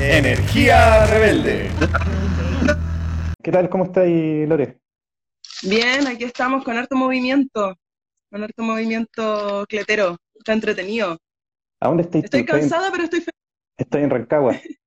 Energía 0.00 1.06
Rebelde. 1.06 1.70
¿Qué 3.42 3.50
tal? 3.50 3.68
¿Cómo 3.68 3.84
estáis, 3.84 4.48
Lore? 4.48 4.78
Bien, 5.64 6.06
aquí 6.06 6.22
estamos 6.22 6.62
con 6.64 6.76
harto 6.76 6.94
movimiento, 6.94 7.76
con 8.30 8.44
harto 8.44 8.62
movimiento 8.62 9.64
cletero. 9.68 10.16
Está 10.36 10.52
entretenido. 10.52 11.18
¿A 11.80 11.88
dónde 11.88 12.04
estáis? 12.04 12.24
Estoy 12.24 12.44
cansada, 12.44 12.92
pero 12.92 13.04
estoy 13.04 13.20
feliz. 13.20 13.40
Estoy 13.76 14.02
en 14.02 14.10
Rancagua. 14.10 14.52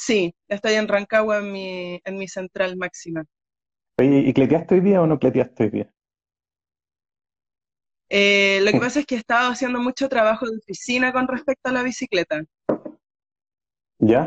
Sí, 0.00 0.32
estoy 0.46 0.74
en 0.74 0.86
Rancagua 0.86 1.38
en 1.38 1.50
mi, 1.50 2.00
en 2.04 2.16
mi 2.16 2.28
central 2.28 2.76
máxima. 2.76 3.24
¿y 4.00 4.32
cleteaste 4.32 4.76
hoy 4.76 4.80
día 4.80 5.02
o 5.02 5.08
no 5.08 5.18
cleteaste 5.18 5.64
hoy 5.64 5.70
día? 5.70 5.92
Eh, 8.08 8.60
lo 8.62 8.70
que 8.70 8.78
pasa 8.86 9.00
es 9.00 9.06
que 9.06 9.16
he 9.16 9.18
estado 9.18 9.50
haciendo 9.50 9.80
mucho 9.80 10.08
trabajo 10.08 10.48
de 10.48 10.58
oficina 10.58 11.12
con 11.12 11.26
respecto 11.26 11.70
a 11.70 11.72
la 11.72 11.82
bicicleta. 11.82 12.44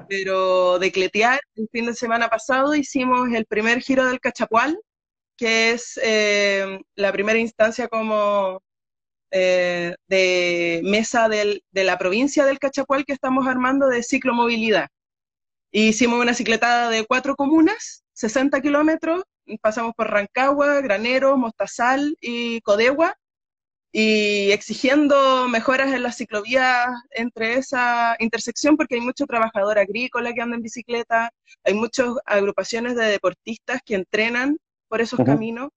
Pero 0.10 0.80
de 0.80 0.92
cletear, 0.92 1.40
el 1.56 1.70
fin 1.72 1.86
de 1.86 1.94
semana 1.94 2.30
pasado 2.30 2.76
hicimos 2.76 3.30
el 3.34 3.46
primer 3.46 3.82
giro 3.82 4.06
del 4.06 4.20
Cachapual, 4.20 4.80
que 5.38 5.72
es 5.72 6.00
eh, 6.04 6.80
la 6.96 7.12
primera 7.12 7.40
instancia 7.40 7.88
como 7.88 8.62
eh, 9.32 9.96
de 10.08 10.82
mesa 10.84 11.30
de 11.30 11.62
la 11.74 11.98
provincia 11.98 12.46
del 12.46 12.60
Cachapual 12.60 13.06
que 13.06 13.14
estamos 13.14 13.48
armando 13.48 13.88
de 13.88 14.04
ciclomovilidad. 14.04 14.90
Hicimos 15.72 16.20
una 16.20 16.34
cicletada 16.34 16.90
de 16.90 17.06
cuatro 17.06 17.36
comunas, 17.36 18.04
60 18.14 18.60
kilómetros, 18.62 19.24
pasamos 19.62 19.94
por 19.96 20.12
Rancagua, 20.12 20.82
Granero, 20.82 21.38
Mostazal 21.38 22.18
y 22.20 22.60
Codegua, 22.62 23.16
y 23.92 24.52
exigiendo 24.52 25.48
mejoras 25.50 25.94
en 25.94 26.04
las 26.04 26.18
ciclovías 26.18 26.88
entre 27.12 27.56
esa 27.56 28.16
intersección, 28.20 28.78
porque 28.78 28.96
hay 28.96 29.02
mucho 29.02 29.26
trabajador 29.26 29.78
agrícola 29.78 30.34
que 30.34 30.42
anda 30.42 30.56
en 30.56 30.62
bicicleta, 30.62 31.32
hay 31.64 31.74
muchas 31.74 32.08
agrupaciones 32.26 32.96
de 32.96 33.06
deportistas 33.06 33.82
que 33.86 33.96
entrenan 33.96 34.58
por 34.88 35.02
esos 35.02 35.20
caminos, 35.26 35.70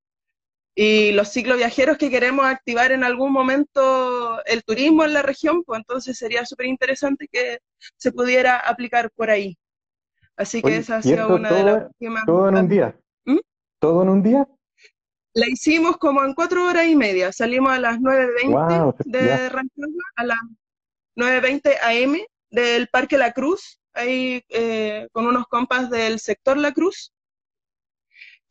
y 0.77 1.13
los 1.13 1.33
cicloviajeros 1.33 1.99
que 1.99 2.11
queremos 2.11 2.47
activar 2.47 2.91
en 2.91 3.05
algún 3.05 3.33
momento 3.33 4.45
el 4.45 4.65
turismo 4.65 5.05
en 5.05 5.15
la 5.15 5.23
región, 5.23 5.63
pues 5.63 5.79
entonces 5.79 6.19
sería 6.19 6.45
súper 6.45 6.67
interesante 6.67 7.29
que 7.31 7.59
se 7.97 8.11
pudiera 8.11 8.59
aplicar 8.59 9.11
por 9.15 9.31
ahí. 9.31 9.57
Así 10.37 10.63
que 10.63 10.79
esa 10.79 10.97
ha 10.97 11.03
sido 11.03 11.37
una 11.37 11.53
de 11.53 11.63
las 11.63 11.85
más... 12.01 12.27
¿Todo 12.27 12.49
en 12.49 12.57
un 12.57 12.69
día? 12.69 12.97
¿Mm? 13.25 13.39
¿Todo 13.79 14.03
en 14.03 14.09
un 14.09 14.23
día? 14.25 14.49
La 15.35 15.49
hicimos 15.49 15.97
como 15.97 16.25
en 16.25 16.35
cuatro 16.35 16.67
horas 16.67 16.87
y 16.87 16.97
media. 16.97 17.33
Salimos 17.33 17.73
a 17.73 17.81
las 17.81 17.99
9.20 17.99 18.95
de 19.05 19.49
Rancagua, 19.49 20.03
a 20.17 20.25
las 20.25 20.39
9.20 21.17 21.77
AM 21.83 22.19
del 22.51 22.89
Parque 22.89 23.19
La 23.19 23.33
Cruz, 23.33 23.81
ahí 23.93 24.43
eh, 24.49 25.09
con 25.13 25.27
unos 25.27 25.47
compas 25.47 25.91
del 25.91 26.21
sector 26.21 26.57
La 26.57 26.73
Cruz 26.73 27.13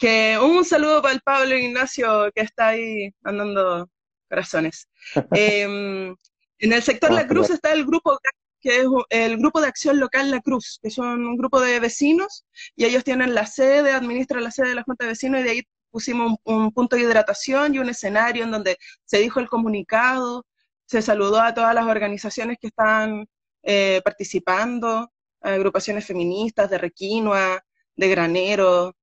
que 0.03 0.38
un 0.38 0.66
saludo 0.66 1.02
para 1.02 1.14
el 1.14 1.22
Pablo 1.22 1.58
Ignacio 1.58 2.30
que 2.36 2.42
está 2.42 2.70
ahí 2.70 3.13
andando 3.24 3.90
corazones. 4.29 4.90
Em, 5.31 6.16
en 6.59 6.74
el 6.74 6.84
sector 6.84 7.12
La 7.12 7.25
Cruz 7.28 7.50
está 7.50 7.72
el 7.72 7.85
grupo 7.85 8.18
que 8.59 8.79
es 8.79 8.88
el 9.09 9.38
grupo 9.38 9.62
de 9.62 9.68
acción 9.68 10.00
local 10.00 10.31
La 10.31 10.41
Cruz, 10.41 10.79
que 10.81 10.90
son 10.90 11.25
un 11.25 11.38
grupo 11.38 11.62
de 11.62 11.79
vecinos 11.79 12.46
y 12.75 12.85
ellos 12.85 13.03
tienen 13.03 13.34
la 13.34 13.46
sede, 13.46 13.91
administran 13.94 14.44
la 14.44 14.52
sede 14.52 14.69
de 14.69 14.75
la 14.75 14.84
Junta 14.84 15.06
de 15.06 15.12
Vecinos 15.12 15.40
y 15.40 15.44
de 15.44 15.50
ahí 15.52 15.62
pusimos 15.94 16.34
un, 16.44 16.72
punto 16.72 16.96
de 16.96 17.04
hidratación 17.04 17.76
y 17.76 17.80
un 17.80 17.88
escenario 17.88 18.44
en 18.44 18.52
donde 18.52 18.78
se 19.06 19.20
dijo 19.20 19.40
el 19.40 19.48
comunicado, 19.48 20.44
se 20.86 21.02
saludó 21.04 21.40
a 21.40 21.54
todas 21.54 21.76
las 21.76 21.86
organizaciones 21.86 22.58
que 22.59 22.68
están 22.68 23.28
eh, 23.62 24.02
participando, 24.03 25.12
agrupaciones 25.40 26.06
feministas 26.06 26.70
de 26.70 26.80
Requinoa, 26.80 27.62
de 27.96 28.09
Granero, 28.09 28.96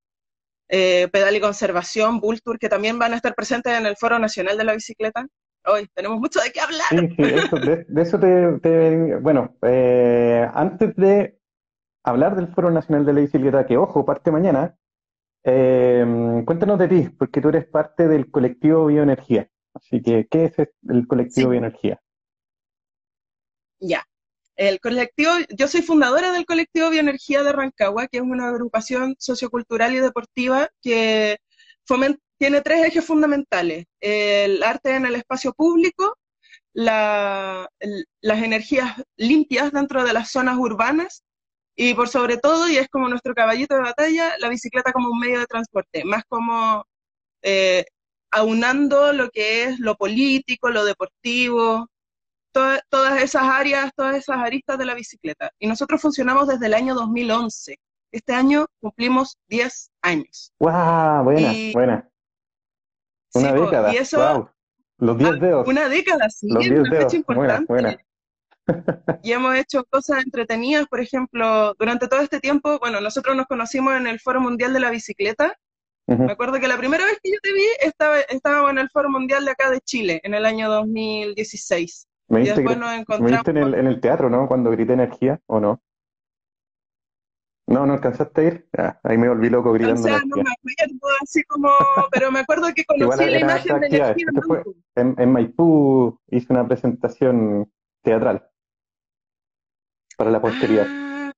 eh, 0.69 1.09
Pedal 1.13 1.37
y 1.37 1.41
Conservación, 1.41 2.21
Vultur, 2.21 2.59
que 2.59 2.69
también 2.69 2.99
van 2.99 3.13
a 3.13 3.17
estar 3.17 3.35
presentes 3.35 3.73
en 3.73 3.87
el 3.87 3.97
Foro 3.97 4.19
Nacional 4.19 4.59
de 4.59 4.65
la 4.65 4.75
Bicicleta. 4.75 5.27
Hoy 5.67 5.87
tenemos 5.95 6.19
mucho 6.19 6.41
de 6.41 6.51
qué 6.51 6.61
hablar. 6.61 6.89
Sí, 6.91 7.09
sí, 7.17 7.23
de, 7.87 8.03
eso 8.03 8.19
te, 8.19 9.17
bueno, 9.17 9.57
eh, 9.63 10.49
antes 10.55 10.97
de 10.97 11.39
hablar 12.03 12.35
del 12.35 12.49
Foro 12.49 12.71
Nacional 12.71 13.07
de 13.07 13.13
la 13.13 13.21
Bicicleta, 13.21 13.67
que 13.67 13.77
ojo, 13.77 14.05
parte 14.05 14.33
mañana, 14.33 14.77
eh, 15.45 16.43
cuéntanos 16.45 16.79
de 16.79 16.89
ti, 16.89 17.09
porque 17.19 17.41
tú 17.41 17.49
eres 17.49 17.67
parte 17.67 18.09
del 18.09 18.31
colectivo 18.31 18.87
Bioenergía. 18.87 19.49
Así 19.75 20.03
que, 20.03 20.27
¿qué 20.31 20.45
es 20.47 20.55
el 20.89 21.07
colectivo 21.07 21.51
Bioenergía? 21.51 22.01
Ya, 23.79 24.05
el 24.57 24.79
colectivo, 24.81 25.31
yo 25.57 25.69
soy 25.69 25.81
fundadora 25.83 26.33
del 26.33 26.45
colectivo 26.45 26.91
Bioenergía 26.91 27.43
de 27.43 27.53
Rancagua, 27.53 28.09
que 28.09 28.19
es 28.19 28.23
una 28.23 28.49
agrupación 28.49 29.17
sociocultural 29.19 29.95
y 29.95 30.01
deportiva 30.01 30.69
que 30.83 31.39
tiene 32.39 32.61
tres 32.61 32.85
ejes 32.85 33.05
fundamentales. 33.05 33.87
El 34.01 34.63
arte 34.63 34.95
en 34.95 35.07
el 35.07 35.15
espacio 35.15 35.53
público, 35.55 36.17
las 36.73 37.69
energías 38.23 39.03
limpias 39.17 39.73
dentro 39.73 40.05
de 40.05 40.13
las 40.13 40.31
zonas 40.31 40.57
urbanas 40.57 41.25
y 41.77 41.95
por 41.95 42.09
sobre 42.09 42.37
todo, 42.37 42.69
y 42.69 42.77
es 42.77 42.89
como 42.89 43.09
nuestro 43.09 43.35
caballito 43.35 43.75
de 43.75 43.83
batalla, 43.83 44.35
la 44.39 44.49
bicicleta 44.49 44.93
como 44.93 45.09
un 45.11 45.19
medio 45.19 45.41
de 45.41 45.47
transporte, 45.47 46.05
más 46.05 46.25
como 46.29 46.85
eh, 47.43 47.85
aunando 48.31 49.13
lo 49.13 49.31
que 49.31 49.65
es 49.65 49.81
lo 49.81 49.97
político, 49.97 50.71
lo 50.71 50.85
deportivo, 50.85 51.89
todas 52.53 53.23
esas 53.23 53.45
áreas, 53.45 53.93
todas 53.95 54.17
esas 54.17 54.37
aristas 54.39 54.79
de 54.79 54.85
la 54.85 54.95
bicicleta. 54.95 55.51
Y 55.59 55.67
nosotros 55.67 56.01
funcionamos 56.01 56.49
desde 56.49 56.67
el 56.67 56.75
año 56.75 56.95
2011. 56.95 57.79
Este 58.13 58.35
año 58.35 58.67
cumplimos 58.81 59.39
10 59.49 59.91
años. 60.03 60.53
¡Wow! 60.59 61.25
Buena, 61.25 61.53
buena. 61.73 62.11
Una 63.35 63.53
década. 63.53 63.95
Y 63.95 63.99
eso, 63.99 64.53
Los 64.99 65.17
10 65.17 65.31
ah, 65.31 65.37
dedos. 65.37 65.69
Una 65.69 65.89
década, 65.89 66.29
sí, 66.29 66.49
Los 66.51 66.67
una 66.67 66.91
fecha 66.91 67.17
importante. 67.17 67.67
Buena, 67.69 67.99
y 69.23 69.33
hemos 69.33 69.55
hecho 69.57 69.85
cosas 69.85 70.25
entretenidas, 70.25 70.87
por 70.87 71.01
ejemplo, 71.01 71.75
durante 71.79 72.09
todo 72.09 72.21
este 72.21 72.41
tiempo, 72.41 72.79
bueno, 72.79 73.01
nosotros 73.01 73.37
nos 73.37 73.47
conocimos 73.47 73.95
en 73.95 74.07
el 74.07 74.21
Foro 74.21 74.41
Mundial 74.41 74.73
de 74.73 74.81
la 74.81 74.91
Bicicleta. 74.91 75.57
Me 76.07 76.33
acuerdo 76.33 76.59
que 76.59 76.67
la 76.67 76.77
primera 76.77 77.05
vez 77.05 77.21
que 77.23 77.31
yo 77.31 77.39
te 77.41 77.53
vi 77.53 77.63
estaba, 77.83 78.19
estábamos 78.19 78.73
en 78.73 78.79
el 78.79 78.91
Foro 78.91 79.09
Mundial 79.09 79.45
de 79.45 79.53
acá 79.53 79.71
de 79.71 79.81
Chile, 79.81 80.21
en 80.25 80.35
el 80.35 80.45
año 80.45 80.69
2016. 80.69 82.09
Me 82.31 82.41
viste, 82.41 82.61
en, 82.61 83.87
el, 83.87 84.01
teatro, 84.01 84.29
¿no? 84.29 84.49
Cuando 84.49 84.71
grité 84.71 84.93
energía, 84.93 85.41
¿o 85.47 85.61
no? 85.61 85.81
No, 87.69 87.87
¿no 87.87 87.93
alcanzaste 87.93 88.41
a 88.41 88.45
ir? 88.45 88.69
ahí 89.05 89.19
me 89.19 89.29
volví 89.29 89.51
loco 89.51 89.73
gritando. 89.73 90.01
O 90.01 90.05
sea, 90.05 90.19
no 90.27 90.37
me 90.37 90.51
acuerdo, 90.51 91.09
así 91.23 91.45
como, 91.45 91.71
pero 92.11 92.33
me 92.33 92.41
acuerdo 92.41 92.69
que 92.75 92.85
conocí 92.85 93.25
la 93.27 93.39
imagen 93.39 93.81
de 93.81 93.87
energía. 93.87 94.33
en, 94.97 95.15
en, 95.17 95.33
Maipú 95.33 96.19
hice 96.29 96.53
una 96.53 96.67
presentación 96.67 97.71
teatral 98.03 98.50
para 100.21 100.31
la 100.31 100.43
posteridad. 100.43 100.87
Ah, 100.87 101.33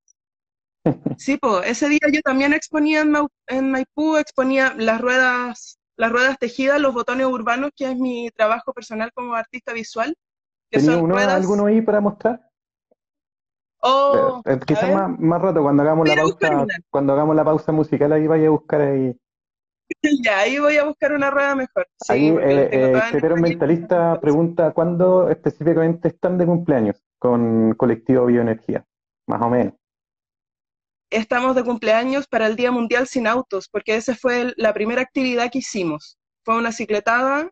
sí, 1.16 1.38
pues, 1.40 1.68
ese 1.68 1.88
día 1.88 2.00
yo 2.12 2.20
también 2.20 2.52
exponía 2.52 3.02
en, 3.02 3.14
en 3.46 3.70
Maipú, 3.70 4.16
exponía 4.16 4.74
las 4.76 5.00
ruedas, 5.00 5.78
las 5.96 6.10
ruedas 6.10 6.36
tejidas, 6.36 6.80
los 6.80 6.92
botones 6.92 7.26
urbanos, 7.26 7.70
que 7.76 7.92
es 7.92 7.96
mi 7.96 8.28
trabajo 8.30 8.72
personal 8.72 9.12
como 9.14 9.34
artista 9.34 9.72
visual. 9.72 10.16
¿Tenía 10.68 10.96
uno, 10.96 11.16
alguno 11.16 11.66
ahí 11.66 11.80
para 11.80 12.00
mostrar? 12.00 12.40
Oh, 13.82 14.42
eh, 14.46 14.58
quizás 14.66 14.92
más, 14.92 15.16
más 15.16 15.40
rato, 15.40 15.62
cuando 15.62 15.84
hagamos 15.84 16.08
la 16.08 16.16
pausa, 16.16 16.66
cuando 16.90 17.12
hagamos 17.12 17.36
la 17.36 17.44
pausa 17.44 17.70
musical, 17.70 18.12
ahí 18.12 18.26
vaya 18.26 18.48
a 18.48 18.50
buscar 18.50 18.80
ahí. 18.80 19.16
Ya, 20.24 20.38
ahí 20.40 20.58
voy 20.58 20.76
a 20.76 20.84
buscar 20.84 21.12
una 21.12 21.30
rueda 21.30 21.54
mejor. 21.54 21.86
ahí, 22.08 22.30
eh, 22.30 22.68
eh 22.72 23.34
Mentalista 23.36 24.18
pregunta, 24.20 24.72
¿cuándo 24.72 25.28
específicamente 25.28 26.08
están 26.08 26.36
de 26.36 26.46
cumpleaños 26.46 27.00
con 27.22 27.72
Colectivo 27.74 28.26
Bioenergía? 28.26 28.84
Más 29.28 29.40
o 29.42 29.48
menos. 29.48 29.74
Estamos 31.08 31.54
de 31.54 31.62
cumpleaños 31.62 32.26
para 32.26 32.48
el 32.48 32.56
Día 32.56 32.72
Mundial 32.72 33.06
Sin 33.06 33.28
Autos, 33.28 33.68
porque 33.68 33.94
esa 33.94 34.16
fue 34.16 34.52
la 34.56 34.74
primera 34.74 35.02
actividad 35.02 35.48
que 35.48 35.58
hicimos. 35.58 36.18
Fue 36.44 36.56
una 36.56 36.72
cicletada 36.72 37.48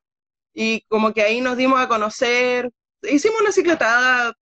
y 0.53 0.81
como 0.89 1.13
que 1.13 1.23
ahí 1.23 1.41
nos 1.41 1.57
dimos 1.57 1.79
a 1.79 1.87
conocer, 1.87 2.69
hicimos 3.03 3.41
una 3.41 3.53
cicletada 3.53 4.35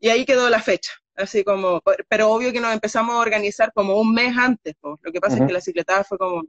y 0.00 0.08
ahí 0.08 0.24
quedó 0.24 0.48
la 0.48 0.62
fecha. 0.62 0.92
así 1.14 1.44
como, 1.44 1.82
pero 2.08 2.30
obvio 2.30 2.52
que 2.52 2.60
nos 2.60 2.72
empezamos 2.72 3.14
a 3.14 3.18
organizar 3.18 3.70
como 3.74 4.00
un 4.00 4.14
mes 4.14 4.34
antes, 4.38 4.74
lo 4.82 5.12
que 5.12 5.20
pasa 5.20 5.36
es 5.36 5.46
que 5.46 5.52
la 5.52 5.60
cicletada 5.60 6.04
fue 6.04 6.16
como 6.16 6.42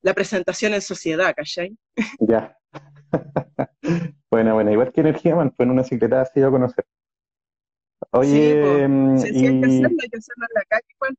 la 0.00 0.14
presentación 0.14 0.74
en 0.74 0.82
sociedad, 0.82 1.32
¿cachai? 1.32 1.76
Ya. 2.18 2.58
bueno, 4.32 4.54
bueno, 4.54 4.72
igual 4.72 4.92
que 4.92 5.02
Energía 5.02 5.36
Man, 5.36 5.52
fue 5.56 5.64
en 5.64 5.70
una 5.70 5.84
cicletada 5.84 6.22
así 6.22 6.42
a 6.42 6.50
conocer. 6.50 6.84
Oye, 8.16 8.86
sí, 9.18 9.28
hay 9.28 9.60
que 9.60 9.66
hacerlo, 9.66 9.98
hay 10.02 10.08
que 10.08 10.18
hacerlo 10.18 10.46
en 10.48 10.54
la 10.54 10.62
calle 10.68 10.86
igual. 10.88 11.16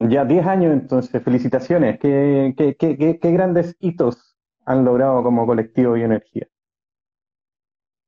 Ya 0.00 0.24
10 0.24 0.46
años 0.46 0.72
entonces, 0.72 1.22
felicitaciones. 1.22 2.00
¿Qué, 2.00 2.52
qué, 2.56 2.76
qué, 2.76 3.18
qué, 3.20 3.30
grandes 3.30 3.76
hitos 3.78 4.36
han 4.64 4.84
logrado 4.84 5.22
como 5.22 5.46
colectivo 5.46 5.92
Bioenergía? 5.92 6.48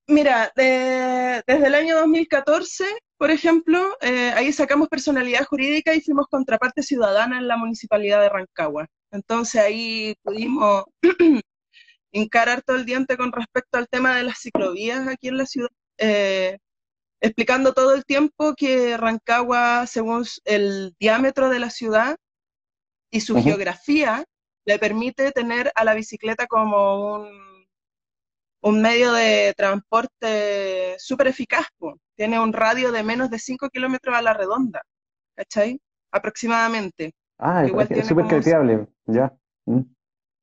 Mira, 0.09 0.51
desde 0.57 1.67
el 1.67 1.75
año 1.75 1.97
2014, 1.97 2.85
por 3.17 3.31
ejemplo, 3.31 3.97
eh, 4.01 4.33
ahí 4.35 4.53
sacamos 4.53 4.89
personalidad 4.89 5.45
jurídica 5.45 5.95
y 5.95 6.01
fuimos 6.01 6.27
contraparte 6.27 6.83
ciudadana 6.83 7.39
en 7.39 7.47
la 7.47 7.57
municipalidad 7.57 8.21
de 8.21 8.29
Rancagua. 8.31 8.89
Entonces 9.13 9.63
ahí 9.63 10.15
pudimos 10.23 10.85
encarar 12.13 12.63
todo 12.63 12.77
el 12.79 12.85
diente 12.85 13.17
con 13.17 13.31
respecto 13.31 13.79
al 13.79 13.89
tema 13.89 14.17
de 14.17 14.25
las 14.25 14.41
ciclovías 14.41 15.07
aquí 15.07 15.29
en 15.29 15.39
la 15.39 15.47
ciudad, 15.47 15.71
eh, 15.99 16.59
explicando 17.25 17.73
todo 17.73 17.95
el 17.95 18.05
tiempo 18.05 18.55
que 18.55 18.99
Rancagua, 18.99 19.87
según 19.87 20.27
el 20.45 20.95
diámetro 21.01 21.49
de 21.49 21.59
la 21.59 21.71
ciudad 21.71 22.17
y 23.11 23.21
su 23.23 23.43
geografía, 23.43 24.25
le 24.67 24.79
permite 24.79 25.33
tener 25.33 25.73
a 25.75 25.85
la 25.85 25.95
bicicleta 25.95 26.47
como 26.47 27.15
un, 27.15 27.67
un 28.61 28.83
medio 28.83 29.15
de 29.15 29.55
transporte 29.57 30.97
súper 30.99 31.29
eficaz. 31.29 31.67
Tiene 32.15 32.39
un 32.39 32.53
radio 32.53 32.93
de 32.93 33.03
menos 33.03 33.31
de 33.31 33.39
5 33.39 33.71
kilómetros 33.71 34.15
a 34.15 34.21
la 34.21 34.35
redonda, 34.35 34.83
¿cachai? 35.35 35.81
Aproximadamente. 36.13 37.15
Ah, 37.39 37.65
es 37.65 38.07
súper 38.07 38.27
cleteable, 38.27 38.87
ya. 39.07 39.35
Mm. 39.65 39.81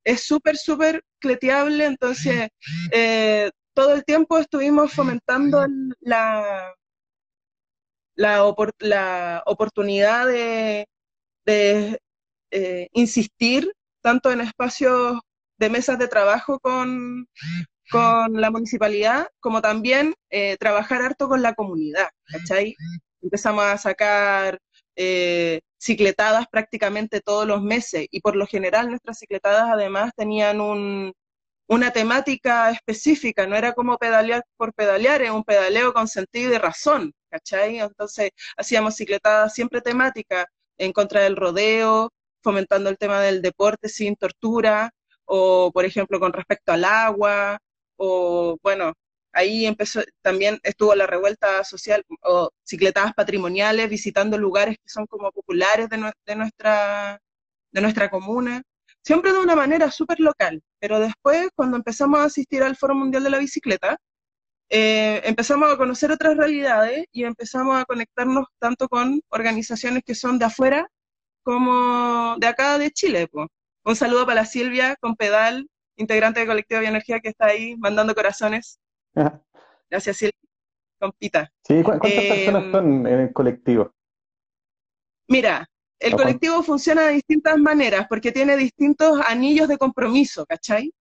Es 0.03 0.23
súper, 0.23 0.57
súper 0.57 1.03
cleteable, 1.19 1.85
entonces 1.85 2.49
eh, 2.91 3.51
todo 3.73 3.93
el 3.95 4.03
tiempo 4.03 4.37
estuvimos 4.37 4.93
fomentando 4.93 5.65
la, 5.99 6.73
la, 8.15 8.43
oportunidad 9.45 10.27
de, 10.27 10.85
eh, 12.51 12.87
insistir 12.93 13.71
tanto 14.01 14.31
en 14.31 14.41
espacios 14.41 15.19
de 15.57 15.69
mesas 15.69 15.99
de 15.99 16.07
trabajo 16.07 16.59
con, 16.59 17.27
con 17.91 18.41
la 18.41 18.51
municipalidad, 18.51 19.27
como 19.39 19.61
también 19.61 20.13
eh, 20.29 20.57
trabajar 20.57 21.01
harto 21.01 21.27
con 21.27 21.41
la 21.41 21.53
comunidad, 21.53 22.09
¿cachai? 22.25 22.75
Empezamos 23.21 23.63
a 23.65 23.77
sacar 23.77 24.59
eh, 24.95 25.61
cicletadas 25.79 26.47
prácticamente 26.51 27.21
todos 27.21 27.47
los 27.47 27.61
meses 27.61 28.07
y 28.11 28.21
por 28.21 28.35
lo 28.35 28.47
general 28.47 28.89
nuestras 28.89 29.19
cicletadas 29.19 29.69
además 29.71 30.11
tenían 30.15 30.61
un, 30.61 31.13
una 31.71 31.91
temática 31.91 32.69
específica, 32.71 33.47
no 33.47 33.55
era 33.55 33.71
como 33.73 33.97
pedalear 33.97 34.43
por 34.57 34.73
pedalear, 34.73 35.21
era 35.21 35.33
un 35.33 35.45
pedaleo 35.45 35.93
con 35.93 36.07
sentido 36.07 36.53
y 36.53 36.57
razón, 36.57 37.13
¿cachai? 37.29 37.79
Entonces 37.79 38.31
hacíamos 38.57 38.95
cicletadas 38.97 39.53
siempre 39.53 39.79
temáticas 39.81 40.47
en 40.77 40.91
contra 40.91 41.21
del 41.21 41.37
rodeo, 41.37 42.11
fomentando 42.43 42.89
el 42.89 42.97
tema 42.97 43.21
del 43.21 43.41
deporte 43.41 43.87
sin 43.87 44.17
tortura, 44.17 44.91
o 45.25 45.71
por 45.73 45.85
ejemplo 45.85 46.19
con 46.19 46.33
respecto 46.33 46.73
al 46.73 46.83
agua, 46.83 47.57
o 47.95 48.57
bueno, 48.61 48.93
ahí 49.31 49.65
empezó, 49.65 50.01
también 50.21 50.59
estuvo 50.63 50.93
la 50.95 51.07
revuelta 51.07 51.63
social 51.63 52.03
o 52.23 52.49
cicletadas 52.63 53.13
patrimoniales, 53.13 53.89
visitando 53.89 54.37
lugares 54.37 54.75
que 54.77 54.89
son 54.89 55.05
como 55.07 55.31
populares 55.31 55.87
de, 55.89 55.97
nuestra, 56.35 57.21
de 57.71 57.81
nuestra 57.81 58.09
comuna 58.09 58.61
siempre 59.03 59.33
de 59.33 59.39
una 59.39 59.55
manera 59.55 59.91
súper 59.91 60.19
local, 60.19 60.61
pero 60.81 60.99
después 60.99 61.49
cuando 61.55 61.77
empezamos 61.77 62.19
a 62.19 62.23
asistir 62.23 62.63
al 62.63 62.75
Foro 62.75 62.95
Mundial 62.95 63.23
de 63.23 63.29
la 63.29 63.37
Bicicleta, 63.37 63.97
eh, 64.67 65.21
empezamos 65.25 65.71
a 65.71 65.77
conocer 65.77 66.11
otras 66.11 66.35
realidades 66.35 67.05
y 67.11 67.23
empezamos 67.23 67.77
a 67.77 67.85
conectarnos 67.85 68.47
tanto 68.57 68.89
con 68.89 69.21
organizaciones 69.29 70.01
que 70.03 70.15
son 70.15 70.39
de 70.39 70.45
afuera 70.45 70.87
como 71.43 72.35
de 72.39 72.47
acá 72.47 72.79
de 72.79 72.89
Chile. 72.89 73.29
Un 73.83 73.95
saludo 73.95 74.25
para 74.25 74.41
la 74.41 74.45
Silvia 74.45 74.95
con 74.99 75.15
Pedal, 75.15 75.69
integrante 75.97 76.39
de 76.39 76.47
Colectivo 76.47 76.81
Bioenergía 76.81 77.19
que 77.19 77.29
está 77.29 77.45
ahí 77.47 77.75
mandando 77.77 78.15
corazones. 78.15 78.79
Gracias 79.87 80.17
Silvia, 80.17 80.39
con 80.99 81.11
Pita. 81.11 81.51
Sí, 81.63 81.83
¿cuántas 81.83 82.11
personas 82.11 82.63
em, 82.63 82.71
son 82.71 83.07
en 83.07 83.19
el 83.19 83.33
colectivo? 83.33 83.93
Mira, 85.27 85.69
el 86.01 86.15
colectivo 86.15 86.63
funciona 86.63 87.03
de 87.03 87.13
distintas 87.13 87.57
maneras 87.57 88.07
porque 88.09 88.31
tiene 88.31 88.57
distintos 88.57 89.21
anillos 89.27 89.67
de 89.67 89.77
compromiso, 89.77 90.45
¿cachai? 90.47 90.91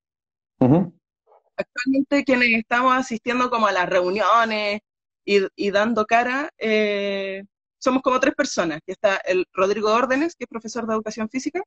Actualmente 1.56 2.24
quienes 2.24 2.50
estamos 2.50 2.94
asistiendo 2.94 3.48
como 3.50 3.66
a 3.66 3.72
las 3.72 3.88
reuniones 3.88 4.80
y, 5.24 5.70
dando 5.70 6.04
cara, 6.04 6.50
eh, 6.58 7.44
somos 7.78 8.02
como 8.02 8.20
tres 8.20 8.34
personas, 8.34 8.80
que 8.84 8.92
está 8.92 9.16
el 9.16 9.46
Rodrigo 9.52 9.90
Órdenes, 9.90 10.34
que 10.34 10.44
es 10.44 10.48
profesor 10.48 10.86
de 10.86 10.94
educación 10.94 11.30
física, 11.30 11.62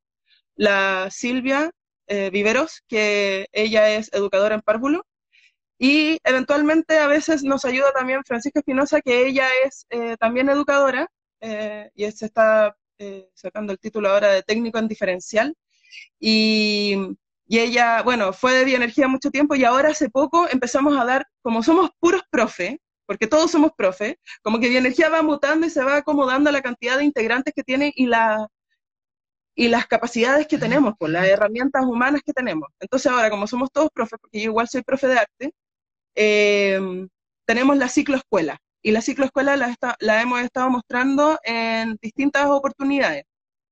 la 0.56 1.10
Silvia 1.10 1.72
eh, 2.08 2.30
Viveros, 2.30 2.84
que 2.88 3.48
ella 3.52 3.90
es 3.90 4.12
educadora 4.14 4.56
en 4.56 4.62
párvulo, 4.62 5.06
y 5.80 6.20
eventualmente 6.24 7.00
a 7.00 7.08
veces 7.08 7.44
nos 7.44 7.66
ayuda 7.66 7.92
también 7.94 8.24
Francisca 8.26 8.60
Espinosa, 8.60 9.02
que 9.02 9.26
ella 9.26 9.48
es 9.66 9.88
eh, 9.90 10.18
también 10.20 10.50
educadora, 10.50 11.08
y 11.96 12.10
se 12.12 12.26
está 12.26 12.74
eh, 13.00 13.30
sacando 13.34 13.74
el 13.74 13.80
título 13.80 14.10
ahora 14.10 14.30
de 14.32 14.44
técnico 14.44 14.78
en 14.80 14.88
diferencial. 14.88 15.56
Y, 16.20 16.96
y, 17.48 17.60
ella, 17.60 18.02
bueno, 18.04 18.34
fue 18.34 18.54
de 18.54 18.66
bioenergía 18.66 19.08
mucho 19.08 19.32
tiempo 19.32 19.56
y 19.56 19.64
ahora 19.64 19.90
hace 19.90 20.10
poco 20.10 20.48
empezamos 20.50 20.98
a 20.98 21.06
dar, 21.06 21.28
como 21.42 21.64
somos 21.64 21.92
puros 22.00 22.24
profe, 22.30 22.82
porque 23.06 23.28
todos 23.28 23.52
somos 23.52 23.72
profe, 23.78 24.20
como 24.42 24.60
que 24.60 24.70
bioenergía 24.70 25.10
va 25.10 25.22
mutando 25.22 25.68
y 25.68 25.70
se 25.70 25.84
va 25.84 25.98
acomodando 25.98 26.50
a 26.50 26.54
la 26.54 26.62
cantidad 26.62 26.98
de 26.98 27.06
integrantes 27.06 27.54
que 27.56 27.64
tiene 27.64 27.92
y 27.96 28.08
la 28.08 28.48
y 29.56 29.68
las 29.68 29.88
capacidades 29.88 30.48
que 30.48 30.58
tenemos, 30.58 30.96
pues 30.98 31.12
las 31.12 31.28
herramientas 31.28 31.86
humanas 31.86 32.22
que 32.26 32.34
tenemos. 32.34 32.70
Entonces 32.80 33.12
ahora, 33.12 33.30
como 33.30 33.48
somos 33.48 33.72
todos 33.72 33.90
profes, 33.94 34.20
porque 34.20 34.40
yo 34.40 34.46
igual 34.46 34.68
soy 34.68 34.82
profe 34.82 35.08
de 35.08 35.20
arte, 35.20 35.54
eh, 36.16 37.08
tenemos 37.46 37.78
la 37.78 37.90
cicloescuela 37.90 38.60
y 38.84 38.92
la 38.92 39.02
cicloescuela 39.02 39.56
la, 39.56 39.76
la 40.00 40.22
hemos 40.22 40.42
estado 40.42 40.70
mostrando 40.70 41.40
en 41.44 41.98
distintas 42.02 42.46
oportunidades. 42.48 43.24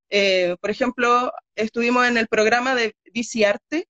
Eh, 0.08 0.56
por 0.60 0.70
ejemplo, 0.70 1.30
estuvimos 1.54 2.06
en 2.08 2.16
el 2.16 2.26
programa 2.28 2.74
de 2.74 2.94
Biciarte, 3.12 3.86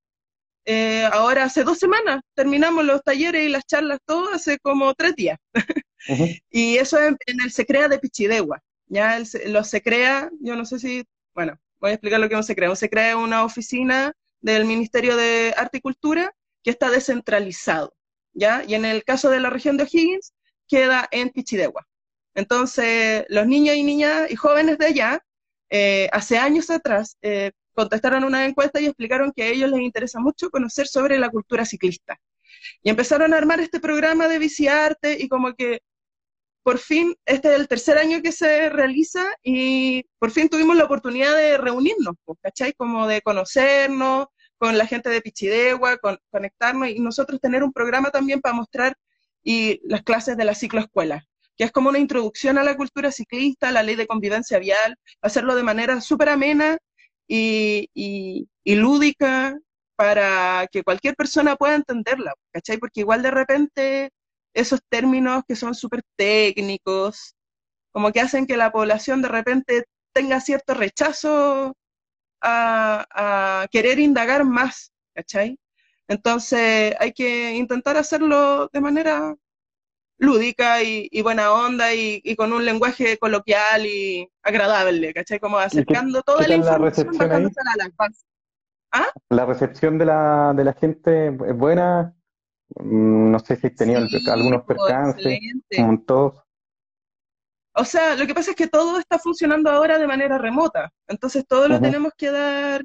eh, 0.64 1.04
ahora 1.12 1.44
hace 1.44 1.64
dos 1.64 1.78
semanas, 1.78 2.20
terminamos 2.34 2.84
los 2.84 3.02
talleres 3.02 3.44
y 3.44 3.48
las 3.48 3.64
charlas, 3.64 3.98
todo 4.04 4.32
hace 4.34 4.58
como 4.58 4.94
tres 4.94 5.14
días. 5.16 5.38
y 6.50 6.76
eso 6.76 6.98
en, 6.98 7.16
en, 7.26 7.40
el 7.40 7.52
Secrea 7.52 7.88
de 7.88 7.98
Pichidegua. 7.98 8.60
Ya 8.86 9.16
el, 9.16 9.26
los 9.46 9.68
Secrea, 9.68 10.28
yo 10.40 10.56
no 10.56 10.64
sé 10.64 10.78
si, 10.78 11.04
bueno, 11.34 11.56
voy 11.80 11.90
a 11.90 11.94
explicar 11.94 12.20
lo 12.20 12.28
que 12.28 12.34
es 12.34 12.38
un 12.38 12.44
Secrea. 12.44 12.70
Un 12.70 12.76
Secrea 12.76 13.10
es 13.10 13.16
una 13.16 13.44
oficina 13.44 14.12
del 14.40 14.64
Ministerio 14.64 15.16
de 15.16 15.54
Arte 15.56 15.78
y 15.78 15.80
Cultura 15.80 16.32
que 16.62 16.70
está 16.70 16.90
descentralizado. 16.90 17.94
¿ya? 18.32 18.64
Y 18.66 18.74
en 18.74 18.84
el 18.84 19.04
caso 19.04 19.30
de 19.30 19.40
la 19.40 19.50
región 19.50 19.76
de 19.76 19.84
O'Higgins, 19.84 20.32
queda 20.72 21.06
en 21.10 21.28
Pichidegua. 21.28 21.86
Entonces, 22.34 23.26
los 23.28 23.46
niños 23.46 23.76
y 23.76 23.82
niñas 23.84 24.30
y 24.30 24.36
jóvenes 24.36 24.78
de 24.78 24.86
allá, 24.86 25.22
eh, 25.68 26.08
hace 26.12 26.38
años 26.38 26.70
atrás, 26.70 27.18
eh, 27.20 27.52
contestaron 27.74 28.24
una 28.24 28.46
encuesta 28.46 28.80
y 28.80 28.86
explicaron 28.86 29.32
que 29.36 29.42
a 29.42 29.48
ellos 29.48 29.70
les 29.70 29.80
interesa 29.80 30.18
mucho 30.18 30.48
conocer 30.50 30.86
sobre 30.86 31.18
la 31.18 31.28
cultura 31.28 31.66
ciclista. 31.66 32.18
Y 32.82 32.88
empezaron 32.88 33.34
a 33.34 33.36
armar 33.36 33.60
este 33.60 33.80
programa 33.80 34.28
de 34.28 34.38
biciarte 34.38 35.18
y 35.20 35.28
como 35.28 35.54
que 35.54 35.80
por 36.62 36.78
fin, 36.78 37.16
este 37.26 37.48
es 37.48 37.60
el 37.60 37.68
tercer 37.68 37.98
año 37.98 38.22
que 38.22 38.30
se 38.30 38.70
realiza 38.70 39.24
y 39.42 40.04
por 40.20 40.30
fin 40.30 40.48
tuvimos 40.48 40.76
la 40.76 40.84
oportunidad 40.84 41.36
de 41.36 41.58
reunirnos, 41.58 42.14
pues, 42.24 42.38
¿cachai? 42.40 42.72
Como 42.72 43.08
de 43.08 43.20
conocernos 43.20 44.28
con 44.58 44.78
la 44.78 44.86
gente 44.86 45.10
de 45.10 45.20
Pichidegua, 45.20 45.96
con, 45.98 46.18
conectarnos 46.30 46.88
y 46.90 47.00
nosotros 47.00 47.40
tener 47.40 47.64
un 47.64 47.72
programa 47.72 48.10
también 48.10 48.40
para 48.40 48.54
mostrar 48.54 48.94
y 49.42 49.80
las 49.84 50.02
clases 50.02 50.36
de 50.36 50.44
la 50.44 50.54
cicloescuela, 50.54 51.26
que 51.56 51.64
es 51.64 51.72
como 51.72 51.90
una 51.90 51.98
introducción 51.98 52.58
a 52.58 52.64
la 52.64 52.76
cultura 52.76 53.12
ciclista, 53.12 53.68
a 53.68 53.72
la 53.72 53.82
ley 53.82 53.96
de 53.96 54.06
convivencia 54.06 54.58
vial, 54.58 54.96
hacerlo 55.20 55.54
de 55.54 55.62
manera 55.62 56.00
súper 56.00 56.28
amena 56.28 56.78
y, 57.28 57.88
y, 57.94 58.74
lúdica 58.74 59.58
para 59.96 60.66
que 60.70 60.82
cualquier 60.82 61.14
persona 61.16 61.56
pueda 61.56 61.74
entenderla, 61.74 62.34
¿cachai? 62.52 62.78
Porque 62.78 63.00
igual 63.00 63.22
de 63.22 63.30
repente 63.30 64.10
esos 64.54 64.80
términos 64.88 65.42
que 65.46 65.56
son 65.56 65.74
súper 65.74 66.02
técnicos, 66.16 67.34
como 67.92 68.12
que 68.12 68.20
hacen 68.20 68.46
que 68.46 68.56
la 68.56 68.72
población 68.72 69.22
de 69.22 69.28
repente 69.28 69.84
tenga 70.12 70.40
cierto 70.40 70.74
rechazo 70.74 71.76
a, 72.42 73.06
a 73.62 73.68
querer 73.70 73.98
indagar 73.98 74.44
más, 74.44 74.92
¿cachai? 75.14 75.58
Entonces 76.12 76.94
hay 77.00 77.12
que 77.12 77.54
intentar 77.54 77.96
hacerlo 77.96 78.68
de 78.70 78.80
manera 78.82 79.34
lúdica 80.18 80.82
y, 80.82 81.22
buena 81.22 81.52
onda 81.52 81.94
y, 81.94 82.36
con 82.36 82.52
un 82.52 82.64
lenguaje 82.64 83.16
coloquial 83.18 83.86
y 83.86 84.28
agradable, 84.42 85.14
¿cachai? 85.14 85.40
Como 85.40 85.58
acercando 85.58 86.22
toda 86.22 86.46
la 86.46 86.56
información 86.56 87.06
la 87.18 87.38
recepción 87.38 87.68
a 87.68 87.76
las 87.76 87.96
bases. 87.96 88.26
¿Ah? 88.92 89.08
La 89.30 89.46
recepción 89.46 89.96
de 89.96 90.04
la, 90.04 90.52
de 90.54 90.64
la 90.64 90.74
gente 90.74 91.28
es 91.28 91.56
buena. 91.56 92.14
Mm, 92.76 93.30
no 93.30 93.38
sé 93.38 93.56
si 93.56 93.68
has 93.68 93.74
tenido 93.74 94.00
algunos 94.30 94.64
percances, 94.64 95.40
como 95.74 95.98
todos. 96.02 96.42
O 97.74 97.86
sea, 97.86 98.14
lo 98.16 98.26
que 98.26 98.34
pasa 98.34 98.50
es 98.50 98.56
que 98.56 98.68
todo 98.68 98.98
está 98.98 99.18
funcionando 99.18 99.70
ahora 99.70 99.98
de 99.98 100.06
manera 100.06 100.36
remota, 100.36 100.92
entonces 101.08 101.46
todo 101.46 101.68
lo 101.68 101.80
tenemos 101.80 102.12
que 102.18 102.30
dar 102.30 102.84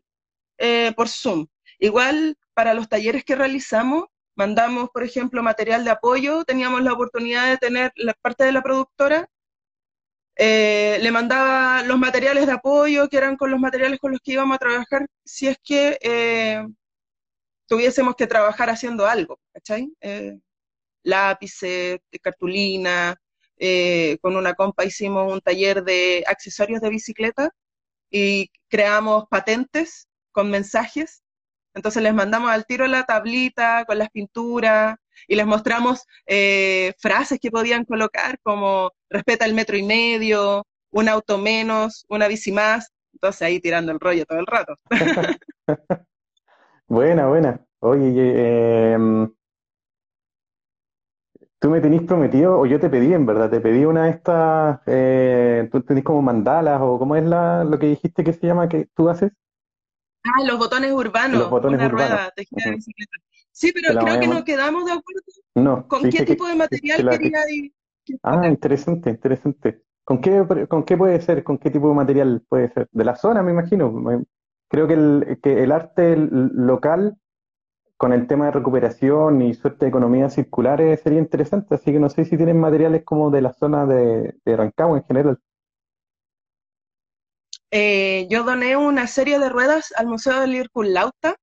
eh, 0.58 0.94
por 0.96 1.10
Zoom. 1.10 1.46
Igual 1.78 2.38
para 2.58 2.74
los 2.74 2.90
talleres 2.90 3.24
que 3.24 3.36
realizamos, 3.36 4.06
mandamos, 4.36 4.90
por 4.90 5.04
ejemplo, 5.04 5.44
material 5.44 5.86
de 5.86 5.92
apoyo, 5.92 6.44
teníamos 6.44 6.82
la 6.82 6.94
oportunidad 6.94 7.52
de 7.52 7.58
tener 7.58 7.92
la 7.98 8.16
parte 8.16 8.46
de 8.46 8.52
la 8.52 8.64
productora, 8.64 9.30
eh, 10.36 10.98
le 11.00 11.12
mandaba 11.12 11.84
los 11.84 12.00
materiales 12.00 12.48
de 12.48 12.54
apoyo, 12.54 13.10
que 13.10 13.18
eran 13.18 13.38
con 13.38 13.52
los 13.52 13.60
materiales 13.60 14.00
con 14.00 14.12
los 14.12 14.22
que 14.22 14.32
íbamos 14.32 14.56
a 14.56 14.58
trabajar, 14.58 15.06
si 15.24 15.48
es 15.48 15.60
que 15.64 16.00
eh, 16.02 16.66
tuviésemos 17.68 18.16
que 18.16 18.26
trabajar 18.26 18.72
haciendo 18.72 19.06
algo, 19.06 19.40
¿cachai? 19.54 19.94
lápices, 21.04 22.00
cartulina, 22.24 23.16
eh, 23.58 24.18
con 24.20 24.36
una 24.36 24.56
compa 24.56 24.84
hicimos 24.84 25.32
un 25.32 25.42
taller 25.42 25.84
de 25.84 26.24
accesorios 26.26 26.82
de 26.82 26.90
bicicleta 26.90 27.52
y 28.10 28.50
creamos 28.68 29.26
patentes 29.30 30.08
con 30.32 30.50
mensajes. 30.50 31.22
Entonces 31.78 32.02
les 32.04 32.14
mandamos 32.14 32.50
al 32.50 32.66
tiro 32.66 32.88
la 32.88 33.04
tablita 33.04 33.86
con 33.86 34.00
las 34.00 34.10
pinturas 34.10 34.98
y 35.28 35.36
les 35.36 35.46
mostramos 35.46 36.06
eh, 36.26 36.94
frases 36.98 37.40
que 37.40 37.52
podían 37.52 37.86
colocar 37.86 38.40
como 38.42 38.92
respeta 39.10 39.46
el 39.46 39.54
metro 39.54 39.78
y 39.78 39.84
medio, 39.84 40.66
un 40.92 41.08
auto 41.08 41.38
menos, 41.38 42.06
una 42.10 42.28
bici 42.28 42.52
más. 42.52 42.92
Entonces 43.14 43.44
ahí 43.44 43.60
tirando 43.60 43.92
el 43.92 44.00
rollo 44.00 44.26
todo 44.26 44.40
el 44.40 44.48
rato. 44.48 44.76
buena, 46.88 47.28
buena. 47.28 47.62
Oye, 47.80 48.34
eh, 48.36 48.98
Tú 51.60 51.72
me 51.72 51.82
tenís 51.82 52.04
prometido, 52.04 52.60
o 52.60 52.68
yo 52.68 52.80
te 52.80 52.88
pedí 52.88 53.14
en 53.14 53.26
verdad, 53.26 53.50
te 53.50 53.60
pedí 53.60 53.84
una 53.84 54.04
de 54.04 54.12
estas, 54.12 54.80
eh, 54.86 55.68
tú 55.72 55.82
tenés 55.82 56.04
como 56.04 56.22
mandalas, 56.22 56.80
o 56.82 57.00
cómo 57.00 57.16
es 57.16 57.26
la, 57.26 57.64
lo 57.64 57.80
que 57.80 57.88
dijiste 57.88 58.24
que 58.24 58.34
se 58.34 58.46
llama 58.46 58.70
que 58.70 58.88
tú 58.94 59.10
haces. 59.10 59.32
Ah, 60.36 60.44
los 60.44 60.58
botones 60.58 60.92
urbanos, 60.92 61.40
los 61.40 61.50
botones 61.50 61.80
una 61.80 61.88
urbanos. 61.88 62.10
rueda 62.10 62.32
tejida 62.36 62.64
de 62.66 62.76
bicicleta. 62.76 63.18
Sí, 63.52 63.72
pero 63.74 64.00
creo 64.00 64.20
que 64.20 64.28
no 64.28 64.44
quedamos 64.44 64.86
de 64.86 64.92
acuerdo 64.92 65.22
no, 65.56 65.88
con 65.88 66.10
qué 66.10 66.24
tipo 66.24 66.48
de 66.48 66.56
material 66.56 67.10
quería 67.10 67.40
ir. 67.50 67.74
Ah, 68.24 68.48
interesante, 68.48 69.10
interesante. 69.10 69.82
¿Con 70.04 70.22
qué, 70.22 70.46
¿Con 70.70 70.84
qué 70.84 70.96
puede 70.96 71.20
ser? 71.22 71.44
¿Con 71.44 71.58
qué 71.58 71.70
tipo 71.70 71.90
de 71.90 71.96
material 71.96 72.44
puede 72.48 72.72
ser? 72.72 72.88
De 72.92 73.04
la 73.04 73.16
zona, 73.16 73.42
me 73.42 73.52
imagino. 73.52 73.92
Creo 74.70 74.88
que 74.88 74.94
el, 74.94 75.40
que 75.42 75.64
el 75.64 75.72
arte 75.72 76.16
local 76.16 77.18
con 77.98 78.14
el 78.14 78.28
tema 78.28 78.46
de 78.46 78.52
recuperación 78.52 79.42
y 79.42 79.56
suerte 79.56 79.86
de 79.86 79.90
economía 79.90 80.30
circulares 80.30 81.02
sería 81.02 81.20
interesante, 81.20 81.76
así 81.76 81.92
que 81.92 82.00
no 82.00 82.10
sé 82.10 82.26
si 82.26 82.38
tienen 82.38 82.60
materiales 82.60 83.04
como 83.04 83.32
de 83.32 83.42
la 83.42 83.54
zona 83.54 83.86
de, 83.86 84.36
Rancagua 84.46 85.00
en 85.00 85.04
general. 85.06 85.40
Eh, 87.72 88.28
yo 88.30 88.44
doné 88.44 88.78
una 88.78 89.08
serie 89.08 89.40
de 89.40 89.50
ruedas 89.50 89.94
al 89.98 90.08
Museo 90.08 90.40
del 90.40 90.52
Liverpool 90.52 90.94
Lauta, 90.94 91.36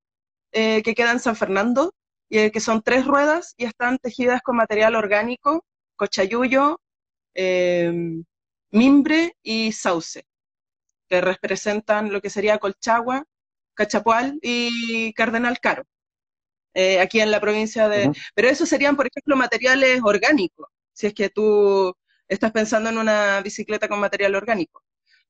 eh, 0.53 0.83
que 0.83 0.95
queda 0.95 1.13
en 1.13 1.21
San 1.21 1.37
Fernando, 1.37 1.93
y, 2.29 2.39
eh, 2.39 2.51
que 2.53 2.61
son 2.61 2.83
tres 2.83 3.07
ruedas 3.07 3.55
y 3.59 3.65
están 3.67 3.99
tejidas 3.99 4.43
con 4.43 4.57
material 4.57 4.97
orgánico, 4.97 5.65
cochayuyo, 5.97 6.81
mimbre 8.71 9.37
y 9.43 9.73
sauce, 9.73 10.25
que 11.09 11.21
representan 11.21 12.13
lo 12.13 12.21
que 12.21 12.31
sería 12.31 12.59
Colchagua, 12.59 13.25
Cachapual 13.75 14.39
y 14.43 15.13
Cardenal 15.15 15.59
Caro. 15.61 15.85
Eh, 16.75 17.01
aquí 17.01 17.21
en 17.21 17.31
la 17.31 17.41
provincia 17.41 17.89
de... 17.89 18.13
Pero 18.35 18.49
eso 18.49 18.67
serían, 18.67 18.97
por 18.97 19.07
ejemplo, 19.07 19.37
materiales 19.37 20.01
orgánicos, 20.03 20.69
si 20.93 21.07
es 21.09 21.15
que 21.15 21.31
tú 21.31 21.95
estás 22.29 22.53
pensando 22.53 22.91
en 22.91 22.99
una 22.99 23.41
bicicleta 23.43 23.89
con 23.89 24.01
material 24.01 24.35
orgánico. 24.35 24.84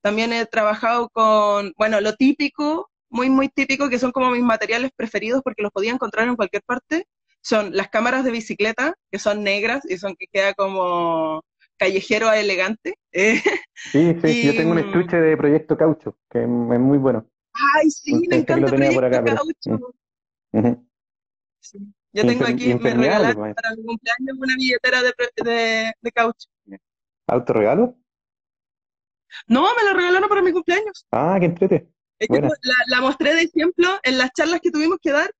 También 0.04 0.34
he 0.34 0.44
trabajado 0.44 1.08
con, 1.08 1.72
bueno, 1.78 1.98
lo 2.02 2.12
típico, 2.12 2.90
muy, 3.08 3.30
muy 3.30 3.48
típico, 3.48 3.88
que 3.88 3.98
son 3.98 4.12
como 4.12 4.30
mis 4.30 4.42
materiales 4.42 4.90
preferidos 4.94 5.40
porque 5.42 5.62
los 5.62 5.72
podía 5.72 5.92
encontrar 5.92 6.28
en 6.28 6.36
cualquier 6.36 6.62
parte, 6.62 7.08
son 7.40 7.74
las 7.74 7.88
cámaras 7.88 8.22
de 8.22 8.30
bicicleta, 8.30 8.94
que 9.10 9.18
son 9.18 9.42
negras 9.42 9.82
y 9.88 9.96
son 9.96 10.14
que 10.14 10.26
queda 10.30 10.52
como 10.52 11.42
callejero 11.78 12.28
a 12.28 12.38
elegante. 12.38 12.98
Sí, 13.10 14.14
sí, 14.22 14.42
yo 14.44 14.54
tengo 14.54 14.72
un 14.72 14.80
estuche 14.80 15.16
de 15.16 15.38
Proyecto 15.38 15.78
Caucho, 15.78 16.18
que 16.30 16.42
es 16.42 16.48
muy 16.48 16.98
bueno. 16.98 17.26
Ay, 17.74 17.90
sí, 17.90 18.12
me 18.28 18.36
encanta 18.36 18.66
Proyecto 18.66 19.00
Caucho. 19.10 19.94
Mm. 20.52 20.74
Yo 22.12 22.26
tengo 22.26 22.44
aquí, 22.44 22.74
me 22.74 22.92
regalaron 22.92 23.54
para 23.54 23.74
mi 23.74 23.84
cumpleaños 23.84 24.36
una 24.38 24.54
billetera 24.54 25.00
de, 25.02 25.12
de, 25.42 25.92
de 25.98 26.12
caucho. 26.12 26.50
¿Autorregalo? 27.26 27.96
No, 29.46 29.62
me 29.76 29.84
la 29.84 29.92
regalaron 29.92 30.28
para 30.28 30.42
mi 30.42 30.52
cumpleaños. 30.52 31.06
Ah, 31.12 31.36
qué 31.38 31.46
entrete. 31.46 31.88
La, 32.28 32.48
la, 32.86 33.00
mostré 33.00 33.34
de 33.34 33.42
ejemplo 33.42 33.88
en 34.02 34.18
las 34.18 34.30
charlas 34.32 34.60
que 34.60 34.70
tuvimos 34.70 34.98
que 35.02 35.12
dar. 35.12 35.30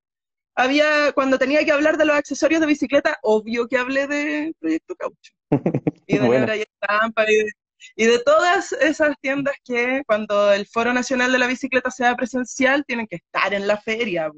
Había, 0.57 1.13
cuando 1.13 1.39
tenía 1.39 1.65
que 1.65 1.73
hablar 1.73 1.97
de 1.97 2.05
los 2.05 2.17
accesorios 2.17 2.61
de 2.61 2.67
bicicleta, 2.67 3.19
obvio 3.23 3.67
que 3.67 3.79
hablé 3.79 4.07
de 4.07 4.55
Proyecto 4.61 4.95
Caucho. 4.97 5.33
y 6.07 6.19
de 6.19 6.27
bueno. 6.27 6.55
y 6.55 6.61
Estampa 6.61 7.25
y 7.31 7.37
de, 7.37 7.51
y 7.97 8.07
de 8.07 8.19
todas 8.19 8.73
esas 8.73 9.17
tiendas 9.21 9.55
que 9.65 10.03
cuando 10.07 10.53
el 10.53 10.67
Foro 10.67 10.93
Nacional 10.93 11.33
de 11.33 11.39
la 11.39 11.47
Bicicleta 11.47 11.91
sea 11.91 12.15
presencial 12.15 12.85
tienen 12.85 13.07
que 13.07 13.17
estar 13.17 13.53
en 13.55 13.67
la 13.67 13.79
feria. 13.79 14.31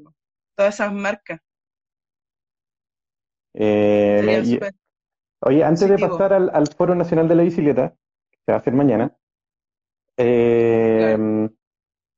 Todas 0.55 0.75
esas 0.75 0.93
marcas. 0.93 1.39
Eh, 3.53 4.59
oye, 5.41 5.63
antes 5.63 5.89
de 5.89 5.97
pasar 5.97 6.33
al, 6.33 6.67
Foro 6.75 6.93
Nacional 6.93 7.27
de 7.27 7.35
la 7.35 7.43
Bicicleta, 7.43 7.95
que 8.31 8.37
se 8.45 8.51
va 8.51 8.57
a 8.57 8.59
hacer 8.61 8.73
mañana, 8.73 9.15
eh, 10.17 11.49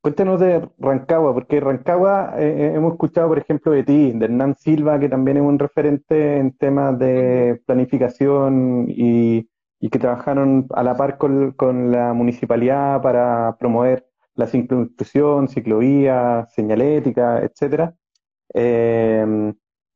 cuéntanos 0.02 0.40
de 0.40 0.70
Rancagua, 0.78 1.34
porque 1.34 1.60
Rancagua 1.60 2.34
eh, 2.38 2.74
hemos 2.76 2.94
escuchado, 2.94 3.28
por 3.28 3.40
ejemplo, 3.40 3.72
de 3.72 3.84
ti, 3.84 4.12
de 4.14 4.26
Hernán 4.26 4.56
Silva, 4.56 5.00
que 5.00 5.10
también 5.10 5.38
es 5.38 5.44
un 5.44 5.60
referente 5.60 6.38
en 6.38 6.54
temas 6.54 6.98
de 6.98 7.62
planificación 7.66 8.86
y, 8.90 9.48
que 9.92 10.00
trabajaron 10.00 10.68
a 10.72 10.84
la 10.84 10.96
par 10.96 11.18
con, 11.18 11.92
la 11.92 12.14
municipalidad 12.14 13.02
para 13.02 13.56
promover 13.60 14.06
la 14.36 14.48
inclusión, 14.54 15.48
ciclovía, 15.48 16.48
señalética, 16.50 17.42
etcétera. 17.42 17.96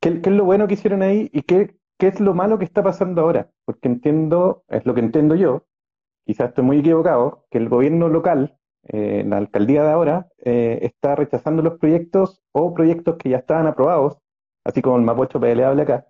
¿Qué, 0.04 0.20
es 0.22 0.28
lo 0.28 0.44
bueno 0.44 0.68
que 0.68 0.74
hicieron 0.74 1.02
ahí 1.02 1.30
y 1.32 1.44
qué, 1.44 1.78
es 2.00 2.20
lo 2.20 2.34
malo 2.34 2.60
que 2.60 2.66
está 2.66 2.84
pasando 2.84 3.22
ahora? 3.22 3.50
Porque 3.64 3.88
entiendo, 3.88 4.66
es 4.68 4.86
lo 4.86 4.94
que 4.94 5.00
entiendo 5.00 5.36
yo, 5.36 5.64
quizás 6.26 6.50
estoy 6.50 6.64
muy 6.64 6.80
equivocado, 6.80 7.46
que 7.50 7.58
el 7.58 7.70
gobierno 7.70 8.10
local, 8.10 8.58
eh, 8.90 9.24
la 9.26 9.38
alcaldía 9.38 9.84
de 9.84 9.92
ahora, 9.92 10.28
eh, 10.44 10.80
está 10.82 11.16
rechazando 11.16 11.62
los 11.62 11.80
proyectos 11.80 12.42
o 12.52 12.74
proyectos 12.74 13.18
que 13.18 13.30
ya 13.30 13.38
estaban 13.38 13.68
aprobados, 13.68 14.18
así 14.64 14.82
como 14.82 14.98
el 14.98 15.04
Mapocho 15.04 15.38
habla 15.38 15.84
acá, 15.84 16.08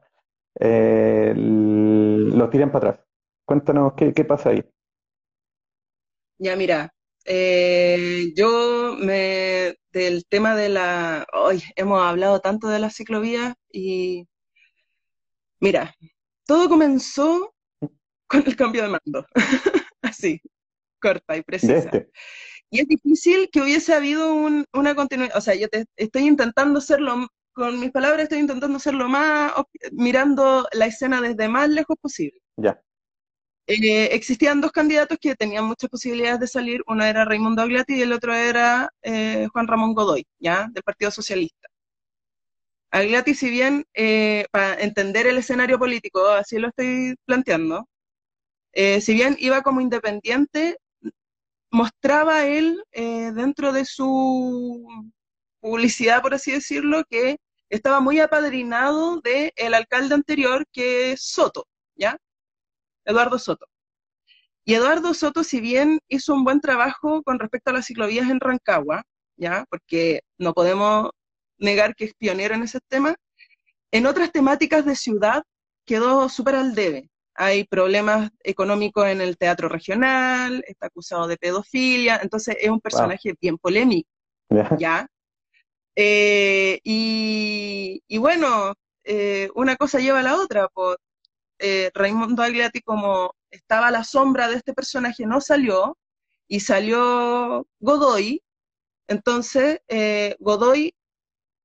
eh, 0.59 1.33
los 1.35 2.49
tiran 2.49 2.71
para 2.71 2.89
atrás. 2.89 3.05
Cuéntanos 3.45 3.93
qué, 3.95 4.13
qué 4.13 4.23
pasa 4.25 4.49
ahí. 4.49 4.63
Ya, 6.37 6.55
mira, 6.55 6.93
eh, 7.25 8.33
yo 8.35 8.95
me, 8.99 9.75
del 9.91 10.25
tema 10.27 10.55
de 10.55 10.69
la, 10.69 11.25
hoy 11.33 11.63
hemos 11.75 12.01
hablado 12.01 12.39
tanto 12.41 12.67
de 12.67 12.79
la 12.79 12.89
ciclovía 12.89 13.55
y 13.71 14.27
mira, 15.59 15.95
todo 16.45 16.67
comenzó 16.67 17.53
con 18.27 18.43
el 18.45 18.55
cambio 18.55 18.83
de 18.83 18.89
mando, 18.89 19.25
así, 20.13 20.41
corta 20.99 21.37
y 21.37 21.43
precisa. 21.43 21.77
Este. 21.77 22.09
Y 22.69 22.79
es 22.79 22.87
difícil 22.87 23.49
que 23.51 23.61
hubiese 23.61 23.93
habido 23.93 24.33
una 24.33 24.95
continuidad, 24.95 25.37
o 25.37 25.41
sea, 25.41 25.53
yo 25.53 25.67
te, 25.69 25.85
estoy 25.95 26.23
intentando 26.23 26.79
hacerlo, 26.79 27.27
con 27.53 27.79
mis 27.79 27.91
palabras 27.91 28.23
estoy 28.23 28.39
intentando 28.39 28.77
hacerlo 28.77 29.07
más, 29.07 29.53
mirando 29.91 30.67
la 30.71 30.87
escena 30.87 31.21
desde 31.21 31.47
más 31.47 31.69
lejos 31.69 31.95
posible. 32.01 32.39
Ya. 32.57 32.81
Eh, 33.67 34.09
existían 34.13 34.59
dos 34.59 34.71
candidatos 34.71 35.17
que 35.21 35.35
tenían 35.35 35.65
muchas 35.65 35.89
posibilidades 35.89 36.39
de 36.39 36.47
salir, 36.47 36.81
uno 36.87 37.05
era 37.05 37.25
Raimundo 37.25 37.61
Agliati 37.61 37.95
y 37.95 38.01
el 38.01 38.11
otro 38.11 38.33
era 38.33 38.89
eh, 39.03 39.47
Juan 39.53 39.67
Ramón 39.67 39.93
Godoy, 39.93 40.25
¿ya? 40.39 40.67
Del 40.71 40.83
Partido 40.83 41.11
Socialista. 41.11 41.69
Agliati, 42.91 43.33
si 43.33 43.49
bien, 43.49 43.85
eh, 43.93 44.45
para 44.51 44.75
entender 44.81 45.27
el 45.27 45.37
escenario 45.37 45.79
político, 45.79 46.27
así 46.29 46.59
lo 46.59 46.69
estoy 46.69 47.15
planteando, 47.25 47.87
si 48.73 49.13
bien 49.13 49.35
iba 49.39 49.61
como 49.61 49.81
independiente, 49.81 50.77
mostraba 51.71 52.45
él 52.45 52.83
dentro 52.91 53.71
de 53.71 53.85
su 53.85 54.85
publicidad, 55.59 56.21
por 56.21 56.33
así 56.33 56.51
decirlo, 56.51 57.03
que 57.09 57.37
estaba 57.69 57.99
muy 57.99 58.19
apadrinado 58.19 59.21
del 59.21 59.51
el 59.55 59.73
alcalde 59.73 60.13
anterior, 60.13 60.65
que 60.71 61.13
es 61.13 61.23
Soto, 61.23 61.65
¿ya? 61.95 62.17
Eduardo 63.05 63.39
Soto. 63.39 63.65
Y 64.65 64.75
Eduardo 64.75 65.13
Soto, 65.13 65.43
si 65.43 65.59
bien 65.59 65.99
hizo 66.07 66.33
un 66.33 66.43
buen 66.43 66.61
trabajo 66.61 67.23
con 67.23 67.39
respecto 67.39 67.71
a 67.71 67.73
las 67.73 67.87
ciclovías 67.87 68.29
en 68.29 68.39
Rancagua, 68.39 69.03
¿ya? 69.37 69.65
Porque 69.69 70.21
no 70.37 70.53
podemos 70.53 71.09
negar 71.57 71.95
que 71.95 72.05
es 72.05 72.13
pionero 72.13 72.55
en 72.55 72.63
ese 72.63 72.79
tema, 72.87 73.15
en 73.91 74.05
otras 74.05 74.31
temáticas 74.31 74.85
de 74.85 74.95
ciudad 74.95 75.43
quedó 75.85 76.29
súper 76.29 76.55
al 76.55 76.75
debe. 76.75 77.09
Hay 77.35 77.63
problemas 77.65 78.29
económicos 78.43 79.07
en 79.07 79.21
el 79.21 79.37
teatro 79.37 79.67
regional, 79.67 80.63
está 80.67 80.87
acusado 80.87 81.27
de 81.27 81.37
pedofilia, 81.37 82.19
entonces 82.21 82.57
es 82.59 82.69
un 82.69 82.79
personaje 82.79 83.33
bien 83.41 83.57
polémico, 83.57 84.09
¿ya? 84.77 85.07
Eh, 85.95 86.79
y, 86.83 88.17
bueno, 88.17 88.73
eh, 89.03 89.49
una 89.55 89.75
cosa 89.75 89.99
lleva 89.99 90.19
a 90.19 90.23
la 90.23 90.35
otra, 90.35 90.67
por 90.67 90.99
eh, 91.59 91.91
Raimundo 91.93 92.43
Agliati 92.43 92.81
como 92.81 93.35
estaba 93.51 93.87
a 93.87 93.91
la 93.91 94.03
sombra 94.03 94.47
de 94.47 94.55
este 94.55 94.73
personaje 94.73 95.25
no 95.25 95.41
salió, 95.41 95.97
y 96.47 96.59
salió 96.59 97.65
Godoy, 97.79 98.43
entonces 99.07 99.79
Godoy 100.39 100.93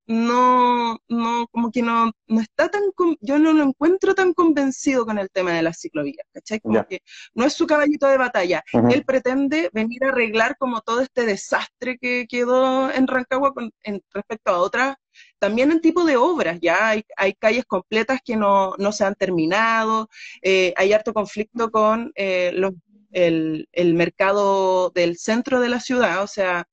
no, 0.08 0.98
no, 1.08 1.46
como 1.48 1.70
que 1.70 1.82
no, 1.82 2.10
no 2.28 2.40
está 2.40 2.70
tan, 2.70 2.82
yo 3.20 3.38
no 3.38 3.52
lo 3.52 3.62
encuentro 3.62 4.14
tan 4.14 4.32
convencido 4.32 5.04
con 5.04 5.18
el 5.18 5.28
tema 5.28 5.52
de 5.52 5.62
las 5.62 5.80
ciclovías, 5.80 6.26
¿cachai? 6.32 6.60
Como 6.60 6.82
que 6.86 7.02
no 7.34 7.44
es 7.44 7.52
su 7.52 7.66
caballito 7.66 8.06
de 8.08 8.16
batalla. 8.16 8.64
Él 8.90 9.04
pretende 9.04 9.68
venir 9.74 10.02
a 10.04 10.08
arreglar 10.08 10.56
como 10.56 10.80
todo 10.80 11.02
este 11.02 11.26
desastre 11.26 11.98
que 11.98 12.26
quedó 12.26 12.90
en 12.90 13.06
Rancagua 13.06 13.52
con, 13.52 13.70
en, 13.82 14.02
respecto 14.14 14.50
a 14.50 14.58
otras, 14.60 14.96
también 15.38 15.70
en 15.72 15.82
tipo 15.82 16.04
de 16.06 16.16
obras, 16.16 16.58
ya 16.62 16.88
hay, 16.88 17.04
hay 17.16 17.34
calles 17.34 17.66
completas 17.66 18.20
que 18.24 18.34
no, 18.34 18.74
no 18.78 18.92
se 18.92 19.04
han 19.04 19.14
terminado, 19.14 20.08
eh, 20.40 20.72
hay 20.78 20.94
harto 20.94 21.12
conflicto 21.12 21.70
con 21.70 22.12
eh, 22.14 22.52
los, 22.54 22.72
el, 23.12 23.68
el 23.72 23.92
mercado 23.92 24.88
del 24.88 25.18
centro 25.18 25.60
de 25.60 25.68
la 25.68 25.80
ciudad, 25.80 26.22
o 26.22 26.26
sea, 26.26 26.66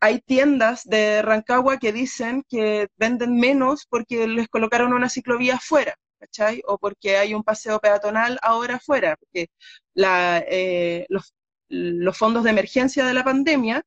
hay 0.00 0.20
tiendas 0.20 0.84
de 0.84 1.22
Rancagua 1.22 1.78
que 1.78 1.92
dicen 1.92 2.42
que 2.48 2.88
venden 2.96 3.36
menos 3.36 3.86
porque 3.88 4.26
les 4.26 4.48
colocaron 4.48 4.92
una 4.94 5.10
ciclovía 5.10 5.56
afuera, 5.56 5.94
¿cachai? 6.18 6.62
O 6.66 6.78
porque 6.78 7.16
hay 7.18 7.34
un 7.34 7.44
paseo 7.44 7.78
peatonal 7.80 8.38
ahora 8.42 8.76
afuera, 8.76 9.16
porque 9.18 9.48
eh, 9.96 11.06
los, 11.08 12.18
fondos 12.18 12.44
de 12.44 12.50
emergencia 12.50 13.04
de 13.04 13.14
la 13.14 13.24
pandemia 13.24 13.82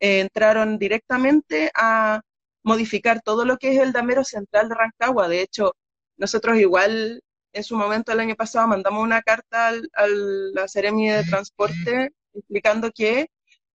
eh, 0.00 0.20
entraron 0.20 0.78
directamente 0.78 1.70
a 1.74 2.22
modificar 2.62 3.20
todo 3.22 3.44
lo 3.44 3.56
que 3.58 3.74
es 3.74 3.80
el 3.80 3.92
damero 3.92 4.24
central 4.24 4.68
de 4.68 4.74
Rancagua. 4.76 5.28
De 5.28 5.42
hecho, 5.42 5.74
nosotros 6.16 6.58
igual 6.58 7.22
en 7.52 7.64
su 7.64 7.76
momento 7.76 8.12
el 8.12 8.20
año 8.20 8.36
pasado 8.36 8.68
mandamos 8.68 9.02
una 9.02 9.22
carta 9.22 9.68
a 9.68 10.06
la 10.06 10.68
Seremi 10.68 11.10
de 11.10 11.24
Transporte 11.24 12.12
explicando 12.34 12.90
que 12.92 13.28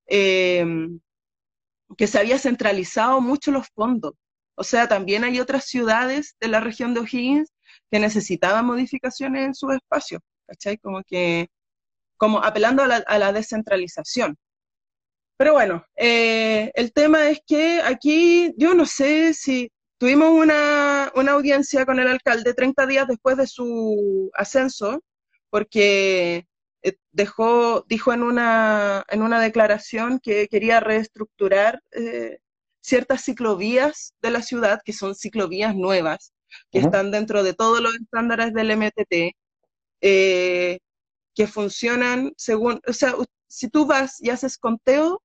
eh, 0.07 0.65
que 1.97 2.07
se 2.07 2.19
había 2.19 2.37
centralizado 2.39 3.21
mucho 3.21 3.51
los 3.51 3.67
fondos. 3.75 4.13
O 4.55 4.63
sea, 4.63 4.87
también 4.87 5.23
hay 5.23 5.39
otras 5.39 5.65
ciudades 5.65 6.35
de 6.39 6.47
la 6.47 6.59
región 6.59 6.93
de 6.93 7.01
O'Higgins 7.01 7.51
que 7.89 7.99
necesitaban 7.99 8.65
modificaciones 8.65 9.45
en 9.45 9.55
sus 9.55 9.73
espacios, 9.73 10.21
¿cachai? 10.47 10.77
Como 10.77 11.01
que, 11.03 11.47
como 12.17 12.43
apelando 12.43 12.83
a 12.83 13.19
la, 13.19 13.33
descentralización. 13.33 14.37
Pero 15.37 15.53
bueno, 15.53 15.85
eh, 15.95 16.71
el 16.75 16.93
tema 16.93 17.29
es 17.29 17.39
que 17.45 17.81
aquí 17.81 18.53
yo 18.57 18.73
no 18.75 18.85
sé 18.85 19.33
si 19.33 19.71
tuvimos 19.97 20.29
una, 20.31 21.11
una 21.15 21.31
audiencia 21.31 21.85
con 21.85 21.99
el 21.99 22.07
alcalde 22.07 22.53
30 22.53 22.85
días 22.85 23.07
después 23.07 23.37
de 23.37 23.47
su 23.47 24.29
ascenso, 24.35 25.01
porque 25.49 26.45
dejó, 27.11 27.85
dijo 27.87 28.13
en 28.13 28.23
una, 28.23 29.03
en 29.09 29.21
una 29.21 29.39
declaración 29.39 30.19
que 30.19 30.47
quería 30.47 30.79
reestructurar 30.79 31.81
eh, 31.91 32.39
ciertas 32.81 33.23
ciclovías 33.23 34.13
de 34.21 34.31
la 34.31 34.41
ciudad, 34.41 34.81
que 34.83 34.93
son 34.93 35.15
ciclovías 35.15 35.75
nuevas, 35.75 36.33
que 36.71 36.79
están 36.79 37.11
dentro 37.11 37.43
de 37.43 37.53
todos 37.53 37.81
los 37.81 37.95
estándares 37.95 38.53
del 38.53 38.75
MTT, 38.75 39.35
eh, 40.01 40.79
que 41.35 41.47
funcionan 41.47 42.33
según, 42.37 42.81
o 42.87 42.93
sea, 42.93 43.15
si 43.47 43.69
tú 43.69 43.85
vas 43.85 44.21
y 44.21 44.29
haces 44.29 44.57
conteo 44.57 45.21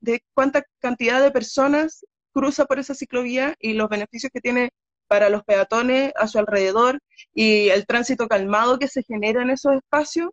de 0.00 0.22
cuánta 0.34 0.62
cantidad 0.78 1.22
de 1.22 1.30
personas 1.30 2.04
cruza 2.32 2.64
por 2.64 2.78
esa 2.78 2.94
ciclovía 2.94 3.54
y 3.58 3.74
los 3.74 3.88
beneficios 3.88 4.30
que 4.32 4.40
tiene 4.40 4.70
para 5.08 5.28
los 5.28 5.42
peatones 5.44 6.12
a 6.16 6.28
su 6.28 6.38
alrededor 6.38 7.00
y 7.34 7.68
el 7.70 7.86
tránsito 7.86 8.28
calmado 8.28 8.78
que 8.78 8.88
se 8.88 9.02
genera 9.02 9.42
en 9.42 9.50
esos 9.50 9.74
espacios, 9.74 10.30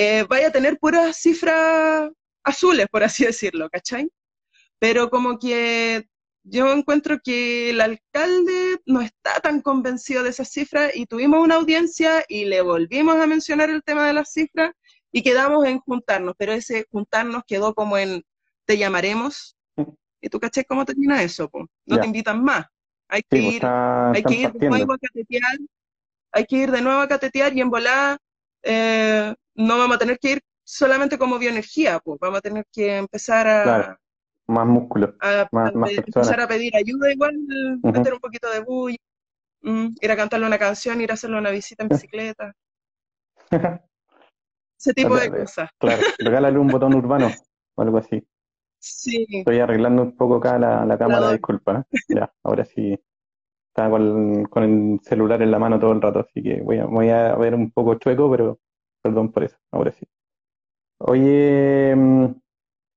eh, 0.00 0.24
vaya 0.28 0.46
a 0.46 0.52
tener 0.52 0.78
puras 0.78 1.16
cifras 1.16 2.08
azules, 2.44 2.86
por 2.88 3.02
así 3.02 3.24
decirlo, 3.24 3.68
¿cachai? 3.68 4.08
Pero 4.78 5.10
como 5.10 5.40
que 5.40 6.06
yo 6.44 6.72
encuentro 6.72 7.18
que 7.18 7.70
el 7.70 7.80
alcalde 7.80 8.78
no 8.86 9.00
está 9.00 9.40
tan 9.40 9.60
convencido 9.60 10.22
de 10.22 10.30
esas 10.30 10.50
cifras 10.50 10.94
y 10.94 11.06
tuvimos 11.06 11.42
una 11.42 11.56
audiencia 11.56 12.24
y 12.28 12.44
le 12.44 12.60
volvimos 12.60 13.16
a 13.16 13.26
mencionar 13.26 13.70
el 13.70 13.82
tema 13.82 14.06
de 14.06 14.12
las 14.12 14.30
cifras 14.30 14.70
y 15.10 15.22
quedamos 15.22 15.66
en 15.66 15.80
juntarnos, 15.80 16.36
pero 16.38 16.52
ese 16.52 16.86
juntarnos 16.92 17.42
quedó 17.44 17.74
como 17.74 17.98
en 17.98 18.22
te 18.66 18.78
llamaremos. 18.78 19.56
¿Y 20.20 20.28
tú 20.28 20.38
caché 20.38 20.64
cómo 20.64 20.84
termina 20.84 21.24
eso? 21.24 21.50
No 21.86 21.98
te 21.98 22.06
invitan 22.06 22.44
más. 22.44 22.66
Hay 23.08 23.22
que 23.22 23.42
pues 23.42 23.54
ir, 23.54 23.66
hay 23.66 24.22
que 24.22 24.34
ir 24.34 24.52
de 24.52 24.68
nuevo 24.68 24.92
a 24.92 24.98
catetear, 24.98 25.58
hay 26.30 26.44
que 26.44 26.56
ir 26.56 26.70
de 26.70 26.82
nuevo 26.82 27.00
a 27.00 27.08
catetear 27.08 27.52
y 27.56 27.60
en 27.62 27.70
volada 27.70 28.18
eh, 28.62 29.34
no 29.58 29.76
vamos 29.76 29.96
a 29.96 29.98
tener 29.98 30.18
que 30.18 30.32
ir 30.32 30.40
solamente 30.64 31.18
como 31.18 31.38
bioenergía, 31.38 31.98
pues 31.98 32.18
vamos 32.20 32.38
a 32.38 32.42
tener 32.42 32.64
que 32.72 32.96
empezar 32.96 33.46
a... 33.48 33.98
más 34.46 34.66
músculo, 34.66 35.14
a, 35.20 35.48
empezar 35.50 36.40
a 36.40 36.48
pedir 36.48 36.76
ayuda 36.76 37.12
igual, 37.12 37.36
meter 37.82 38.14
un 38.14 38.20
poquito 38.20 38.50
de 38.50 38.60
bulla, 38.60 38.96
mm, 39.62 39.88
ir 40.00 40.10
a 40.10 40.16
cantarle 40.16 40.46
una 40.46 40.58
canción, 40.58 41.00
ir 41.00 41.10
a 41.10 41.14
hacerle 41.14 41.38
una 41.38 41.50
visita 41.50 41.82
en 41.82 41.88
bicicleta. 41.88 42.52
Ese 44.78 44.94
tipo 44.94 45.16
de 45.16 45.30
cosas. 45.30 45.70
Claro, 45.76 46.02
regálale 46.18 46.58
un 46.58 46.68
botón 46.68 46.94
urbano 46.94 47.28
o 47.74 47.82
algo 47.82 47.98
así. 47.98 48.24
Sí. 48.78 49.26
Estoy 49.28 49.58
arreglando 49.58 50.02
un 50.02 50.16
poco 50.16 50.36
acá 50.36 50.56
la, 50.56 50.84
la 50.84 50.96
cámara, 50.96 51.32
disculpa. 51.32 51.80
¿eh? 51.90 51.98
Ya, 52.08 52.32
ahora 52.44 52.64
sí. 52.64 52.96
Estaba 53.70 53.90
con, 53.90 54.44
con, 54.44 54.62
el 54.62 55.00
celular 55.02 55.42
en 55.42 55.50
la 55.50 55.58
mano 55.58 55.80
todo 55.80 55.90
el 55.92 56.00
rato, 56.00 56.20
así 56.20 56.42
que 56.42 56.60
voy 56.60 56.78
a, 56.78 56.84
voy 56.84 57.10
a 57.10 57.34
ver 57.34 57.54
un 57.54 57.72
poco 57.72 57.96
chueco, 57.96 58.30
pero 58.30 58.60
Perdón 59.02 59.32
por 59.32 59.44
eso, 59.44 59.56
ahora 59.70 59.92
sí. 59.92 60.06
Oye, 60.98 61.94
mm, 61.96 62.26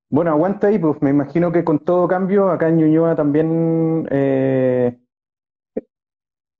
bueno, 0.10 0.32
aguanta 0.32 0.68
ahí, 0.68 0.80
pues 0.80 1.02
me 1.02 1.12
imagino 1.12 1.52
que 1.52 1.64
con 1.64 1.80
todo 1.80 2.08
cambio, 2.08 2.50
acá 2.50 2.70
en 2.70 2.78
Ñuñoa 2.78 3.16
también 3.16 4.08
eh, 4.12 4.98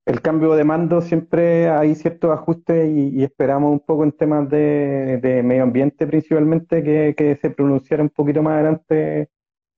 el 0.06 0.21
cambio 0.21 0.54
de 0.56 0.63
mando 0.63 1.01
siempre 1.01 1.69
hay 1.69 1.95
ciertos 1.95 2.32
ajustes 2.32 2.89
y, 2.89 3.23
esperamos 3.23 3.71
un 3.71 3.80
poco 3.80 4.04
en 4.04 4.12
temas 4.12 4.49
de, 4.49 5.41
medio 5.43 5.63
ambiente 5.63 6.08
principalmente 6.08 6.84
que, 6.84 7.38
se 7.41 7.49
pronunciara 7.49 8.04
un 8.04 8.10
poquito 8.10 8.41
más 8.43 8.54
adelante 8.54 9.30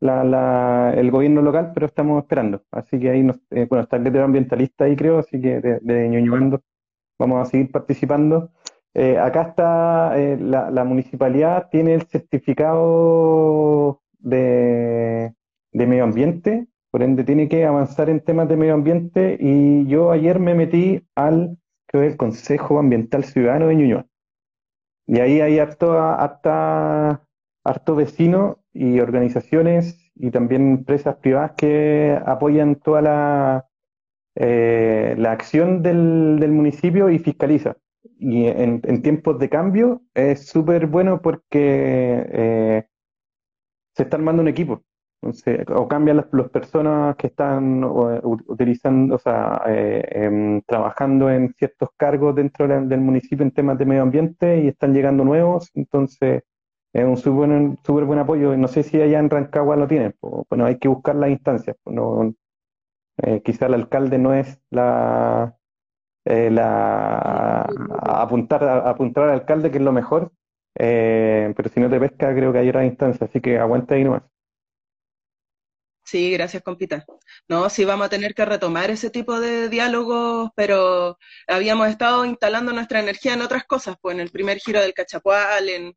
el 0.01 1.11
gobierno 1.11 1.41
local, 1.41 1.71
pero 1.73 1.85
estamos 1.85 2.21
esperando. 2.23 2.63
Así 2.71 2.99
que 2.99 3.09
ahí, 3.09 3.23
nos, 3.23 3.37
eh, 3.51 3.65
bueno, 3.69 3.83
está 3.83 3.97
el 3.97 4.03
letrero 4.03 4.25
ambientalista 4.25 4.85
ahí 4.85 4.95
creo, 4.95 5.19
así 5.19 5.39
que 5.41 5.61
de, 5.61 5.79
de 5.81 6.69
vamos 7.19 7.47
a 7.47 7.49
seguir 7.49 7.71
participando. 7.71 8.51
Eh, 8.95 9.17
acá 9.17 9.41
está, 9.41 10.19
eh, 10.19 10.37
la, 10.39 10.83
municipalidad 10.83 11.69
tiene 11.71 11.95
el 11.95 12.03
certificado 12.03 14.01
de, 14.19 15.33
medio 15.71 16.03
ambiente, 16.03 16.67
por 16.91 17.01
ende 17.01 17.23
tiene 17.23 17.49
que 17.49 17.65
avanzar 17.65 18.09
en 18.09 18.19
temas 18.19 18.47
de 18.49 18.57
medio 18.57 18.75
ambiente 18.75 19.37
y 19.39 19.87
yo 19.87 20.11
ayer 20.11 20.39
me 20.39 20.55
metí 20.55 21.01
al, 21.15 21.57
Consejo 22.17 22.79
Ambiental 22.79 23.23
Ciudadano 23.23 23.67
de 23.67 23.75
Ñuñoa. 23.75 24.07
Y 25.05 25.19
ahí 25.19 25.41
hay 25.41 25.59
harto, 25.59 25.93
harto 25.95 27.95
vecinos 27.95 28.57
y 28.73 28.99
organizaciones 28.99 30.11
y 30.15 30.31
también 30.31 30.71
empresas 30.71 31.17
privadas 31.17 31.51
que 31.55 32.19
apoyan 32.25 32.77
toda 32.77 33.01
la, 33.03 33.67
eh, 34.35 35.13
la 35.19 35.33
acción 35.33 35.83
del, 35.83 36.39
del 36.39 36.51
municipio 36.51 37.11
y 37.11 37.19
fiscaliza 37.19 37.77
y 38.19 38.47
en, 38.47 38.81
tiempos 39.01 39.39
de 39.39 39.49
cambio 39.49 40.01
es 40.13 40.47
súper 40.47 40.87
bueno 40.87 41.21
porque 41.21 42.25
eh, 42.31 42.87
se 43.95 44.03
está 44.03 44.17
armando 44.17 44.41
un 44.41 44.47
equipo. 44.47 44.83
o 45.75 45.87
cambian 45.87 46.17
las, 46.17 46.49
personas 46.49 47.15
que 47.15 47.27
están 47.27 47.83
utilizando, 47.83 49.15
o 49.15 49.19
sea, 49.19 49.61
eh, 49.67 50.03
em, 50.11 50.61
trabajando 50.63 51.29
en 51.29 51.53
ciertos 51.57 51.89
cargos 51.97 52.35
dentro 52.35 52.67
del 52.67 52.99
municipio 53.01 53.43
en 53.45 53.51
temas 53.51 53.77
de 53.77 53.85
medio 53.85 54.01
ambiente 54.03 54.61
y 54.63 54.67
están 54.67 54.93
llegando 54.93 55.23
nuevos, 55.23 55.71
entonces 55.75 56.43
es 56.93 57.05
un 57.05 57.17
súper 57.17 57.33
buen, 57.49 57.79
super 57.83 58.05
buen 58.05 58.19
apoyo. 58.19 58.55
No 58.57 58.67
sé 58.67 58.83
si 58.83 59.01
allá 59.01 59.19
en 59.19 59.29
Rancagua 59.29 59.75
lo 59.77 59.87
tienen, 59.87 60.15
bueno, 60.49 60.65
hay 60.65 60.77
que 60.79 60.87
buscar 60.89 61.15
las 61.15 61.29
instancias. 61.31 61.77
No, 61.85 62.33
eh, 63.17 63.41
quizá 63.43 63.67
el 63.67 63.75
alcalde 63.75 64.17
no 64.17 64.33
es 64.33 64.59
la, 64.71 65.55
eh, 66.25 66.49
la, 66.51 67.61
apuntar, 68.01 68.63
apuntar 68.63 69.25
al 69.25 69.31
alcalde, 69.31 69.71
que 69.71 69.77
es 69.77 69.83
lo 69.83 69.91
mejor, 69.91 70.31
eh, 70.79 71.53
pero 71.55 71.69
si 71.69 71.79
no 71.79 71.89
te 71.89 71.99
pesca, 71.99 72.33
creo 72.35 72.51
que 72.53 72.59
hay 72.59 72.69
otra 72.69 72.85
instancia, 72.85 73.27
así 73.27 73.41
que 73.41 73.59
aguanta 73.59 73.95
ahí 73.95 74.03
nomás. 74.03 74.23
Sí, 76.05 76.31
gracias, 76.31 76.61
compita. 76.63 77.05
No, 77.47 77.69
sí 77.69 77.85
vamos 77.85 78.07
a 78.07 78.09
tener 78.09 78.35
que 78.35 78.45
retomar 78.45 78.91
ese 78.91 79.09
tipo 79.09 79.39
de 79.39 79.69
diálogos, 79.69 80.49
pero 80.55 81.17
habíamos 81.47 81.87
estado 81.89 82.25
instalando 82.25 82.73
nuestra 82.73 82.99
energía 82.99 83.33
en 83.33 83.41
otras 83.41 83.63
cosas, 83.65 83.95
pues 84.01 84.13
en 84.15 84.21
el 84.21 84.29
primer 84.29 84.59
giro 84.59 84.81
del 84.81 84.93
Cachapual, 84.93 85.69
en, 85.69 85.95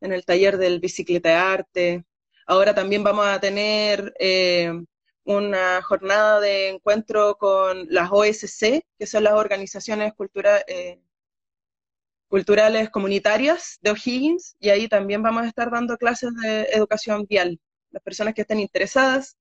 en 0.00 0.12
el 0.12 0.24
taller 0.24 0.58
del 0.58 0.80
bicicleta 0.80 1.30
de 1.30 1.34
arte. 1.36 2.04
Ahora 2.46 2.74
también 2.74 3.04
vamos 3.04 3.26
a 3.26 3.40
tener 3.40 4.14
eh, 4.18 4.72
una 5.24 5.82
jornada 5.82 6.40
de 6.40 6.70
encuentro 6.70 7.36
con 7.36 7.86
las 7.88 8.10
OSC, 8.10 8.82
que 8.98 9.06
son 9.06 9.24
las 9.24 9.34
organizaciones 9.34 10.12
eh, 10.66 11.00
culturales 12.28 12.90
comunitarias 12.90 13.78
de 13.82 13.90
O'Higgins, 13.90 14.56
y 14.58 14.70
ahí 14.70 14.88
también 14.88 15.22
vamos 15.22 15.44
a 15.44 15.48
estar 15.48 15.70
dando 15.70 15.96
clases 15.96 16.30
de 16.42 16.62
educación 16.72 17.26
vial. 17.28 17.60
Las 17.90 18.02
personas 18.02 18.34
que 18.34 18.42
estén 18.42 18.58
interesadas, 18.58 19.36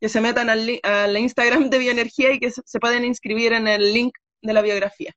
que 0.00 0.08
se 0.08 0.20
metan 0.20 0.48
al, 0.48 0.80
al 0.82 1.16
Instagram 1.16 1.68
de 1.70 1.78
Bioenergía 1.78 2.32
y 2.32 2.40
que 2.40 2.50
se, 2.50 2.80
pueden 2.80 3.04
inscribir 3.04 3.52
en 3.52 3.68
el 3.68 3.92
link 3.92 4.14
de 4.42 4.52
la 4.52 4.62
biografía. 4.62 5.12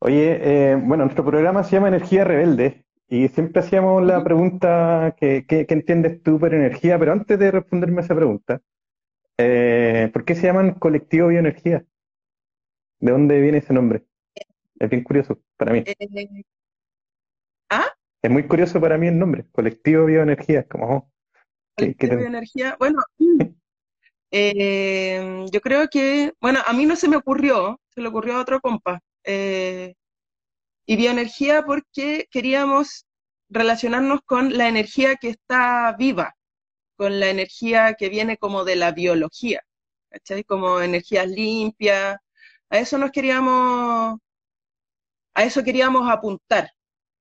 Oye, 0.00 0.38
eh, 0.40 0.76
bueno, 0.76 1.04
nuestro 1.04 1.24
programa 1.24 1.64
se 1.64 1.72
llama 1.72 1.88
Energía 1.88 2.22
Rebelde 2.22 2.84
y 3.08 3.26
siempre 3.28 3.60
hacíamos 3.60 4.04
la 4.04 4.22
pregunta 4.22 5.16
¿qué 5.18 5.66
entiendes 5.68 6.22
tú 6.22 6.38
por 6.38 6.54
energía, 6.54 6.98
pero 6.98 7.12
antes 7.12 7.36
de 7.36 7.50
responderme 7.50 8.02
a 8.02 8.04
esa 8.04 8.14
pregunta, 8.14 8.60
eh, 9.38 10.10
¿Por 10.12 10.24
qué 10.24 10.34
se 10.34 10.42
llaman 10.42 10.74
Colectivo 10.74 11.28
Bioenergía? 11.28 11.84
¿De 13.00 13.12
dónde 13.12 13.40
viene 13.40 13.58
ese 13.58 13.72
nombre? 13.72 14.04
Es 14.80 14.90
bien 14.90 15.04
curioso 15.04 15.40
para 15.56 15.72
mí. 15.72 15.84
Eh, 15.86 16.44
¿Ah? 17.70 17.86
Es 18.20 18.30
muy 18.30 18.46
curioso 18.46 18.80
para 18.80 18.98
mí 18.98 19.06
el 19.06 19.18
nombre, 19.18 19.46
Colectivo 19.52 20.06
Bioenergía. 20.06 20.66
Como, 20.66 20.96
oh, 20.96 21.12
Colectivo 21.76 22.16
Bioenergía, 22.16 22.76
bueno, 22.78 23.00
eh, 24.32 25.46
yo 25.52 25.60
creo 25.60 25.88
que, 25.88 26.32
bueno, 26.40 26.60
a 26.66 26.72
mí 26.72 26.84
no 26.86 26.96
se 26.96 27.08
me 27.08 27.16
ocurrió, 27.16 27.80
se 27.90 28.00
le 28.00 28.08
ocurrió 28.08 28.36
a 28.36 28.40
otro 28.40 28.60
compa. 28.60 29.00
y 29.24 29.94
bioenergía 30.96 31.64
porque 31.64 32.26
queríamos 32.30 33.06
relacionarnos 33.48 34.20
con 34.24 34.56
la 34.56 34.68
energía 34.68 35.16
que 35.16 35.28
está 35.28 35.94
viva, 35.98 36.34
con 36.98 37.20
la 37.20 37.30
energía 37.30 37.94
que 37.94 38.08
viene 38.10 38.38
como 38.38 38.64
de 38.64 38.76
la 38.76 38.92
biología, 38.92 39.62
¿cachai? 40.10 40.44
Como 40.44 40.80
energías 40.80 41.28
limpias. 41.28 42.18
A 42.70 42.78
eso 42.78 42.98
nos 42.98 43.12
queríamos, 43.12 44.18
a 45.34 45.44
eso 45.44 45.62
queríamos 45.64 46.10
apuntar, 46.10 46.72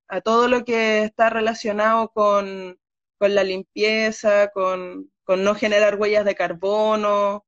a 0.10 0.22
todo 0.22 0.48
lo 0.48 0.66
que 0.66 1.04
está 1.04 1.30
relacionado 1.30 2.10
con, 2.10 2.80
la 3.20 3.44
limpieza, 3.44 4.50
con, 4.54 5.12
no 5.28 5.56
generar 5.56 5.96
huellas 6.00 6.26
de 6.26 6.36
carbono, 6.36 7.46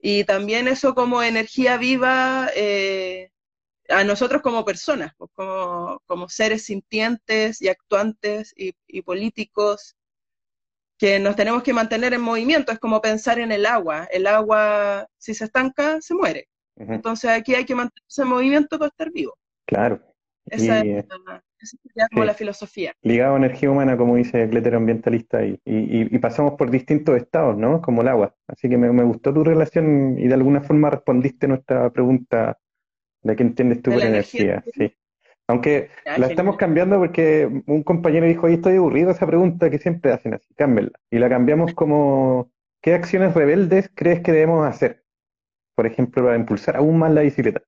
y 0.00 0.24
también 0.24 0.68
eso 0.68 0.94
como 0.94 1.22
energía 1.22 1.76
viva 1.76 2.48
eh, 2.56 3.30
a 3.90 4.04
nosotros 4.04 4.42
como 4.42 4.64
personas, 4.64 5.12
pues, 5.18 5.30
como, 5.34 6.28
seres 6.30 6.64
sintientes 6.64 7.60
y 7.62 7.68
actuantes 7.68 8.54
y 8.56 9.02
políticos 9.02 9.96
que 11.00 11.18
nos 11.18 11.34
tenemos 11.34 11.62
que 11.62 11.72
mantener 11.72 12.12
en 12.12 12.20
movimiento, 12.20 12.72
es 12.72 12.78
como 12.78 13.00
pensar 13.00 13.38
en 13.38 13.50
el 13.52 13.64
agua. 13.64 14.06
El 14.12 14.26
agua, 14.26 15.08
si 15.16 15.32
se 15.32 15.46
estanca, 15.46 15.98
se 16.02 16.14
muere. 16.14 16.48
Entonces 16.76 17.30
aquí 17.30 17.54
hay 17.54 17.64
que 17.64 17.74
mantenerse 17.74 18.20
en 18.20 18.28
movimiento 18.28 18.78
para 18.78 18.88
estar 18.88 19.10
vivo. 19.10 19.34
Claro. 19.66 20.02
Esa, 20.44 20.80
es, 20.80 21.06
como 22.10 22.24
la 22.24 22.34
filosofía. 22.34 22.92
Ligado 23.00 23.34
a 23.34 23.38
energía 23.38 23.70
humana, 23.70 23.96
como 23.96 24.16
dice 24.16 24.42
el 24.42 24.50
cletero 24.50 24.76
ambientalista, 24.76 25.42
y, 25.42 25.58
y, 25.64 26.18
pasamos 26.18 26.54
por 26.54 26.70
distintos 26.70 27.16
estados, 27.16 27.56
¿no? 27.56 27.80
Como 27.80 28.02
el 28.02 28.08
agua. 28.08 28.34
Así 28.46 28.68
que 28.68 28.76
me, 28.76 29.02
gustó 29.02 29.32
tu 29.32 29.42
relación 29.42 30.18
y 30.18 30.28
de 30.28 30.34
alguna 30.34 30.60
forma 30.60 30.90
respondiste 30.90 31.48
nuestra 31.48 31.90
pregunta 31.90 32.58
de 33.22 33.36
qué 33.36 33.42
entiendes 33.42 33.80
tú 33.80 33.92
por 33.92 34.02
energía. 34.02 34.62
Sí. 34.74 34.94
Aunque 35.50 35.90
la 36.04 36.28
estamos 36.28 36.56
cambiando 36.56 36.98
porque 36.98 37.46
un 37.66 37.82
compañero 37.82 38.26
dijo, 38.26 38.46
ahí 38.46 38.54
estoy 38.54 38.76
aburrido 38.76 39.10
esa 39.10 39.26
pregunta 39.26 39.68
que 39.68 39.78
siempre 39.78 40.12
hacen 40.12 40.34
así, 40.34 40.54
cámbiala. 40.54 40.92
Y 41.10 41.18
la 41.18 41.28
cambiamos 41.28 41.74
como, 41.74 42.52
¿qué 42.80 42.94
acciones 42.94 43.34
rebeldes 43.34 43.90
crees 43.94 44.20
que 44.20 44.30
debemos 44.30 44.64
hacer? 44.64 45.04
Por 45.74 45.86
ejemplo, 45.86 46.22
para 46.22 46.36
impulsar 46.36 46.76
aún 46.76 46.98
más 46.98 47.10
la 47.12 47.22
bicicleta. 47.22 47.62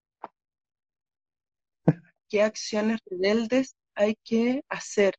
¿Qué 2.28 2.42
acciones 2.42 3.00
rebeldes 3.10 3.74
hay 3.96 4.16
que 4.22 4.62
hacer? 4.68 5.14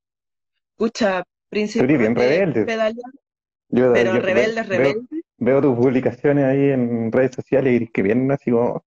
Escucha, 0.72 1.24
principio 1.50 1.98
bien 1.98 2.16
rebelde. 2.16 2.66
pero 2.66 4.14
rebeldes, 4.22 4.68
rebeldes. 4.70 5.04
Veo, 5.38 5.62
tus 5.62 5.76
publicaciones 5.76 6.46
ahí 6.46 6.70
en 6.70 7.12
redes 7.12 7.36
sociales 7.36 7.82
y 7.82 7.88
que 7.88 8.02
vienen 8.02 8.32
así 8.32 8.52
como, 8.52 8.86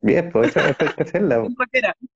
bien, 0.00 0.30
pues 0.32 0.48
eso 0.48 0.60
hay 0.60 0.74
que 0.74 1.02
hacerla. 1.04 1.46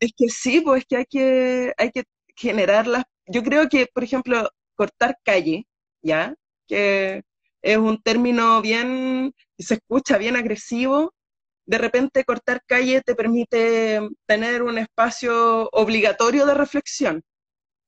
es 0.00 0.12
que 0.16 0.28
sí, 0.28 0.60
pues 0.60 0.82
es 0.82 0.86
que 0.86 0.96
hay 0.96 1.04
que, 1.06 1.74
hay 1.76 1.90
que 1.90 2.04
generarlas. 2.36 3.04
Yo 3.26 3.42
creo 3.42 3.68
que, 3.68 3.86
por 3.86 4.04
ejemplo, 4.04 4.48
cortar 4.74 5.16
calle, 5.24 5.66
¿ya? 6.02 6.34
Que 6.66 7.22
es 7.62 7.78
un 7.78 8.02
término 8.02 8.60
bien, 8.62 9.34
se 9.58 9.74
escucha 9.74 10.18
bien 10.18 10.36
agresivo. 10.36 11.14
De 11.66 11.78
repente 11.78 12.24
cortar 12.24 12.62
calle 12.66 13.02
te 13.02 13.14
permite 13.14 14.00
tener 14.26 14.62
un 14.62 14.78
espacio 14.78 15.68
obligatorio 15.72 16.46
de 16.46 16.54
reflexión. 16.54 17.22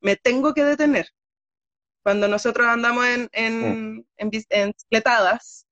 Me 0.00 0.16
tengo 0.16 0.54
que 0.54 0.64
detener. 0.64 1.08
Cuando 2.04 2.28
nosotros 2.28 2.66
andamos 2.66 3.06
en, 3.06 3.28
en, 3.32 3.60
mm. 3.60 4.04
en, 4.18 4.30
en 4.50 4.70
bicicletadas, 4.70 5.66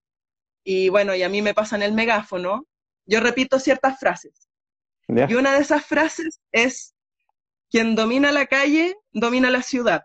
y 0.64 0.88
bueno, 0.88 1.14
y 1.14 1.22
a 1.22 1.28
mí 1.28 1.42
me 1.42 1.54
pasan 1.54 1.82
el 1.82 1.92
megáfono, 1.92 2.66
yo 3.06 3.20
repito 3.20 3.58
ciertas 3.58 3.98
frases. 3.98 4.48
Y 5.08 5.34
una 5.34 5.52
de 5.54 5.60
esas 5.60 5.84
frases 5.84 6.40
es, 6.52 6.94
quien 7.70 7.94
domina 7.94 8.32
la 8.32 8.46
calle, 8.46 8.96
domina 9.12 9.50
la 9.50 9.62
ciudad. 9.62 10.04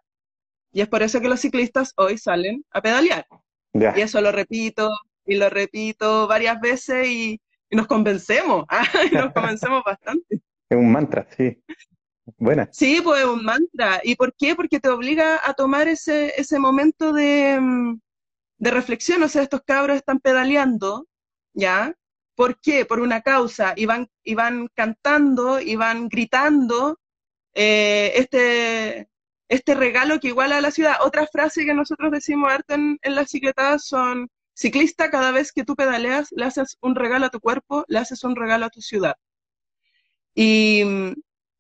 Y 0.72 0.82
es 0.82 0.88
por 0.88 1.02
eso 1.04 1.22
que 1.22 1.30
los 1.30 1.40
ciclistas 1.40 1.94
hoy 1.96 2.18
salen 2.18 2.66
a 2.72 2.82
pedalear. 2.82 3.26
Y 3.74 4.02
eso 4.02 4.22
lo 4.22 4.32
repito 4.32 4.90
y 5.26 5.36
lo 5.36 5.50
repito 5.50 6.28
varias 6.28 6.60
veces 6.60 7.08
y, 7.08 7.42
nos 7.70 7.88
convencemos, 7.88 8.66
¿ah? 8.70 8.86
y 9.12 9.14
nos 9.14 9.34
convencemos 9.34 9.84
bastante. 9.84 10.42
Es 10.70 10.78
un 10.78 10.92
mantra, 10.92 11.26
sí. 11.38 11.64
Buena. 12.38 12.68
Sí, 12.74 13.00
pues 13.02 13.22
es 13.22 13.26
un 13.26 13.46
mantra. 13.46 14.02
¿Y 14.04 14.16
por 14.18 14.36
qué? 14.36 14.54
Porque 14.54 14.82
te 14.82 14.90
obliga 14.90 15.40
a 15.42 15.54
tomar 15.54 15.88
ese, 15.88 16.34
ese 16.36 16.60
momento 16.60 17.14
de, 17.14 17.58
mm, 17.58 18.02
de 18.58 18.72
reflexión. 18.72 19.24
O 19.24 19.30
sea, 19.30 19.44
estos 19.44 19.62
cabros 19.64 19.96
están 19.96 20.20
pedaleando, 20.20 21.08
¿ya? 21.54 21.96
¿Por 22.38 22.60
qué? 22.62 22.86
Por 22.86 23.00
una 23.00 23.22
causa. 23.22 23.74
Y 23.76 23.88
van, 23.88 24.10
y 24.24 24.36
van 24.36 24.68
cantando 24.76 25.60
y 25.60 25.76
van 25.76 26.08
gritando 26.08 27.00
eh, 27.56 28.14
este, 28.16 29.10
este 29.50 29.74
regalo 29.74 30.20
que 30.20 30.28
iguala 30.30 30.58
a 30.58 30.62
la 30.62 30.70
ciudad. 30.72 30.98
Otra 31.02 31.26
frase 31.28 31.66
que 31.66 31.74
nosotros 31.74 32.12
decimos 32.12 32.52
harto 32.54 32.76
en, 32.76 33.00
las 33.04 33.32
cicletadas 33.32 33.88
son, 33.88 34.30
ciclista, 34.54 35.10
cada 35.10 35.32
vez 35.32 35.52
que 35.52 35.66
tú 35.66 35.76
pedaleas, 35.76 36.28
le 36.32 36.46
haces 36.46 36.78
un 36.82 36.96
regalo 36.96 37.26
a 37.26 37.30
tu 37.32 37.40
cuerpo, 37.40 37.86
le 37.88 37.98
haces 38.00 38.24
un 38.24 38.36
regalo 38.36 38.68
a 38.68 38.70
tu 38.70 38.82
ciudad. 38.82 39.16
Y, 40.36 40.84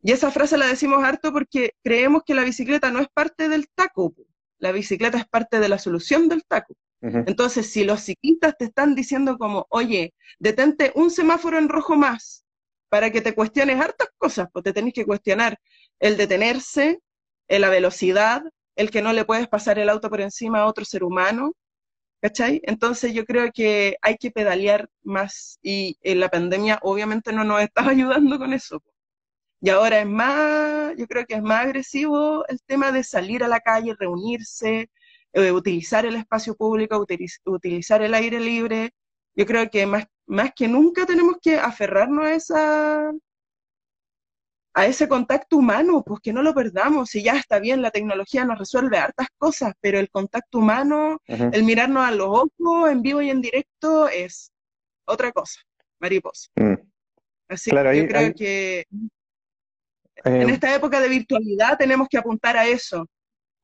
y 0.03 0.11
esa 0.11 0.29
frase 0.29 0.57
la 0.59 0.67
decimos 0.67 1.03
harto 1.03 1.33
porque 1.33 1.71
creemos 1.83 2.21
que 2.23 2.35
la 2.35 2.43
bicicleta 2.43 2.91
no 2.91 2.99
es 2.99 3.07
parte 3.11 3.49
del 3.49 3.67
taco, 3.73 4.13
la 4.59 4.71
bicicleta 4.71 5.17
es 5.17 5.27
parte 5.27 5.59
de 5.59 5.69
la 5.69 5.79
solución 5.79 6.29
del 6.29 6.43
taco. 6.45 6.75
Entonces, 7.01 7.71
si 7.71 7.83
los 7.83 8.01
ciclistas 8.01 8.55
te 8.57 8.65
están 8.65 8.95
diciendo 8.95 9.38
como, 9.38 9.67
oye, 9.69 10.13
detente 10.39 10.91
un 10.95 11.12
semáforo 11.12 11.60
en 11.60 11.69
rojo 11.69 11.95
más 11.95 12.43
para 12.89 13.12
que 13.12 13.21
te 13.21 13.36
cuestiones 13.36 13.79
hartas 13.79 14.10
cosas, 14.17 14.47
pues 14.51 14.63
te 14.63 14.73
tenés 14.73 14.93
que 14.93 15.05
cuestionar 15.05 15.60
el 15.99 16.17
detenerse, 16.17 16.99
la 17.47 17.69
velocidad, 17.69 18.41
el 18.75 18.89
que 18.91 19.01
no 19.01 19.13
le 19.13 19.25
puedes 19.25 19.47
pasar 19.47 19.79
el 19.79 19.89
auto 19.89 20.10
por 20.10 20.21
encima 20.21 20.60
a 20.62 20.65
otro 20.65 20.86
ser 20.86 21.03
humano, 21.03 21.53
¿cachai? 22.21 22.62
Entonces 22.63 23.13
yo 23.13 23.25
creo 23.25 23.51
que 23.53 23.97
hay 24.01 24.17
que 24.17 24.31
pedalear 24.31 24.89
más 25.03 25.60
y 25.62 25.97
en 26.01 26.19
la 26.19 26.29
pandemia 26.29 26.79
obviamente 26.81 27.33
no 27.33 27.43
nos 27.43 27.62
está 27.62 27.88
ayudando 27.89 28.39
con 28.39 28.53
eso. 28.53 28.81
Y 29.62 29.69
ahora 29.69 29.99
es 30.01 30.07
más, 30.07 30.95
yo 30.97 31.07
creo 31.07 31.25
que 31.25 31.36
es 31.36 31.41
más 31.41 31.65
agresivo 31.65 32.45
el 32.47 32.62
tema 32.63 32.91
de 32.91 33.03
salir 33.03 33.43
a 33.43 33.47
la 33.47 33.60
calle, 33.60 33.95
reunirse, 33.97 34.89
eh, 35.38 35.52
utilizar 35.52 36.06
el 36.06 36.15
espacio 36.15 36.56
público, 36.56 37.06
utilizar 37.45 38.02
el 38.02 38.13
aire 38.13 38.39
libre. 38.39 38.91
Yo 39.36 39.45
creo 39.45 39.69
que 39.69 39.86
más, 39.86 40.06
más 40.26 40.52
que 40.56 40.67
nunca 40.67 41.06
tenemos 41.06 41.38
que 41.41 41.58
aferrarnos 41.58 42.26
a 42.26 42.34
esa 42.34 43.12
a 44.73 44.86
ese 44.86 45.08
contacto 45.08 45.58
humano, 45.58 46.04
pues 46.06 46.19
que 46.21 46.32
no 46.32 46.43
lo 46.43 46.54
perdamos, 46.54 47.10
si 47.10 47.23
ya 47.23 47.36
está 47.36 47.58
bien, 47.58 47.82
la 47.82 47.89
tecnología 47.89 48.45
nos 48.45 48.60
resuelve 48.60 49.00
hartas 49.00 49.28
cosas, 49.39 49.73
pero 49.82 49.97
el 49.97 50.08
contacto 50.08 50.60
humano, 50.60 51.19
el 51.26 51.63
mirarnos 51.63 52.06
a 52.06 52.12
los 52.12 52.28
ojos 52.28 52.91
en 52.91 53.02
vivo 53.02 53.19
y 53.23 53.32
en 53.32 53.41
directo 53.41 54.08
es 54.08 54.52
otra 55.06 55.32
cosa. 55.32 55.62
mariposa. 56.00 56.50
Mm. 56.56 56.76
Así 57.47 57.71
que 57.71 57.97
yo 57.97 58.08
creo 58.08 58.34
que 58.36 58.86
en 60.23 60.50
eh, 60.50 60.54
esta 60.54 60.76
época 60.76 61.00
de 61.00 61.10
virtualidad 61.10 61.78
tenemos 61.78 62.08
que 62.08 62.19
apuntar 62.19 62.56
a 62.56 62.67
eso, 62.67 63.08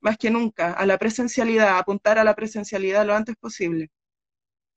más 0.04 0.18
que 0.18 0.30
nunca, 0.30 0.74
a 0.74 0.86
la 0.86 0.98
presencialidad, 0.98 1.78
apuntar 1.78 2.20
a 2.20 2.24
la 2.24 2.36
presencialidad 2.36 3.06
lo 3.06 3.16
antes 3.16 3.36
posible. 3.38 3.90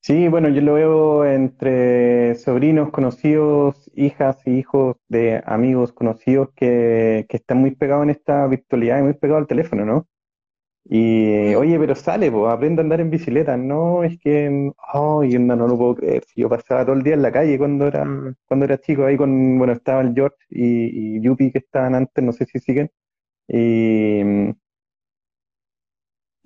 Sí, 0.00 0.28
bueno, 0.28 0.48
yo 0.48 0.60
lo 0.60 0.74
veo 0.74 1.24
entre 1.24 2.36
sobrinos 2.36 2.90
conocidos, 2.92 3.90
hijas 3.96 4.38
y 4.46 4.50
hijos 4.52 4.96
de 5.08 5.42
amigos 5.44 5.92
conocidos 5.92 6.50
que, 6.54 7.26
que 7.28 7.36
están 7.38 7.58
muy 7.58 7.74
pegados 7.74 8.04
en 8.04 8.10
esta 8.10 8.46
virtualidad 8.46 9.00
y 9.00 9.02
muy 9.02 9.14
pegados 9.14 9.42
al 9.42 9.48
teléfono, 9.48 9.84
¿no? 9.84 10.06
Y 10.88 11.54
oye, 11.56 11.78
pero 11.80 11.96
sale, 11.96 12.30
pues, 12.30 12.52
aprende 12.52 12.80
a 12.80 12.84
andar 12.84 13.00
en 13.00 13.10
bicicleta. 13.10 13.56
No, 13.56 14.04
es 14.04 14.18
que, 14.20 14.70
oh, 14.94 15.24
no, 15.24 15.56
no 15.56 15.66
lo 15.66 15.76
puedo 15.76 15.96
creer. 15.96 16.22
Yo 16.36 16.48
pasaba 16.48 16.84
todo 16.84 16.94
el 16.94 17.02
día 17.02 17.14
en 17.14 17.22
la 17.22 17.32
calle 17.32 17.58
cuando 17.58 17.88
era, 17.88 18.04
cuando 18.46 18.64
era 18.66 18.78
chico, 18.78 19.04
ahí 19.04 19.16
con, 19.16 19.58
bueno, 19.58 19.72
estaba 19.72 20.02
el 20.02 20.14
George 20.14 20.36
y, 20.50 21.16
y 21.16 21.20
Yupi 21.20 21.50
que 21.50 21.58
estaban 21.58 21.96
antes, 21.96 22.22
no 22.24 22.32
sé 22.32 22.46
si 22.46 22.60
siguen. 22.60 22.90
Y, 23.48 24.22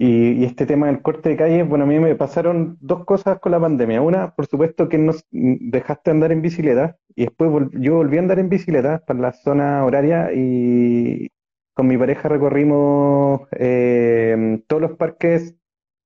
y, 0.03 0.45
este 0.45 0.65
tema 0.65 0.87
del 0.87 1.03
corte 1.03 1.29
de 1.29 1.37
calle, 1.37 1.63
bueno, 1.63 1.85
a 1.85 1.87
mí 1.87 1.99
me 2.01 2.15
pasaron 2.17 2.79
dos 2.81 3.05
cosas 3.05 3.39
con 3.39 3.53
la 3.53 3.61
pandemia. 3.61 4.01
Una, 4.01 4.35
por 4.35 4.47
supuesto, 4.47 4.89
que 4.89 4.97
nos 4.97 5.27
dejaste 5.31 6.11
andar 6.11 6.33
en 6.33 6.41
bicicleta 6.41 6.97
y 7.15 7.27
después 7.27 7.69
yo 7.73 7.97
volví 7.97 8.17
a 8.17 8.21
andar 8.21 8.39
en 8.39 8.49
bicicleta 8.49 9.05
para 9.07 9.21
la 9.21 9.33
zona 9.35 9.85
horaria 9.85 10.33
y 10.33 11.29
con 11.75 11.87
mi 11.87 11.99
pareja 11.99 12.31
recorrimos 12.31 13.43
eh, 13.53 14.63
todos 14.67 14.81
los 14.83 14.93
parques 14.97 15.55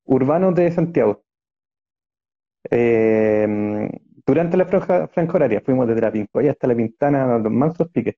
urbanos 0.07 0.57
de 0.57 0.73
Santiago. 0.73 1.23
Eh, 2.71 3.89
durante 4.27 4.57
la 4.57 4.67
franja, 4.67 5.09
horaria 5.35 5.63
fuimos 5.65 5.87
desde 5.87 6.01
la 6.01 6.11
Pincoya 6.13 6.51
hasta 6.51 6.67
la 6.67 6.75
Pintana, 6.75 7.39
los 7.39 7.53
mansos 7.53 7.89
piques. 7.91 8.17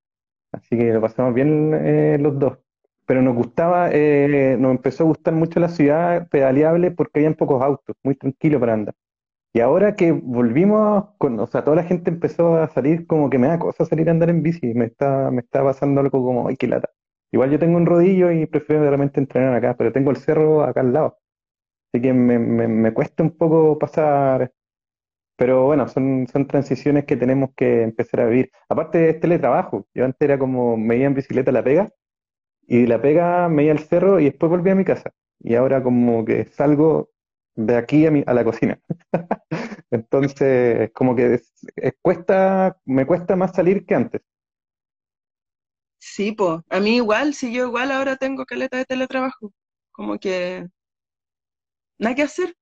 Así 0.53 0.79
que 0.79 0.93
lo 0.93 1.03
pasamos 1.03 1.35
bien 1.35 1.73
eh, 1.75 2.19
los 2.19 2.39
dos 2.39 2.59
pero 3.07 3.23
nos 3.23 3.37
gustaba, 3.37 3.91
eh, 3.93 4.57
nos 4.59 4.73
empezó 4.73 5.05
a 5.05 5.07
gustar 5.07 5.35
mucho 5.35 5.61
la 5.61 5.69
ciudad 5.69 6.29
pedaleable 6.29 6.91
porque 6.91 7.21
habían 7.21 7.35
pocos 7.35 7.63
autos, 7.63 7.97
muy 8.03 8.17
tranquilo 8.17 8.61
para 8.61 8.75
andar. 8.75 8.95
Y 9.53 9.61
ahora 9.61 9.97
que 9.97 10.13
volvimos, 10.13 11.07
con, 11.19 11.41
o 11.41 11.47
sea, 11.47 11.65
toda 11.65 11.77
la 11.77 11.85
gente 11.85 12.11
empezó 12.11 12.57
a 12.59 12.69
salir 12.69 13.07
como 13.07 13.31
que 13.31 13.39
me 13.39 13.49
da 13.49 13.59
cosa 13.59 13.87
salir 13.87 14.09
a 14.09 14.13
andar 14.13 14.29
en 14.31 14.43
bici, 14.43 14.75
me 14.75 14.87
está, 14.87 15.31
me 15.31 15.41
está 15.41 15.65
pasando 15.65 16.01
algo 16.03 16.23
como, 16.23 16.49
ay, 16.49 16.57
qué 16.57 16.67
lata. 16.69 16.91
Igual 17.33 17.51
yo 17.53 17.59
tengo 17.59 17.77
un 17.79 17.87
rodillo 17.87 18.31
y 18.33 18.47
prefiero 18.47 18.83
realmente 18.83 19.21
entrenar 19.21 19.55
acá, 19.55 19.75
pero 19.77 19.93
tengo 19.93 20.11
el 20.11 20.19
cerro 20.19 20.63
acá 20.63 20.81
al 20.81 20.93
lado. 20.93 21.19
Así 21.93 22.03
que 22.03 22.13
me, 22.13 22.39
me, 22.39 22.93
cuesta 22.95 23.23
un 23.23 23.31
poco 23.37 23.79
pasar, 23.79 24.53
pero 25.37 25.67
bueno, 25.67 25.89
son, 25.89 26.27
son 26.33 26.47
transiciones 26.47 27.05
que 27.07 27.17
tenemos 27.17 27.51
que 27.57 27.83
empezar 27.83 28.21
a 28.21 28.27
vivir. 28.27 28.51
Aparte 28.69 28.99
de 28.99 29.15
teletrabajo, 29.15 29.87
yo 29.95 30.05
antes 30.05 30.21
era 30.21 30.39
como 30.39 30.77
me 30.77 30.97
iba 30.97 31.07
en 31.07 31.15
bicicleta 31.15 31.51
a 31.51 31.55
la 31.55 31.65
pega, 31.65 31.91
y 32.67 32.87
la 32.87 33.01
pega 33.01 33.49
me 33.49 33.65
iba 33.65 33.73
al 33.73 33.79
cerro 33.81 34.21
y 34.21 34.25
después 34.27 34.51
volví 34.51 34.71
a 34.71 34.75
mi 34.75 34.85
casa. 34.85 35.13
Y 35.41 35.55
ahora 35.55 35.83
como 35.83 36.25
que 36.25 36.47
salgo 36.47 37.11
de 37.55 37.77
aquí 37.77 38.07
a, 38.07 38.11
mi, 38.11 38.25
a 38.27 38.35
la 38.35 38.45
cocina. 38.45 38.79
Entonces, 39.91 40.91
como 40.93 41.15
que 41.17 41.41
cuesta, 42.03 42.79
me 42.85 43.07
cuesta 43.07 43.37
más 43.37 43.53
salir 43.55 43.87
que 43.87 43.95
antes. 43.95 44.23
Sí, 45.99 46.33
pues, 46.33 46.61
a 46.71 46.81
mí 46.81 46.97
igual, 46.97 47.35
si 47.35 47.53
yo 47.53 47.67
igual 47.67 47.91
ahora 47.91 48.17
tengo 48.17 48.45
caleta 48.47 48.79
de 48.79 48.85
teletrabajo, 48.87 49.53
como 49.93 50.19
que 50.19 50.67
nada 51.99 52.15
que 52.15 52.23
hacer, 52.23 52.55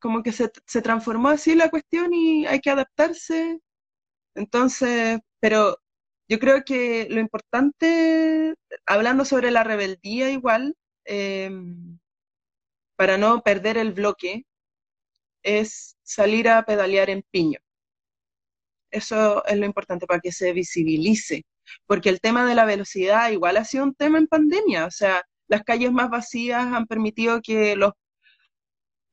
como 0.00 0.22
que 0.22 0.32
se, 0.32 0.50
se 0.66 0.82
transformó 0.82 1.28
así 1.28 1.54
la 1.54 1.70
cuestión 1.70 2.12
y 2.12 2.46
hay 2.46 2.60
que 2.60 2.70
adaptarse. 2.70 3.60
Entonces, 4.34 5.20
pero 5.40 5.78
yo 6.28 6.38
creo 6.38 6.64
que 6.64 7.08
lo 7.10 7.20
importante, 7.20 8.54
hablando 8.86 9.24
sobre 9.24 9.50
la 9.50 9.64
rebeldía 9.64 10.30
igual, 10.30 10.76
em, 11.04 11.98
para 12.96 13.16
no 13.18 13.42
perder 13.42 13.78
el 13.78 13.92
bloque, 13.92 14.44
es 15.42 15.96
salir 16.02 16.48
a 16.48 16.64
pedalear 16.64 17.10
en 17.10 17.22
piño. 17.30 17.58
Eso 18.90 19.44
es 19.46 19.56
lo 19.58 19.66
importante 19.66 20.06
para 20.06 20.20
que 20.20 20.32
se 20.32 20.52
visibilice, 20.52 21.44
porque 21.86 22.08
el 22.10 22.20
tema 22.20 22.46
de 22.46 22.54
la 22.54 22.64
velocidad 22.64 23.30
igual 23.30 23.56
ha 23.56 23.64
sido 23.64 23.84
un 23.84 23.94
tema 23.94 24.18
en 24.18 24.26
pandemia, 24.26 24.86
o 24.86 24.90
sea, 24.90 25.22
las 25.48 25.62
calles 25.64 25.92
más 25.92 26.10
vacías 26.10 26.66
han 26.66 26.86
permitido 26.86 27.40
que 27.42 27.76
los 27.76 27.92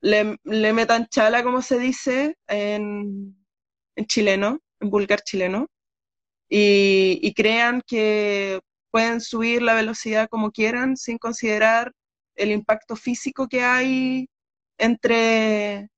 le, 0.02 0.38
metan 0.72 1.06
chala, 1.08 1.42
como 1.42 1.62
se 1.62 1.78
dice 1.78 2.36
en, 2.46 3.36
en 3.96 4.06
chileno, 4.06 4.60
en 4.80 4.90
vulgar 4.90 5.22
chileno, 5.22 5.68
y, 6.48 7.32
crean 7.34 7.82
que 7.86 8.60
pueden 8.90 9.20
subir 9.20 9.62
la 9.62 9.74
velocidad 9.74 10.28
como 10.28 10.50
quieran 10.52 10.96
sin 10.96 11.18
considerar 11.18 11.92
el 12.36 12.50
impacto 12.50 12.96
físico 12.96 13.48
que 13.48 13.62
hay 13.62 14.28
entre, 14.78 15.88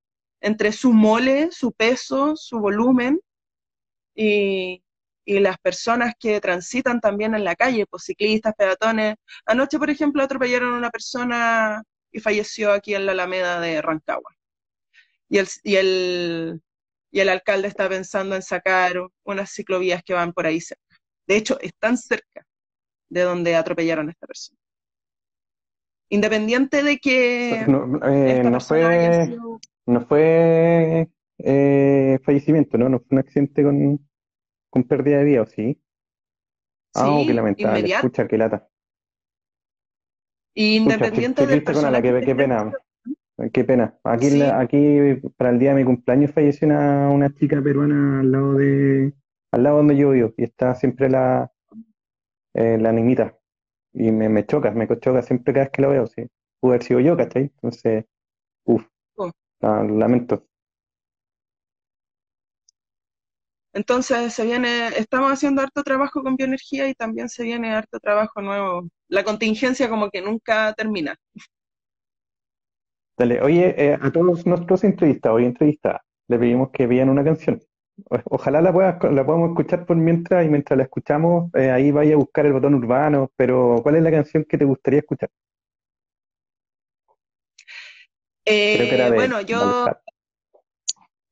entre 0.40 0.72
su 0.72 0.92
mole, 0.92 1.50
su 1.52 1.72
peso, 1.72 2.36
su 2.36 2.58
volumen 2.60 3.20
y, 4.14 4.82
y 5.28 5.40
las 5.40 5.58
personas 5.58 6.14
que 6.18 6.40
transitan 6.40 7.00
también 7.00 7.34
en 7.34 7.44
la 7.44 7.54
calle, 7.54 7.86
pues 7.86 8.04
ciclistas, 8.04 8.54
peatones. 8.56 9.16
Anoche, 9.44 9.78
por 9.78 9.90
ejemplo, 9.90 10.22
atropellaron 10.22 10.72
a 10.72 10.78
una 10.78 10.90
persona 10.90 11.82
y 12.10 12.20
falleció 12.20 12.72
aquí 12.72 12.94
en 12.94 13.04
la 13.06 13.12
Alameda 13.12 13.60
de 13.60 13.82
Rancagua. 13.82 14.34
Y 15.28 15.38
el, 15.38 15.48
y 15.62 15.76
el, 15.76 16.62
y 17.10 17.20
el 17.20 17.28
alcalde 17.28 17.68
está 17.68 17.88
pensando 17.88 18.36
en 18.36 18.42
sacar 18.42 18.94
unas 19.24 19.50
ciclovías 19.50 20.02
que 20.02 20.14
van 20.14 20.32
por 20.32 20.46
ahí 20.46 20.60
cerca. 20.60 20.82
De 21.26 21.36
hecho, 21.36 21.58
están 21.60 21.96
cerca 21.96 22.46
de 23.10 23.22
donde 23.22 23.56
atropellaron 23.56 24.08
a 24.08 24.12
esta 24.12 24.26
persona. 24.26 24.58
Independiente 26.10 26.82
de 26.82 26.98
que 26.98 27.64
no, 27.68 28.00
eh, 28.06 28.42
fue, 28.60 29.36
no 29.86 30.00
fue 30.06 31.08
eh, 31.38 32.18
fallecimiento, 32.24 32.78
¿no? 32.78 32.88
No 32.88 32.98
fue 32.98 33.08
un 33.10 33.18
accidente 33.18 33.62
con, 33.62 34.08
con 34.70 34.84
pérdida 34.84 35.18
de 35.18 35.24
vida, 35.24 35.42
¿o 35.42 35.46
sí? 35.46 35.78
Ah, 36.94 37.10
oh, 37.10 37.26
qué 37.26 37.34
lamentable. 37.34 37.92
Escucha, 37.92 38.26
qué 38.26 38.38
lata. 38.38 38.68
Independiente 40.54 41.46
de 41.46 41.62
qué, 41.62 42.22
qué 42.24 42.34
pena. 42.34 42.72
Qué 43.52 43.64
pena. 43.64 43.96
Aquí, 44.02 44.42
aquí 44.42 45.20
para 45.36 45.50
el 45.50 45.58
día 45.60 45.70
de 45.70 45.76
mi 45.76 45.84
cumpleaños 45.84 46.32
falleció 46.32 46.66
una, 46.66 47.08
una 47.08 47.32
chica 47.34 47.62
peruana 47.62 48.20
al 48.20 48.32
lado 48.32 48.54
de, 48.54 49.14
al 49.52 49.62
lado 49.62 49.76
donde 49.76 49.96
yo 49.96 50.10
vivo 50.10 50.34
y 50.36 50.44
está 50.44 50.74
siempre 50.74 51.08
la, 51.08 51.52
eh, 52.54 52.78
la 52.78 52.92
niñita. 52.92 53.38
Y 53.92 54.10
me, 54.10 54.28
me 54.28 54.44
choca, 54.44 54.72
me 54.72 54.88
choca 54.88 55.22
siempre 55.22 55.52
cada 55.54 55.66
vez 55.66 55.72
que 55.72 55.82
la 55.82 55.88
veo, 55.88 56.06
sí. 56.06 56.26
Pudo 56.60 56.72
haber 56.72 56.82
sido 56.82 57.00
yo, 57.00 57.16
¿cachai? 57.16 57.42
Entonces, 57.44 58.04
uff, 58.64 58.84
oh. 59.16 59.30
lamento. 59.60 60.44
Entonces 63.72 64.34
se 64.34 64.44
viene, 64.44 64.88
estamos 64.96 65.30
haciendo 65.30 65.62
harto 65.62 65.84
trabajo 65.84 66.22
con 66.22 66.34
bioenergía 66.34 66.88
y 66.88 66.94
también 66.94 67.28
se 67.28 67.44
viene 67.44 67.74
harto 67.74 68.00
trabajo 68.00 68.42
nuevo. 68.42 68.88
La 69.08 69.22
contingencia 69.22 69.88
como 69.88 70.10
que 70.10 70.20
nunca 70.20 70.72
termina. 70.74 71.14
Dale, 73.18 73.42
oye, 73.42 73.74
eh, 73.76 73.98
a 74.00 74.12
todos 74.12 74.46
nuestros 74.46 74.84
entrevistados 74.84 75.40
y 75.40 75.44
entrevistadas, 75.44 76.02
le 76.28 76.38
pedimos 76.38 76.70
que 76.70 76.86
vean 76.86 77.08
una 77.08 77.24
canción. 77.24 77.60
Ojalá 78.26 78.62
la, 78.62 78.72
puedas, 78.72 79.02
la 79.12 79.26
podamos 79.26 79.50
escuchar 79.50 79.84
por 79.86 79.96
mientras 79.96 80.46
y 80.46 80.48
mientras 80.48 80.76
la 80.76 80.84
escuchamos, 80.84 81.52
eh, 81.54 81.72
ahí 81.72 81.90
vaya 81.90 82.14
a 82.14 82.18
buscar 82.18 82.46
el 82.46 82.52
botón 82.52 82.76
urbano, 82.76 83.32
pero 83.34 83.80
¿cuál 83.82 83.96
es 83.96 84.04
la 84.04 84.12
canción 84.12 84.44
que 84.44 84.56
te 84.56 84.64
gustaría 84.64 85.00
escuchar? 85.00 85.28
Eh, 88.44 89.10
bueno, 89.12 89.40
yo 89.40 89.86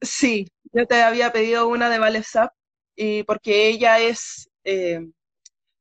sí, 0.01 0.49
yo 0.73 0.87
te 0.87 1.05
había 1.05 1.31
pedido 1.31 1.69
una 1.69 1.89
de 1.89 2.01
Valesap 2.01 2.53
y 2.97 3.23
porque 3.23 3.69
ella 3.69 4.01
es 4.01 4.51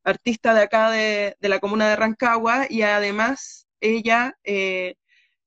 artista 0.04 0.54
de 0.54 0.62
acá 0.62 0.92
de, 0.92 1.36
de, 1.40 1.50
la 1.50 1.60
comuna 1.60 1.90
de 1.90 1.96
Rancagua 1.96 2.68
y 2.70 2.84
además 2.84 3.68
ella 3.82 4.38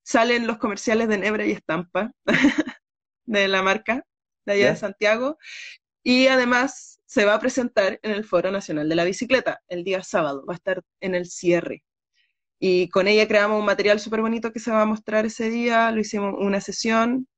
salen 0.09 0.47
los 0.47 0.57
comerciales 0.57 1.07
de 1.09 1.19
Nebra 1.19 1.45
y 1.45 1.53
Estampa 1.53 2.13
de 3.27 3.47
la 3.47 3.63
marca 3.63 4.07
de 4.47 4.53
allá 4.55 4.71
de 4.71 4.77
Santiago. 4.77 5.37
Y 6.03 6.29
además 6.29 6.99
se 7.05 7.27
va 7.27 7.35
a 7.35 7.41
presentar 7.41 8.01
en 8.03 8.13
el 8.13 8.25
Foro 8.25 8.51
Nacional 8.51 8.89
de 8.89 8.95
la 8.95 9.05
Bicicleta 9.05 9.61
el 9.69 9.85
día 9.85 10.03
sábado, 10.03 10.47
va 10.49 10.55
a 10.55 10.57
estar 10.57 10.83
en 11.01 11.15
el 11.15 11.27
cierre. 11.27 11.85
Y 12.59 12.89
con 12.89 13.07
ella 13.07 13.29
creamos 13.29 13.61
un 13.61 13.67
material 13.67 14.01
súper 14.01 14.23
bonito 14.23 14.51
que 14.51 14.61
se 14.61 14.71
va 14.71 14.81
a 14.81 14.87
mostrar 14.87 15.27
ese 15.27 15.51
día. 15.51 15.91
Lo 15.91 16.01
hicimos 16.01 16.35
una 16.39 16.63
sesión 16.63 17.29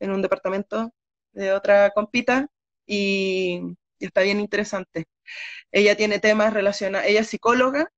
en 0.00 0.10
un 0.10 0.20
departamento 0.20 0.92
de 1.32 1.52
otra 1.52 1.90
compita 1.90 2.48
y, 2.86 3.60
y 4.00 4.04
está 4.04 4.22
bien 4.22 4.40
interesante. 4.40 5.06
Ella 5.70 5.96
tiene 5.96 6.18
temas 6.18 6.52
relacionados, 6.52 7.06
ella 7.06 7.20
es 7.20 7.28
psicóloga 7.28 7.88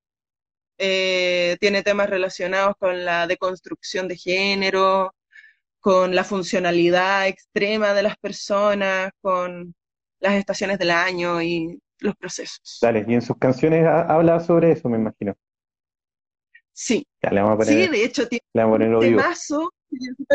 eh, 0.81 1.57
tiene 1.59 1.83
temas 1.83 2.09
relacionados 2.09 2.75
con 2.79 3.03
la 3.03 3.27
deconstrucción 3.27 4.07
de 4.07 4.15
género, 4.15 5.13
con 5.81 6.15
la 6.15 6.23
funcionalidad 6.23 7.27
extrema 7.27 7.93
de 7.93 8.03
las 8.03 8.17
personas, 8.17 9.11
con 9.21 9.75
las 10.19 10.33
estaciones 10.35 10.79
del 10.79 10.91
año 10.91 11.41
y 11.41 11.79
los 11.99 12.15
procesos. 12.15 12.79
Dale, 12.81 13.05
y 13.07 13.13
en 13.13 13.21
sus 13.21 13.37
canciones 13.37 13.85
habla 13.85 14.39
sobre 14.39 14.71
eso, 14.71 14.87
me 14.87 14.97
imagino. 14.97 15.35
Sí. 16.71 17.05
sí, 17.65 17.87
de 17.87 18.05
hecho 18.05 18.25
tiene 18.29 18.65
un 18.65 18.99
temazo 19.01 19.69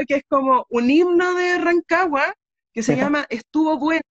que 0.07 0.16
es 0.16 0.22
como 0.28 0.66
un 0.68 0.90
himno 0.90 1.35
de 1.35 1.57
Rancagua 1.57 2.35
que 2.74 2.83
se 2.83 2.96
llama 2.96 3.24
Estuvo 3.30 3.78
Bueno 3.78 4.02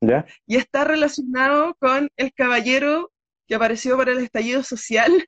¿Ya? 0.00 0.24
y 0.46 0.56
está 0.56 0.84
relacionado 0.84 1.74
con 1.78 2.08
el 2.16 2.32
caballero 2.32 3.12
que 3.46 3.56
apareció 3.56 3.98
para 3.98 4.12
el 4.12 4.20
estallido 4.20 4.62
social 4.62 5.26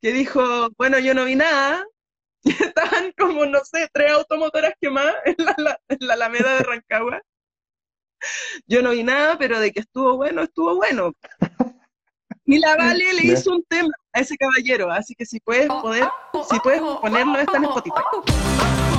que 0.00 0.12
dijo, 0.12 0.70
bueno, 0.76 0.98
yo 0.98 1.14
no 1.14 1.24
vi 1.24 1.36
nada, 1.36 1.84
estaban 2.44 3.12
como, 3.18 3.46
no 3.46 3.60
sé, 3.64 3.88
tres 3.92 4.12
automotoras 4.12 4.74
quemadas 4.80 5.16
en 5.24 5.36
la, 5.38 5.78
en 5.88 5.98
la 6.00 6.14
Alameda 6.14 6.56
de 6.56 6.62
Rancagua. 6.62 7.22
Yo 8.66 8.82
no 8.82 8.90
vi 8.90 9.02
nada, 9.02 9.36
pero 9.38 9.60
de 9.60 9.70
que 9.70 9.80
estuvo 9.80 10.16
bueno, 10.16 10.42
estuvo 10.42 10.76
bueno. 10.76 11.12
Y 12.46 12.58
la 12.58 12.76
Vale 12.76 13.12
le 13.14 13.32
hizo 13.32 13.52
un 13.52 13.64
tema 13.64 13.92
a 14.12 14.20
ese 14.20 14.36
caballero, 14.36 14.90
así 14.90 15.14
que 15.14 15.24
si 15.24 15.40
puedes 15.40 15.66
poder, 15.66 16.08
si 16.50 16.60
puedes 16.60 16.80
ponerlo, 16.80 17.38
está 17.38 17.56
en 17.56 17.64
Spotify. 17.64 18.93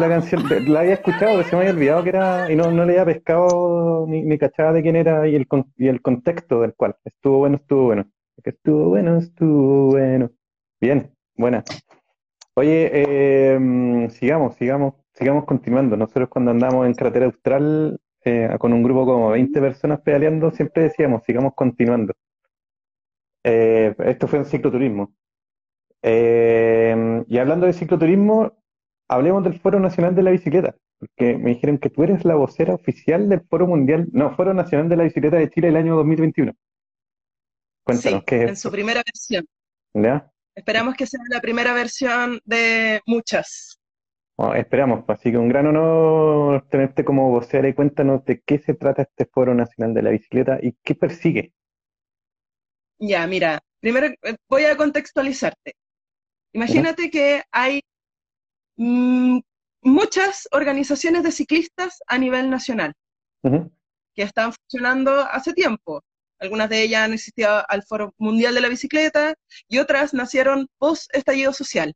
La 0.00 0.08
canción, 0.08 0.42
la 0.72 0.80
había 0.80 0.94
escuchado, 0.94 1.36
pero 1.36 1.44
se 1.44 1.54
me 1.54 1.62
había 1.62 1.74
olvidado 1.74 2.02
que 2.02 2.08
era, 2.08 2.50
y 2.50 2.56
no, 2.56 2.70
no 2.70 2.84
le 2.84 2.98
había 2.98 3.14
pescado 3.14 4.06
ni, 4.08 4.22
ni 4.22 4.38
cachaba 4.38 4.72
de 4.72 4.82
quién 4.82 4.96
era 4.96 5.28
y 5.28 5.36
el, 5.36 5.46
y 5.76 5.88
el 5.88 6.00
contexto 6.02 6.60
del 6.62 6.74
cual. 6.74 6.96
Estuvo 7.04 7.38
bueno, 7.38 7.56
estuvo 7.56 7.84
bueno. 7.84 8.10
Estuvo 8.42 8.88
bueno, 8.88 9.18
estuvo 9.18 9.86
bueno. 9.90 10.30
Bien, 10.80 11.12
buena. 11.36 11.62
Oye, 12.54 13.52
em, 13.54 14.08
sigamos, 14.10 14.56
sigamos, 14.56 14.94
sigamos 15.12 15.44
continuando. 15.44 15.96
Nosotros 15.96 16.28
cuando 16.30 16.50
andamos 16.50 16.86
en 16.86 16.94
Carretera 16.94 17.26
Austral 17.26 18.00
eh, 18.24 18.48
con 18.58 18.72
un 18.72 18.82
grupo 18.82 19.04
como 19.06 19.30
20 19.30 19.60
personas 19.60 20.00
pedaleando, 20.00 20.50
siempre 20.50 20.84
decíamos, 20.84 21.22
sigamos 21.24 21.54
continuando. 21.54 22.14
Eh, 23.44 23.94
esto 24.04 24.26
fue 24.26 24.38
en 24.40 24.44
cicloturismo. 24.46 25.14
Eh, 26.02 27.24
y 27.28 27.38
hablando 27.38 27.66
de 27.66 27.74
cicloturismo, 27.74 28.59
hablemos 29.10 29.42
del 29.42 29.58
Foro 29.58 29.80
Nacional 29.80 30.14
de 30.14 30.22
la 30.22 30.30
Bicicleta, 30.30 30.76
porque 30.98 31.36
me 31.36 31.50
dijeron 31.50 31.78
que 31.78 31.90
tú 31.90 32.04
eres 32.04 32.24
la 32.24 32.36
vocera 32.36 32.74
oficial 32.74 33.28
del 33.28 33.40
Foro 33.40 33.66
Mundial, 33.66 34.06
no, 34.12 34.34
Foro 34.36 34.54
Nacional 34.54 34.88
de 34.88 34.96
la 34.96 35.02
Bicicleta 35.02 35.36
de 35.36 35.50
Chile 35.50 35.68
el 35.68 35.76
año 35.76 35.96
2021. 35.96 36.52
Cuéntanos, 37.84 38.22
¿qué 38.24 38.44
es? 38.44 38.48
En 38.50 38.56
su 38.56 38.70
primera 38.70 39.02
versión. 39.04 39.46
¿Ya? 39.94 40.30
Esperamos 40.54 40.94
que 40.94 41.06
sea 41.06 41.20
la 41.28 41.40
primera 41.40 41.72
versión 41.74 42.40
de 42.44 43.00
muchas. 43.04 43.80
esperamos, 44.54 45.04
pues, 45.04 45.18
así 45.18 45.32
que 45.32 45.38
un 45.38 45.48
gran 45.48 45.66
honor 45.66 46.68
tenerte 46.70 47.04
como 47.04 47.30
vocera 47.30 47.68
y 47.68 47.74
cuéntanos 47.74 48.24
de 48.24 48.40
qué 48.46 48.58
se 48.58 48.74
trata 48.74 49.02
este 49.02 49.26
Foro 49.26 49.54
Nacional 49.56 49.92
de 49.92 50.02
la 50.02 50.10
Bicicleta 50.10 50.60
y 50.62 50.76
qué 50.84 50.94
persigue. 50.94 51.52
Ya, 53.00 53.26
mira, 53.26 53.58
primero 53.80 54.06
eh, 54.06 54.36
voy 54.48 54.64
a 54.66 54.76
contextualizarte. 54.76 55.74
Imagínate 56.52 57.10
que 57.10 57.42
hay 57.50 57.80
muchas 58.80 60.48
organizaciones 60.52 61.22
de 61.22 61.32
ciclistas 61.32 62.02
a 62.06 62.16
nivel 62.16 62.48
nacional 62.48 62.94
que 63.42 64.22
están 64.22 64.52
funcionando 64.52 65.20
hace 65.20 65.52
tiempo. 65.52 66.02
Algunas 66.38 66.70
de 66.70 66.82
ellas 66.82 67.02
han 67.02 67.12
existido 67.12 67.62
al 67.68 67.82
Foro 67.82 68.14
Mundial 68.16 68.54
de 68.54 68.62
la 68.62 68.68
Bicicleta 68.68 69.34
y 69.68 69.78
otras 69.78 70.14
nacieron 70.14 70.68
post 70.78 71.14
estallido 71.14 71.52
social. 71.52 71.94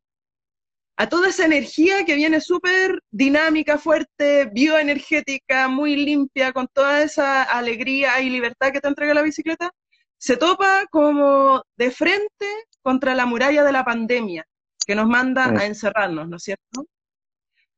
A 0.97 1.09
toda 1.09 1.31
esa 1.31 1.47
energía 1.47 2.05
que 2.05 2.15
viene 2.15 2.41
súper 2.41 3.01
dinámica, 3.11 3.79
fuerte, 3.79 4.45
bioenergética, 4.53 5.67
muy 5.67 5.97
limpia, 5.97 6.53
con 6.53 6.69
toda 6.73 7.03
esa 7.03 7.43
alegría 7.43 8.21
y 8.21 8.31
libertad 8.31 8.73
que 8.73 8.81
te 8.81 8.89
entrega 8.89 9.15
la 9.15 9.23
bicicleta, 9.23 9.73
se 10.19 10.37
topa 10.37 10.87
como 10.91 11.63
de 11.77 11.91
frente 11.91 12.47
contra 12.83 13.15
la 13.15 13.27
muralla 13.27 13.65
de 13.65 13.73
la 13.73 13.85
pandemia, 13.85 14.47
que 14.85 14.95
nos 14.95 15.07
manda 15.07 15.47
a 15.47 15.67
encerrarnos, 15.67 16.29
¿no 16.29 16.37
es 16.37 16.43
cierto? 16.43 16.87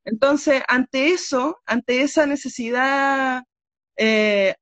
Entonces, 0.05 0.61
ante 0.67 1.09
eso, 1.09 1.59
ante 1.65 2.01
esa 2.01 2.25
necesidad 2.25 3.43
eh, 3.97 4.55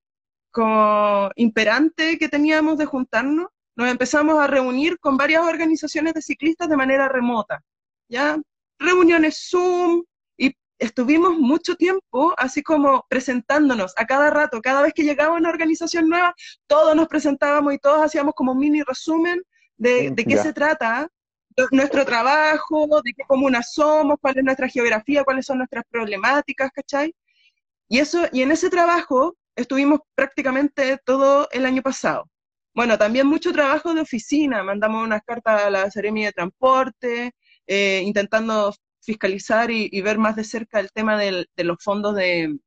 como 0.51 1.29
imperante 1.35 2.17
que 2.17 2.29
teníamos 2.29 2.77
de 2.77 2.85
juntarnos, 2.85 3.47
nos 3.75 3.89
empezamos 3.89 4.39
a 4.39 4.47
reunir 4.47 4.97
con 4.99 5.17
varias 5.17 5.43
organizaciones 5.43 6.13
de 6.13 6.21
ciclistas 6.21 6.69
de 6.69 6.77
manera 6.77 7.09
remota, 7.09 7.61
¿ya? 8.09 8.39
Reuniones 8.79 9.47
Zoom, 9.49 10.03
y 10.37 10.55
estuvimos 10.79 11.37
mucho 11.37 11.75
tiempo 11.75 12.33
así 12.37 12.63
como 12.63 13.05
presentándonos 13.09 13.93
a 13.97 14.05
cada 14.05 14.29
rato, 14.29 14.61
cada 14.61 14.81
vez 14.81 14.93
que 14.93 15.03
llegaba 15.03 15.35
una 15.35 15.49
organización 15.49 16.09
nueva, 16.09 16.33
todos 16.67 16.95
nos 16.95 17.07
presentábamos 17.07 17.73
y 17.73 17.77
todos 17.77 18.01
hacíamos 18.01 18.33
como 18.33 18.53
un 18.53 18.59
mini 18.59 18.81
resumen 18.81 19.43
de, 19.77 20.09
de 20.11 20.25
qué 20.25 20.37
se 20.37 20.53
trata, 20.53 21.07
nuestro 21.71 22.05
trabajo, 22.05 23.01
de 23.03 23.13
qué 23.13 23.23
comuna 23.27 23.63
somos, 23.63 24.17
cuál 24.21 24.37
es 24.37 24.43
nuestra 24.43 24.67
geografía, 24.67 25.23
cuáles 25.23 25.45
son 25.45 25.59
nuestras 25.59 25.83
problemáticas, 25.89 26.71
¿cachai? 26.71 27.13
Y, 27.87 27.99
eso, 27.99 28.27
y 28.31 28.41
en 28.41 28.51
ese 28.51 28.69
trabajo 28.69 29.35
estuvimos 29.55 29.99
prácticamente 30.15 30.97
todo 31.05 31.47
el 31.51 31.65
año 31.65 31.81
pasado. 31.81 32.29
Bueno, 32.73 32.97
también 32.97 33.27
mucho 33.27 33.53
trabajo 33.53 33.93
de 33.93 34.01
oficina, 34.01 34.63
mandamos 34.63 35.03
unas 35.05 35.21
cartas 35.23 35.63
a 35.63 35.69
la 35.69 35.89
Seremi 35.91 36.25
de 36.25 36.33
Transporte, 36.33 37.33
eh, 37.67 38.01
intentando 38.05 38.73
fiscalizar 39.01 39.71
y, 39.71 40.01
ver 40.01 40.17
más 40.17 40.35
de 40.35 40.43
cerca 40.43 40.79
el 40.79 40.91
tema 40.91 41.17
de 41.17 41.47
los 41.57 41.77
fondos 41.81 42.15
de, 42.15 42.57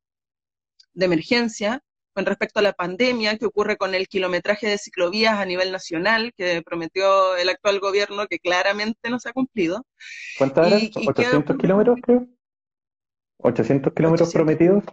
de 0.93 1.05
emergencia 1.05 1.81
con 2.19 2.25
respecto 2.25 2.59
a 2.59 2.63
la 2.63 2.73
pandemia, 2.73 3.37
que 3.37 3.45
ocurre 3.45 3.77
con 3.77 3.95
el 3.95 4.09
kilometraje 4.09 4.67
de 4.67 4.77
ciclovías 4.77 5.35
a 5.35 5.45
nivel 5.45 5.71
nacional, 5.71 6.33
que 6.35 6.61
prometió 6.61 7.37
el 7.37 7.47
actual 7.47 7.79
gobierno, 7.79 8.27
que 8.27 8.39
claramente 8.39 9.09
no 9.09 9.21
se 9.21 9.29
ha 9.29 9.31
cumplido. 9.31 9.85
¿Cuántos 10.37 10.67
eran? 10.67 10.81
¿800 10.81 11.57
kilómetros, 11.57 11.99
creo? 12.03 12.27
¿800 13.37 13.93
kilómetros 13.93 14.33
prometidos? 14.33 14.83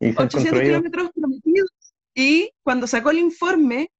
800 0.00 0.60
kilómetros 0.60 1.10
prometidos. 1.14 1.70
Y 2.14 2.50
cuando 2.62 2.86
sacó 2.86 3.08
el 3.08 3.18
informe, 3.18 3.90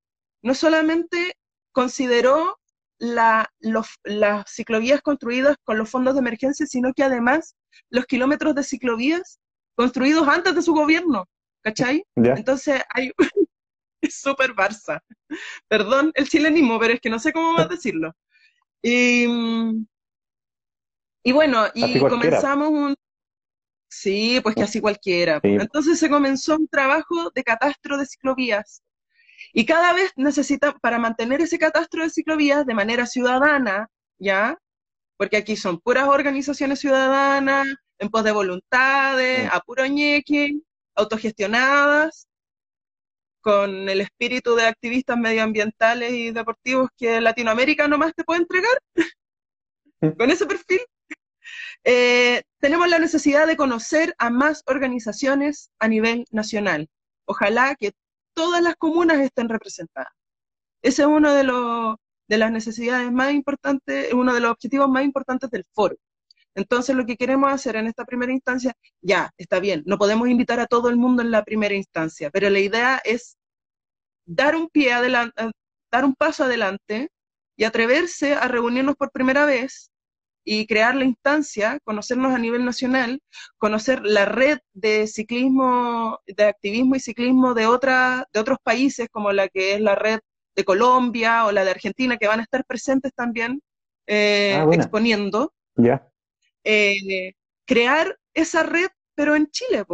no 0.42 0.54
solamente 0.54 1.32
consideró 1.72 2.58
la, 2.98 3.50
las 4.04 4.50
ciclovías 4.50 5.00
construidas 5.00 5.56
con 5.64 5.78
los 5.78 5.88
fondos 5.88 6.12
de 6.12 6.20
emergencia, 6.20 6.66
sino 6.66 6.92
que 6.92 7.04
además 7.04 7.56
los 7.88 8.04
kilómetros 8.04 8.54
de 8.54 8.64
ciclovías 8.64 9.40
construidos 9.74 10.28
antes 10.28 10.54
de 10.54 10.60
su 10.60 10.74
gobierno, 10.74 11.26
¿cachai? 11.66 12.04
Entonces 12.14 12.80
hay 12.90 13.10
es 14.00 14.20
súper 14.20 14.54
Barça. 14.54 15.00
Perdón 15.66 16.12
el 16.14 16.28
chilenismo, 16.28 16.78
pero 16.78 16.94
es 16.94 17.00
que 17.00 17.10
no 17.10 17.18
sé 17.18 17.32
cómo 17.32 17.54
más 17.54 17.68
decirlo. 17.68 18.14
Y, 18.82 19.26
y 21.24 21.32
bueno, 21.32 21.66
y 21.74 21.98
comenzamos 21.98 22.68
un... 22.70 22.94
Sí, 23.88 24.38
pues 24.42 24.54
casi 24.54 24.80
cualquiera. 24.80 25.40
Entonces 25.42 25.98
se 25.98 26.08
comenzó 26.08 26.54
un 26.54 26.68
trabajo 26.68 27.30
de 27.34 27.42
catastro 27.42 27.98
de 27.98 28.06
ciclovías. 28.06 28.82
Y 29.52 29.66
cada 29.66 29.92
vez 29.92 30.12
necesita, 30.16 30.72
para 30.74 30.98
mantener 30.98 31.40
ese 31.40 31.58
catastro 31.58 32.04
de 32.04 32.10
ciclovías 32.10 32.64
de 32.64 32.74
manera 32.74 33.06
ciudadana, 33.06 33.88
¿ya? 34.18 34.56
Porque 35.16 35.38
aquí 35.38 35.56
son 35.56 35.80
puras 35.80 36.06
organizaciones 36.06 36.78
ciudadanas, 36.78 37.66
en 37.98 38.08
pos 38.10 38.22
de 38.22 38.32
voluntades, 38.32 39.48
a 39.50 39.60
puro 39.60 39.86
ñeque, 39.86 40.60
autogestionadas, 40.96 42.28
con 43.40 43.88
el 43.88 44.00
espíritu 44.00 44.56
de 44.56 44.66
activistas 44.66 45.16
medioambientales 45.16 46.12
y 46.12 46.32
deportivos 46.32 46.88
que 46.96 47.20
Latinoamérica 47.20 47.86
nomás 47.86 48.12
te 48.14 48.24
puede 48.24 48.40
entregar, 48.40 48.76
con 50.18 50.30
ese 50.30 50.46
perfil, 50.46 50.80
eh, 51.84 52.42
tenemos 52.58 52.88
la 52.88 52.98
necesidad 52.98 53.46
de 53.46 53.56
conocer 53.56 54.14
a 54.18 54.30
más 54.30 54.62
organizaciones 54.66 55.70
a 55.78 55.86
nivel 55.86 56.24
nacional. 56.32 56.88
Ojalá 57.24 57.76
que 57.76 57.92
todas 58.34 58.62
las 58.62 58.76
comunas 58.76 59.18
estén 59.20 59.48
representadas. 59.48 60.12
Ese 60.82 61.02
es 61.02 61.08
uno 61.08 61.32
de, 61.32 61.44
los, 61.44 61.96
de 62.28 62.38
las 62.38 62.50
necesidades 62.50 63.10
más 63.12 63.32
importantes, 63.32 64.12
uno 64.12 64.34
de 64.34 64.40
los 64.40 64.50
objetivos 64.50 64.88
más 64.88 65.04
importantes 65.04 65.50
del 65.50 65.64
foro. 65.72 65.96
Entonces, 66.56 66.96
lo 66.96 67.04
que 67.04 67.16
queremos 67.16 67.52
hacer 67.52 67.76
en 67.76 67.86
esta 67.86 68.06
primera 68.06 68.32
instancia, 68.32 68.74
ya, 69.02 69.30
está 69.36 69.60
bien, 69.60 69.82
no 69.86 69.98
podemos 69.98 70.28
invitar 70.28 70.58
a 70.58 70.66
todo 70.66 70.88
el 70.88 70.96
mundo 70.96 71.22
en 71.22 71.30
la 71.30 71.44
primera 71.44 71.74
instancia, 71.74 72.30
pero 72.30 72.48
la 72.48 72.58
idea 72.58 73.00
es 73.04 73.36
dar 74.24 74.56
un 74.56 74.68
pie 74.68 74.92
adelante, 74.94 75.34
eh, 75.44 75.50
dar 75.92 76.04
un 76.06 76.14
paso 76.14 76.44
adelante 76.44 77.10
y 77.56 77.64
atreverse 77.64 78.34
a 78.34 78.48
reunirnos 78.48 78.96
por 78.96 79.10
primera 79.10 79.44
vez 79.44 79.90
y 80.44 80.66
crear 80.66 80.94
la 80.94 81.04
instancia, 81.04 81.78
conocernos 81.84 82.32
a 82.34 82.38
nivel 82.38 82.64
nacional, 82.64 83.20
conocer 83.58 84.00
la 84.02 84.24
red 84.24 84.58
de 84.72 85.06
ciclismo, 85.08 86.20
de 86.26 86.44
activismo 86.44 86.94
y 86.94 87.00
ciclismo 87.00 87.52
de, 87.52 87.66
otra, 87.66 88.26
de 88.32 88.40
otros 88.40 88.58
países, 88.62 89.08
como 89.10 89.30
la 89.32 89.48
que 89.48 89.74
es 89.74 89.80
la 89.80 89.94
red 89.94 90.20
de 90.54 90.64
Colombia 90.64 91.44
o 91.44 91.52
la 91.52 91.64
de 91.64 91.72
Argentina, 91.72 92.16
que 92.16 92.28
van 92.28 92.40
a 92.40 92.44
estar 92.44 92.64
presentes 92.64 93.12
también 93.12 93.60
eh, 94.06 94.54
ah, 94.56 94.66
exponiendo. 94.72 95.52
Ya. 95.74 96.08
Eh, 96.66 97.32
crear 97.64 98.18
esa 98.34 98.62
red, 98.62 98.88
pero 99.14 99.36
en 99.36 99.46
Chile, 99.48 99.84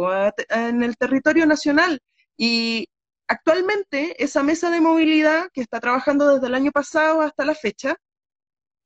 en 0.49 0.83
el 0.83 0.97
territorio 0.97 1.45
nacional. 1.45 1.99
Y 2.37 2.87
Actualmente, 3.27 4.21
esa 4.23 4.43
mesa 4.43 4.69
de 4.69 4.81
movilidad 4.81 5.49
que 5.53 5.61
está 5.61 5.79
trabajando 5.79 6.33
desde 6.33 6.47
el 6.47 6.55
año 6.55 6.71
pasado 6.71 7.21
hasta 7.21 7.45
la 7.45 7.55
fecha, 7.55 7.95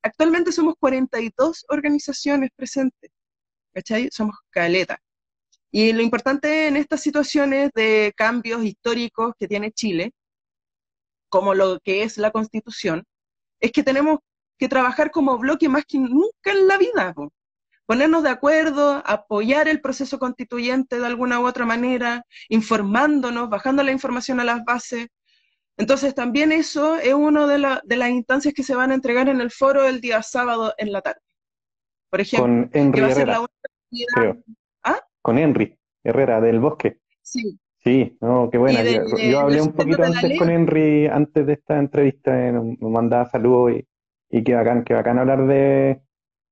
actualmente 0.02 0.52
somos 0.52 0.74
42 0.80 1.66
organizaciones 1.68 2.50
presentes, 2.56 3.10
¿cachai? 3.74 4.08
Somos 4.12 4.36
caleta. 4.50 4.98
Y 5.70 5.92
lo 5.92 6.02
importante 6.02 6.68
en 6.68 6.76
estas 6.76 7.02
situaciones 7.02 7.70
de 7.74 8.14
cambios 8.16 8.64
históricos 8.64 9.34
que 9.38 9.48
tiene 9.48 9.72
Chile, 9.72 10.12
como 11.28 11.54
lo 11.54 11.80
que 11.80 12.02
es 12.04 12.16
la 12.16 12.30
constitución, 12.30 13.04
es 13.60 13.72
que 13.72 13.82
tenemos 13.82 14.20
que 14.58 14.68
trabajar 14.68 15.10
como 15.10 15.38
bloque 15.38 15.68
más 15.68 15.84
que 15.86 15.98
nunca 15.98 16.52
en 16.52 16.68
la 16.68 16.78
vida 16.78 17.14
ponernos 17.88 18.22
de 18.22 18.28
acuerdo, 18.28 19.02
apoyar 19.06 19.66
el 19.66 19.80
proceso 19.80 20.18
constituyente 20.18 20.98
de 20.98 21.06
alguna 21.06 21.40
u 21.40 21.46
otra 21.46 21.64
manera, 21.64 22.22
informándonos, 22.50 23.48
bajando 23.48 23.82
la 23.82 23.92
información 23.92 24.40
a 24.40 24.44
las 24.44 24.62
bases. 24.62 25.08
Entonces 25.78 26.14
también 26.14 26.52
eso 26.52 26.96
es 26.96 27.14
una 27.14 27.46
de, 27.46 27.56
las 27.96 28.10
instancias 28.10 28.52
que 28.52 28.62
se 28.62 28.74
van 28.74 28.90
a 28.90 28.94
entregar 28.94 29.30
en 29.30 29.40
el 29.40 29.50
foro 29.50 29.86
el 29.86 30.02
día 30.02 30.22
sábado 30.22 30.74
en 30.76 30.92
la 30.92 31.00
tarde. 31.00 31.20
Por 32.10 32.20
ejemplo, 32.20 32.46
con 32.46 32.70
Henry 32.74 33.00
Herrera, 33.00 33.40
¿Ah? 34.84 35.00
Con 35.22 35.38
Henry 35.38 35.74
Herrera 36.04 36.42
del 36.42 36.60
Bosque. 36.60 36.98
Sí. 37.22 37.58
Sí, 37.78 38.18
no, 38.20 38.50
qué 38.50 38.58
buena. 38.58 38.82
yo, 38.82 39.40
hablé 39.40 39.62
un 39.62 39.72
poquito 39.72 40.02
antes 40.02 40.38
con 40.38 40.50
Henry, 40.50 41.06
antes 41.06 41.46
de 41.46 41.54
esta 41.54 41.78
entrevista, 41.78 42.48
eh, 42.48 42.52
nos, 42.52 42.78
mandaba 42.80 43.30
saludos 43.30 43.78
y, 43.78 43.88
y 44.28 44.44
qué 44.44 44.54
bacán, 44.56 44.84
qué 44.84 44.92
bacán 44.92 45.18
hablar 45.18 45.46
de, 45.46 46.02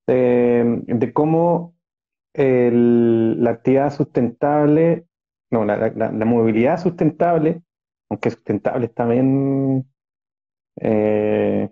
de, 0.07 1.13
cómo 1.13 1.75
la 2.35 3.51
actividad 3.51 3.93
sustentable, 3.93 5.07
no, 5.51 5.65
la, 5.65 6.11
movilidad 6.25 6.79
sustentable, 6.81 7.63
aunque 8.11 8.31
sustentable 8.31 8.87
está 8.87 9.07
bien 9.07 9.87
eh, 10.81 11.71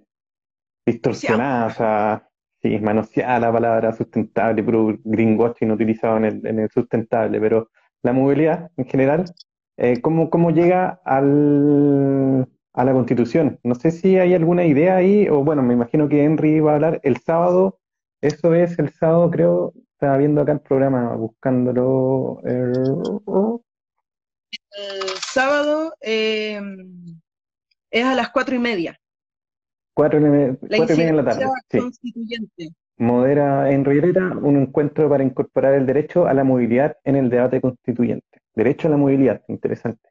distorsionada, 0.87 1.66
o 1.66 1.70
sea, 1.70 2.28
sí, 2.62 2.78
manoseada 2.78 3.41
la 3.41 3.53
palabra 3.53 3.93
sustentable, 3.93 4.62
pero 4.62 4.99
greenwashing 5.05 5.70
utilizado 5.70 6.16
en 6.18 6.24
el, 6.24 6.47
en 6.47 6.59
el 6.61 6.70
sustentable, 6.70 7.41
pero 7.41 7.70
la 8.03 8.12
movilidad 8.12 8.70
en 8.76 8.85
general, 8.87 9.24
eh, 9.76 10.01
¿cómo, 10.01 10.30
¿cómo, 10.30 10.51
llega 10.51 11.01
al, 11.05 12.49
a 12.72 12.85
la 12.85 12.93
constitución? 12.93 13.59
No 13.64 13.74
sé 13.74 13.91
si 13.91 14.18
hay 14.18 14.35
alguna 14.35 14.64
idea 14.64 14.97
ahí, 14.97 15.28
o 15.28 15.43
bueno, 15.43 15.62
me 15.62 15.74
imagino 15.74 16.09
que 16.09 16.24
Henry 16.24 16.61
va 16.61 16.72
a 16.72 16.74
hablar 16.74 17.01
el 17.03 17.16
sábado 17.18 17.78
eso 18.25 18.55
es 18.55 18.79
el 18.79 18.91
sábado, 18.91 19.31
creo. 19.31 19.75
Estaba 19.93 20.16
viendo 20.16 20.41
acá 20.41 20.53
el 20.53 20.61
programa, 20.61 21.14
buscándolo. 21.14 22.41
El 22.45 22.72
sábado 25.20 25.95
eh, 26.01 26.61
es 27.91 28.05
a 28.05 28.14
las 28.14 28.31
cuatro 28.31 28.55
y 28.55 28.59
media. 28.59 28.99
Cuatro 29.93 30.18
y, 30.18 30.22
media, 30.22 30.57
cuatro 30.59 30.95
y 30.95 30.99
media 30.99 31.11
en 31.11 31.16
la 31.16 31.25
tarde. 31.25 31.47
Constituyente. 31.70 32.70
Modera 32.97 33.70
en 33.70 33.87
Herrera 33.87 34.37
un 34.41 34.57
encuentro 34.57 35.09
para 35.09 35.22
incorporar 35.22 35.75
el 35.75 35.85
derecho 35.85 36.27
a 36.27 36.33
la 36.33 36.45
movilidad 36.45 36.97
en 37.05 37.16
el 37.16 37.29
debate 37.29 37.61
constituyente. 37.61 38.41
Derecho 38.55 38.89
a 38.89 38.93
la 38.93 38.97
movilidad, 38.97 39.43
interesante. 39.49 40.09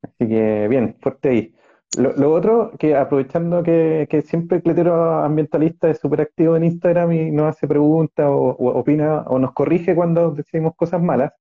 Así 0.00 0.28
que 0.28 0.68
bien, 0.68 0.96
fuerte 1.00 1.28
ahí. 1.28 1.55
Lo, 1.96 2.32
otro, 2.32 2.72
que 2.78 2.94
aprovechando 2.94 3.62
que, 3.62 4.24
siempre 4.26 4.58
el 4.58 4.62
cletero 4.62 5.20
ambientalista 5.20 5.88
es 5.88 5.98
súper 5.98 6.20
activo 6.20 6.56
en 6.56 6.64
Instagram 6.64 7.12
y 7.12 7.30
nos 7.30 7.48
hace 7.48 7.66
preguntas 7.66 8.26
o, 8.28 8.50
opina 8.50 9.22
o 9.22 9.38
nos 9.38 9.52
corrige 9.52 9.94
cuando 9.94 10.30
decimos 10.32 10.74
cosas 10.76 11.02
malas, 11.02 11.32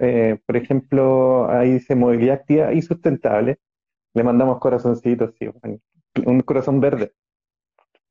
eh, 0.00 0.38
por 0.46 0.56
ejemplo, 0.56 1.50
ahí 1.50 1.72
dice 1.74 1.94
movilidad 1.94 2.36
activa 2.36 2.72
y 2.72 2.82
sustentable, 2.82 3.58
le 4.14 4.24
mandamos 4.24 4.58
corazoncitos, 4.58 5.34
sí, 5.38 5.48
un 6.24 6.40
corazón 6.40 6.80
verde. 6.80 7.12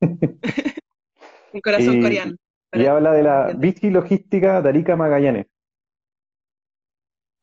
un 0.00 1.60
corazón 1.60 2.00
coreano. 2.00 2.36
Y 2.72 2.86
habla 2.86 3.12
de 3.12 3.22
la 3.22 3.52
bici 3.56 3.90
logística 3.90 4.62
de 4.62 4.68
Arica 4.68 4.94
Magallanes. 4.94 5.46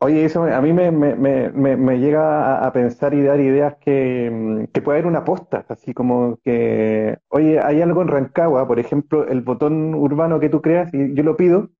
Oye, 0.05 0.23
eso 0.23 0.43
a 0.43 0.61
mí 0.61 0.71
me, 0.71 0.91
me, 0.91 1.15
me, 1.15 1.77
me 1.77 1.97
llega 1.97 2.63
a, 2.63 2.71
pensar 2.71 3.15
y 3.15 3.23
dar 3.23 3.39
ideas 3.39 3.75
que, 3.77 4.29
mm, 4.31 4.65
que, 4.71 4.81
puede 4.83 4.99
haber 4.99 5.07
una 5.07 5.25
posta, 5.25 5.65
así 5.67 5.95
como 5.95 6.37
que, 6.43 7.17
oye, 7.29 7.59
hay 7.59 7.81
algo 7.81 8.03
en 8.03 8.09
Rancagua, 8.09 8.67
por 8.67 8.77
ejemplo, 8.79 9.27
el 9.27 9.41
botón 9.41 9.95
urbano 9.95 10.39
que 10.39 10.49
tú 10.49 10.61
creas 10.61 10.93
y 10.93 11.15
yo 11.15 11.23
lo 11.23 11.35
pido 11.37 11.71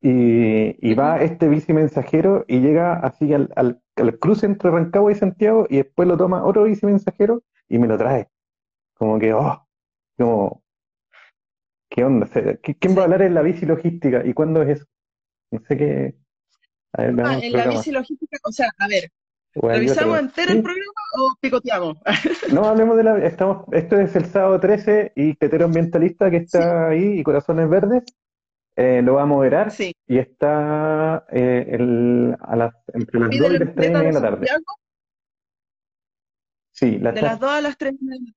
y, 0.00 0.76
y 0.80 0.94
va 0.94 1.22
este 1.22 1.48
bici 1.48 1.72
mensajero 1.72 2.44
y 2.46 2.60
llega 2.60 2.94
así 2.94 3.34
al, 3.34 3.52
al, 3.56 3.82
cruce 4.20 4.46
entre 4.46 4.70
Rancagua 4.70 5.10
y 5.10 5.16
Santiago 5.16 5.66
y 5.68 5.78
después 5.78 6.06
lo 6.06 6.16
toma 6.16 6.44
otro 6.44 6.64
bici 6.64 6.86
mensajero 6.86 7.42
y 7.68 7.78
me 7.78 7.88
lo 7.88 7.98
trae. 7.98 8.28
Como 8.94 9.18
que, 9.18 9.34
oh, 9.34 9.66
como, 10.16 10.62
¿qué 11.90 12.04
onda? 12.04 12.28
¿Quién 12.62 12.96
va 12.96 13.02
a 13.02 13.04
hablar 13.06 13.22
en 13.22 13.34
la 13.34 13.42
bici 13.42 13.66
logística 13.66 14.24
y 14.24 14.34
cuándo 14.34 14.62
es 14.62 14.68
eso? 14.78 14.86
No 15.50 15.60
sé 15.60 15.76
qué. 15.76 16.21
Ah, 16.94 17.04
en 17.04 17.52
la 17.52 17.68
bici 17.68 17.90
logística, 17.90 18.36
o 18.44 18.52
sea, 18.52 18.68
a 18.78 18.86
ver, 18.86 19.10
¿revisamos 19.54 20.18
entero 20.18 20.52
el 20.52 20.62
programa 20.62 21.00
o 21.18 21.34
picoteamos? 21.40 21.98
no, 22.52 22.64
hablemos 22.64 22.96
de 22.96 23.04
la. 23.04 23.18
Estamos, 23.24 23.64
esto 23.72 23.98
es 23.98 24.14
el 24.14 24.26
sábado 24.26 24.60
13 24.60 25.12
y 25.16 25.34
Tetero 25.34 25.64
Ambientalista 25.64 26.30
que 26.30 26.38
está 26.38 26.88
ahí 26.88 27.18
y 27.18 27.22
Corazones 27.22 27.68
Verdes 27.68 28.04
eh, 28.76 29.02
lo 29.02 29.14
va 29.14 29.22
a 29.22 29.26
moderar 29.26 29.70
sí. 29.70 29.94
y 30.06 30.18
está 30.18 31.26
eh, 31.30 31.66
el, 31.68 32.36
a 32.40 32.56
las, 32.56 32.74
entre 32.94 33.20
las 33.20 33.30
2 33.30 33.36
y 33.36 33.58
las 33.58 33.74
3 33.74 33.92
de 33.92 34.12
la 34.12 34.20
tarde. 34.20 34.46
Sí, 36.72 36.98
las 36.98 37.14
de 37.14 37.22
las 37.22 37.38
2 37.38 37.50
a 37.50 37.60
las 37.60 37.76
3 37.76 37.92
de 38.00 38.06
la 38.06 38.32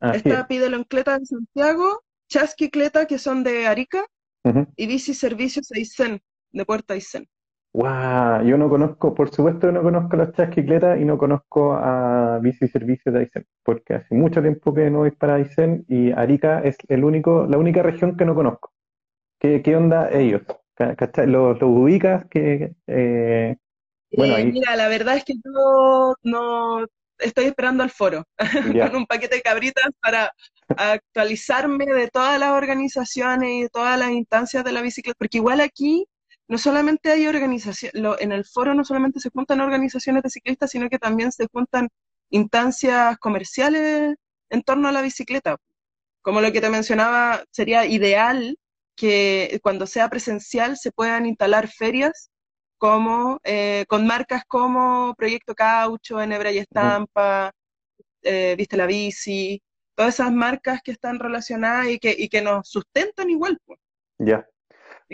tarde. 0.00 0.16
Está 0.18 0.46
Pídelo 0.46 0.76
en 0.76 0.84
Cleta 0.84 1.18
de 1.18 1.26
Santiago, 1.26 2.02
Chasqui 2.28 2.70
Cleta, 2.70 3.06
que 3.06 3.18
son 3.18 3.44
de 3.44 3.66
Arica, 3.66 4.04
y 4.76 4.86
Bici 4.86 5.14
Servicios 5.14 5.70
Aysén, 5.72 6.20
de 6.50 6.64
Puerto 6.64 6.92
Aysén. 6.94 7.28
Wow, 7.74 8.44
yo 8.44 8.58
no 8.58 8.68
conozco, 8.68 9.14
por 9.14 9.34
supuesto 9.34 9.66
que 9.66 9.72
no 9.72 9.82
conozco 9.82 10.16
las 10.16 10.32
chasquicletas 10.32 11.00
y 11.00 11.06
no 11.06 11.16
conozco 11.16 11.72
a 11.72 12.38
Bici 12.42 12.68
Servicios 12.68 13.14
de 13.14 13.20
Aysén, 13.20 13.46
porque 13.62 13.94
hace 13.94 14.14
mucho 14.14 14.42
tiempo 14.42 14.74
que 14.74 14.90
no 14.90 14.98
voy 14.98 15.12
para 15.12 15.36
Aysén 15.36 15.86
y 15.88 16.12
Arica 16.12 16.60
es 16.60 16.76
el 16.88 17.02
único, 17.02 17.46
la 17.48 17.56
única 17.56 17.82
región 17.82 18.14
que 18.16 18.26
no 18.26 18.34
conozco. 18.34 18.72
¿Qué, 19.38 19.62
qué 19.62 19.74
onda 19.74 20.10
ellos? 20.12 20.42
¿Los, 21.26 21.60
los 21.60 21.62
ubicas? 21.62 22.26
Que, 22.28 22.74
eh, 22.86 23.56
bueno, 24.16 24.36
eh, 24.36 24.44
Mira, 24.44 24.76
la 24.76 24.88
verdad 24.88 25.16
es 25.16 25.24
que 25.24 25.34
yo 25.34 26.14
no 26.22 26.86
estoy 27.18 27.46
esperando 27.46 27.82
al 27.82 27.90
foro 27.90 28.24
con 28.92 28.96
un 28.96 29.06
paquete 29.06 29.36
de 29.36 29.42
cabritas 29.42 29.86
para 30.00 30.30
actualizarme 30.68 31.86
de 31.86 32.08
todas 32.08 32.38
las 32.38 32.50
organizaciones 32.50 33.50
y 33.50 33.62
de 33.62 33.68
todas 33.70 33.98
las 33.98 34.10
instancias 34.10 34.62
de 34.62 34.72
la 34.72 34.82
bicicleta, 34.82 35.16
porque 35.18 35.38
igual 35.38 35.60
aquí 35.60 36.06
no 36.52 36.58
solamente 36.58 37.10
hay 37.10 37.26
organizaciones, 37.26 37.94
en 38.20 38.30
el 38.30 38.44
foro 38.44 38.74
no 38.74 38.84
solamente 38.84 39.20
se 39.20 39.30
juntan 39.30 39.62
organizaciones 39.62 40.22
de 40.22 40.28
ciclistas, 40.28 40.70
sino 40.70 40.90
que 40.90 40.98
también 40.98 41.32
se 41.32 41.46
juntan 41.50 41.88
instancias 42.28 43.16
comerciales 43.16 44.16
en 44.50 44.62
torno 44.62 44.86
a 44.88 44.92
la 44.92 45.00
bicicleta. 45.00 45.56
Como 46.20 46.42
lo 46.42 46.52
que 46.52 46.60
te 46.60 46.68
mencionaba, 46.68 47.42
sería 47.50 47.86
ideal 47.86 48.58
que 48.94 49.60
cuando 49.62 49.86
sea 49.86 50.10
presencial 50.10 50.76
se 50.76 50.92
puedan 50.92 51.24
instalar 51.24 51.68
ferias 51.68 52.30
como 52.76 53.40
eh, 53.44 53.86
con 53.88 54.06
marcas 54.06 54.42
como 54.46 55.14
Proyecto 55.16 55.54
Caucho, 55.54 56.20
Enebra 56.20 56.52
y 56.52 56.58
Estampa, 56.58 57.50
eh, 58.20 58.56
Viste 58.58 58.76
la 58.76 58.84
Bici, 58.84 59.62
todas 59.94 60.16
esas 60.16 60.30
marcas 60.30 60.80
que 60.84 60.92
están 60.92 61.18
relacionadas 61.18 61.88
y 61.88 61.98
que, 61.98 62.14
y 62.16 62.28
que 62.28 62.42
nos 62.42 62.68
sustentan 62.68 63.30
igual. 63.30 63.58
Pues. 63.64 63.80
Ya. 64.18 64.46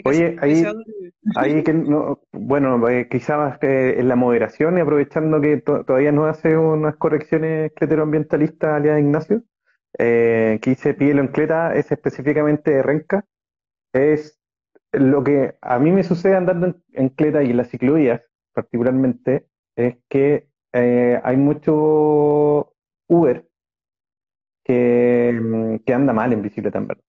Oye, 0.05 0.37
ahí, 0.41 0.65
ahí 1.37 1.63
que 1.63 1.73
no, 1.73 2.21
bueno, 2.33 2.89
eh, 2.89 3.09
quizás 3.09 3.59
en 3.63 4.09
la 4.09 4.17
moderación 4.17 4.79
y 4.79 4.81
aprovechando 4.81 5.41
que 5.41 5.59
todavía 5.59 6.13
no 6.13 6.27
hace 6.27 6.57
unas 6.57 6.97
correcciones 6.97 7.73
cleteroambientalistas 7.75 8.71
alias 8.71 9.01
Ignacio, 9.01 9.43
eh, 9.99 10.59
que 10.63 10.71
hice 10.73 10.95
Pielo 10.95 11.21
en 11.21 11.29
Cleta 11.29 11.75
es 11.75 11.91
específicamente 11.91 12.71
de 12.71 12.83
Renca, 12.83 13.25
es 13.93 14.41
lo 14.93 15.23
que 15.23 15.57
a 15.61 15.79
mí 15.79 15.91
me 15.91 16.03
sucede 16.03 16.37
andando 16.37 16.75
en, 16.93 17.09
Cleta 17.11 17.43
y 17.43 17.51
en 17.51 17.57
las 17.57 17.69
ciclovías 17.69 18.23
particularmente, 18.53 19.47
es 19.77 19.97
que 20.09 20.49
eh, 20.73 21.21
hay 21.23 21.37
mucho 21.37 22.75
Uber 23.09 23.47
que, 24.65 25.39
mm, 25.41 25.77
que 25.85 25.95
anda 25.95 26.13
mal 26.13 26.33
en 26.33 26.43
bicicleta 26.43 26.79
en 26.79 26.89
verdad 26.89 27.08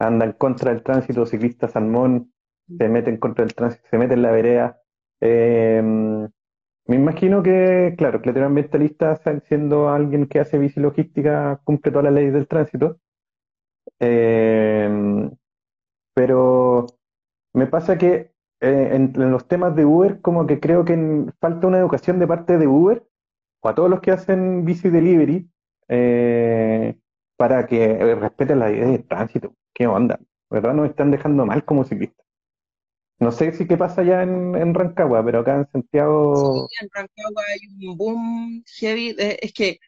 anda 0.00 0.24
en 0.24 0.32
contra 0.32 0.72
del 0.72 0.82
tránsito, 0.82 1.26
ciclista 1.26 1.68
salmón, 1.68 2.32
se 2.78 2.88
mete 2.88 3.10
en 3.10 3.18
contra 3.18 3.44
del 3.44 3.54
tránsito, 3.54 3.86
se 3.90 3.98
mete 3.98 4.14
en 4.14 4.22
la 4.22 4.30
vereda. 4.32 4.80
Eh, 5.20 5.82
me 5.82 6.96
imagino 6.96 7.42
que, 7.42 7.94
claro, 7.96 8.20
que 8.22 8.30
el 8.30 8.42
ambientalista, 8.42 9.20
siendo 9.46 9.90
alguien 9.90 10.26
que 10.26 10.40
hace 10.40 10.58
bici 10.58 10.80
logística, 10.80 11.60
cumple 11.64 11.92
todas 11.92 12.04
las 12.04 12.14
leyes 12.14 12.32
del 12.32 12.48
tránsito. 12.48 12.98
Eh, 14.00 15.30
pero 16.14 16.86
me 17.52 17.66
pasa 17.66 17.98
que 17.98 18.32
eh, 18.60 18.88
en, 18.92 19.12
los 19.30 19.46
temas 19.48 19.76
de 19.76 19.84
Uber, 19.84 20.20
como 20.20 20.46
que 20.46 20.60
creo 20.60 20.84
que 20.84 21.26
falta 21.40 21.66
una 21.66 21.78
educación 21.78 22.18
de 22.18 22.26
parte 22.26 22.58
de 22.58 22.66
Uber 22.66 23.06
o 23.62 23.68
a 23.68 23.74
todos 23.74 23.90
los 23.90 24.00
que 24.00 24.12
hacen 24.12 24.64
bici 24.64 24.88
delivery 24.90 25.50
para 27.36 27.66
que 27.66 28.14
respeten 28.14 28.58
las 28.60 28.70
leyes 28.70 28.88
del 28.88 29.06
tránsito. 29.06 29.54
¿Qué 29.80 29.86
onda? 29.86 30.20
¿Verdad? 30.50 30.74
Nos 30.74 30.90
están 30.90 31.10
dejando 31.10 31.46
mal 31.46 31.64
como 31.64 31.84
ciclistas. 31.84 32.26
No 33.18 33.32
sé 33.32 33.52
si 33.52 33.66
qué 33.66 33.78
pasa 33.78 34.02
allá 34.02 34.22
en, 34.22 34.74
Rancagua, 34.74 35.24
pero 35.24 35.40
acá 35.40 35.56
en 35.56 35.66
Santiago... 35.72 36.68
Sí, 36.68 36.76
en 36.82 36.90
Rancagua 36.92 37.42
hay 37.48 37.88
un 37.88 37.96
boom 37.96 38.62
heavy. 38.78 39.16
es 39.18 39.52
que, 39.54 39.78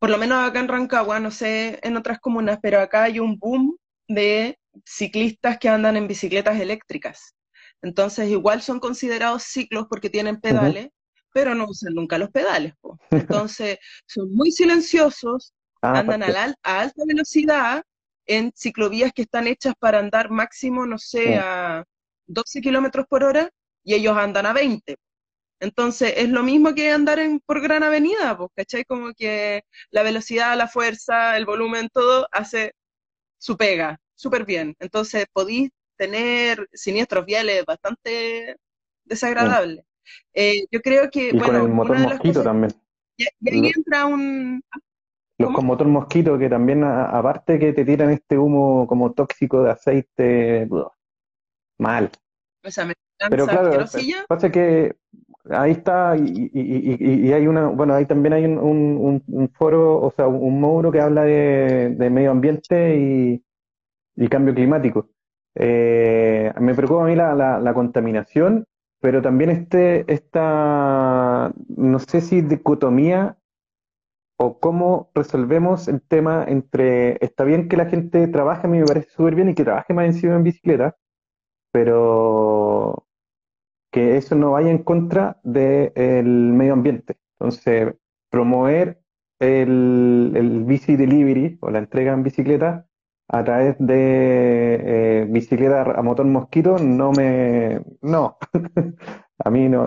por 0.00 0.10
lo 0.10 0.18
menos 0.18 0.48
acá 0.48 0.58
en 0.58 0.66
Rancagua, 0.66 1.20
no 1.20 1.30
sé 1.30 1.78
en 1.84 1.96
otras 1.96 2.18
comunas, 2.18 2.58
pero 2.60 2.80
acá 2.80 3.04
hay 3.04 3.20
un 3.20 3.38
boom 3.38 3.76
de 4.08 4.58
ciclistas 4.84 5.58
que 5.58 5.68
andan 5.68 5.96
en 5.96 6.08
bicicletas 6.08 6.58
eléctricas. 6.58 7.36
Entonces, 7.82 8.28
igual 8.28 8.60
son 8.60 8.80
considerados 8.80 9.44
ciclos 9.44 9.86
porque 9.88 10.10
tienen 10.10 10.40
pedales, 10.40 10.88
pero 11.32 11.54
no 11.54 11.66
usan 11.68 11.94
nunca 11.94 12.18
los 12.18 12.30
pedales. 12.30 12.74
Entonces, 13.12 13.78
son 14.06 14.34
muy 14.34 14.50
silenciosos, 14.50 15.54
ah, 15.80 16.00
andan 16.00 16.24
a 16.24 16.56
alta 16.64 17.02
velocidad 17.06 17.84
en 18.26 18.52
ciclovías 18.54 19.12
que 19.12 19.22
están 19.22 19.46
hechas 19.46 19.74
para 19.78 19.98
andar 19.98 20.30
máximo, 20.30 20.86
no 20.86 20.98
sé, 20.98 21.36
a 21.36 21.84
12 22.26 22.60
kilómetros 22.60 23.06
por 23.08 23.24
hora 23.24 23.50
y 23.84 23.94
ellos 23.94 24.16
andan 24.16 24.46
a 24.46 24.52
20. 24.52 24.96
Entonces, 25.60 26.14
es 26.16 26.28
lo 26.28 26.42
mismo 26.42 26.74
que 26.74 26.90
andar 26.90 27.18
en, 27.18 27.40
por 27.40 27.60
gran 27.62 27.82
avenida, 27.82 28.36
pues, 28.36 28.50
¿cachai? 28.54 28.84
Como 28.84 29.12
que 29.14 29.62
la 29.90 30.02
velocidad, 30.02 30.56
la 30.56 30.68
fuerza, 30.68 31.36
el 31.36 31.46
volumen, 31.46 31.88
todo 31.92 32.26
hace 32.30 32.72
su 33.38 33.56
pega, 33.56 33.98
súper 34.14 34.44
bien. 34.44 34.74
Entonces, 34.80 35.24
podéis 35.32 35.70
tener 35.96 36.68
siniestros 36.72 37.24
viales 37.24 37.64
bastante 37.64 38.56
desagradables. 39.04 39.84
Eh, 40.34 40.66
yo 40.70 40.80
creo 40.82 41.10
que, 41.10 41.28
y 41.28 41.38
bueno, 41.38 41.46
con 41.46 41.56
el 41.56 41.68
motor 41.68 41.98
mosquito 41.98 42.42
también. 42.42 42.72
Y, 43.16 43.24
ahí 43.24 43.72
entra 43.74 44.06
un... 44.06 44.62
Los 45.38 45.52
con 45.52 45.66
motor 45.66 45.86
mosquito 45.86 46.38
que 46.38 46.48
también, 46.48 46.82
aparte 46.82 47.58
que 47.58 47.72
te 47.72 47.84
tiran 47.84 48.10
este 48.10 48.38
humo 48.38 48.86
como 48.86 49.12
tóxico 49.12 49.62
de 49.62 49.70
aceite, 49.70 50.68
mal. 51.78 52.10
O 52.64 52.70
sea, 52.70 52.86
me 52.86 52.94
Pero 53.28 53.46
claro, 53.46 53.84
pasa 54.28 54.50
que 54.50 54.96
ahí 55.50 55.72
está, 55.72 56.16
y, 56.16 57.32
hay 57.32 57.46
una, 57.46 57.66
bueno, 57.66 57.94
ahí 57.94 58.06
también 58.06 58.32
hay 58.32 58.44
un, 58.46 59.52
foro, 59.54 60.00
o 60.00 60.10
sea, 60.10 60.26
un 60.26 60.60
módulo 60.60 60.90
que 60.90 61.00
habla 61.00 61.24
de, 61.24 61.94
medio 62.10 62.30
ambiente 62.30 62.96
y, 62.96 64.28
cambio 64.28 64.54
climático. 64.54 65.10
Eh, 65.54 66.52
me 66.60 66.74
preocupa 66.74 67.04
a 67.04 67.06
mí 67.06 67.14
la, 67.14 67.34
la, 67.34 67.74
contaminación, 67.74 68.66
pero 69.00 69.22
también 69.22 69.50
este, 69.50 70.10
esta, 70.12 71.52
no 71.68 71.98
sé 71.98 72.20
si 72.20 72.40
dicotomía 72.40 73.36
o 74.38 74.60
cómo 74.60 75.10
resolvemos 75.14 75.88
el 75.88 76.02
tema 76.02 76.44
entre, 76.46 77.24
está 77.24 77.44
bien 77.44 77.68
que 77.68 77.76
la 77.76 77.86
gente 77.86 78.28
trabaje, 78.28 78.66
a 78.66 78.70
mí 78.70 78.78
me 78.78 78.84
parece 78.84 79.10
súper 79.10 79.34
bien 79.34 79.48
y 79.50 79.54
que 79.54 79.64
trabaje 79.64 79.94
más 79.94 80.06
encima 80.06 80.36
en 80.36 80.42
bicicleta, 80.42 80.96
pero 81.72 83.06
que 83.90 84.16
eso 84.16 84.34
no 84.34 84.52
vaya 84.52 84.70
en 84.70 84.82
contra 84.82 85.40
del 85.42 86.26
medio 86.52 86.74
ambiente. 86.74 87.16
Entonces, 87.38 87.94
promover 88.30 89.00
el, 89.38 90.32
el, 90.36 90.64
bici 90.64 90.96
delivery 90.96 91.58
o 91.60 91.70
la 91.70 91.78
entrega 91.78 92.12
en 92.12 92.22
bicicleta 92.22 92.86
a 93.28 93.44
través 93.44 93.76
de 93.78 95.22
eh, 95.22 95.26
bicicleta 95.28 95.82
a 95.82 96.02
motor 96.02 96.26
mosquito 96.26 96.78
no 96.78 97.12
me... 97.12 97.80
no, 98.02 98.38
a 99.38 99.50
mí 99.50 99.68
no, 99.68 99.86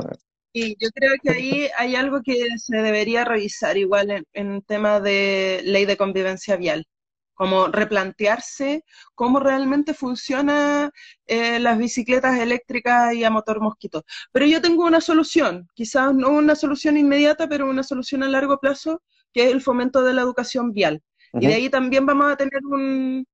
y 0.53 0.75
yo 0.83 0.89
creo 0.93 1.13
que 1.21 1.29
ahí 1.29 1.67
hay 1.77 1.95
algo 1.95 2.21
que 2.23 2.47
se 2.57 2.77
debería 2.77 3.25
revisar 3.25 3.77
igual 3.77 4.11
en, 4.11 4.25
en 4.33 4.61
tema 4.63 4.99
de 4.99 5.61
ley 5.63 5.85
de 5.85 5.97
convivencia 5.97 6.55
vial, 6.55 6.85
como 7.33 7.67
replantearse 7.67 8.83
cómo 9.15 9.39
realmente 9.39 9.93
funcionan 9.93 10.91
eh, 11.27 11.59
las 11.59 11.77
bicicletas 11.77 12.39
eléctricas 12.39 13.13
y 13.13 13.23
a 13.23 13.29
motor 13.29 13.61
mosquito. 13.61 14.03
Pero 14.31 14.45
yo 14.45 14.61
tengo 14.61 14.85
una 14.85 15.01
solución, 15.01 15.67
quizás 15.73 16.13
no 16.13 16.29
una 16.29 16.55
solución 16.55 16.97
inmediata, 16.97 17.47
pero 17.47 17.69
una 17.69 17.83
solución 17.83 18.23
a 18.23 18.29
largo 18.29 18.59
plazo, 18.59 19.01
que 19.33 19.45
es 19.45 19.51
el 19.51 19.61
fomento 19.61 20.03
de 20.03 20.13
la 20.13 20.21
educación 20.21 20.73
vial. 20.73 21.01
Y 21.33 21.47
de 21.47 21.53
ahí 21.53 21.69
también 21.69 22.05
vamos 22.05 22.31
a 22.31 22.35
tener 22.35 22.59
un, 22.69 23.25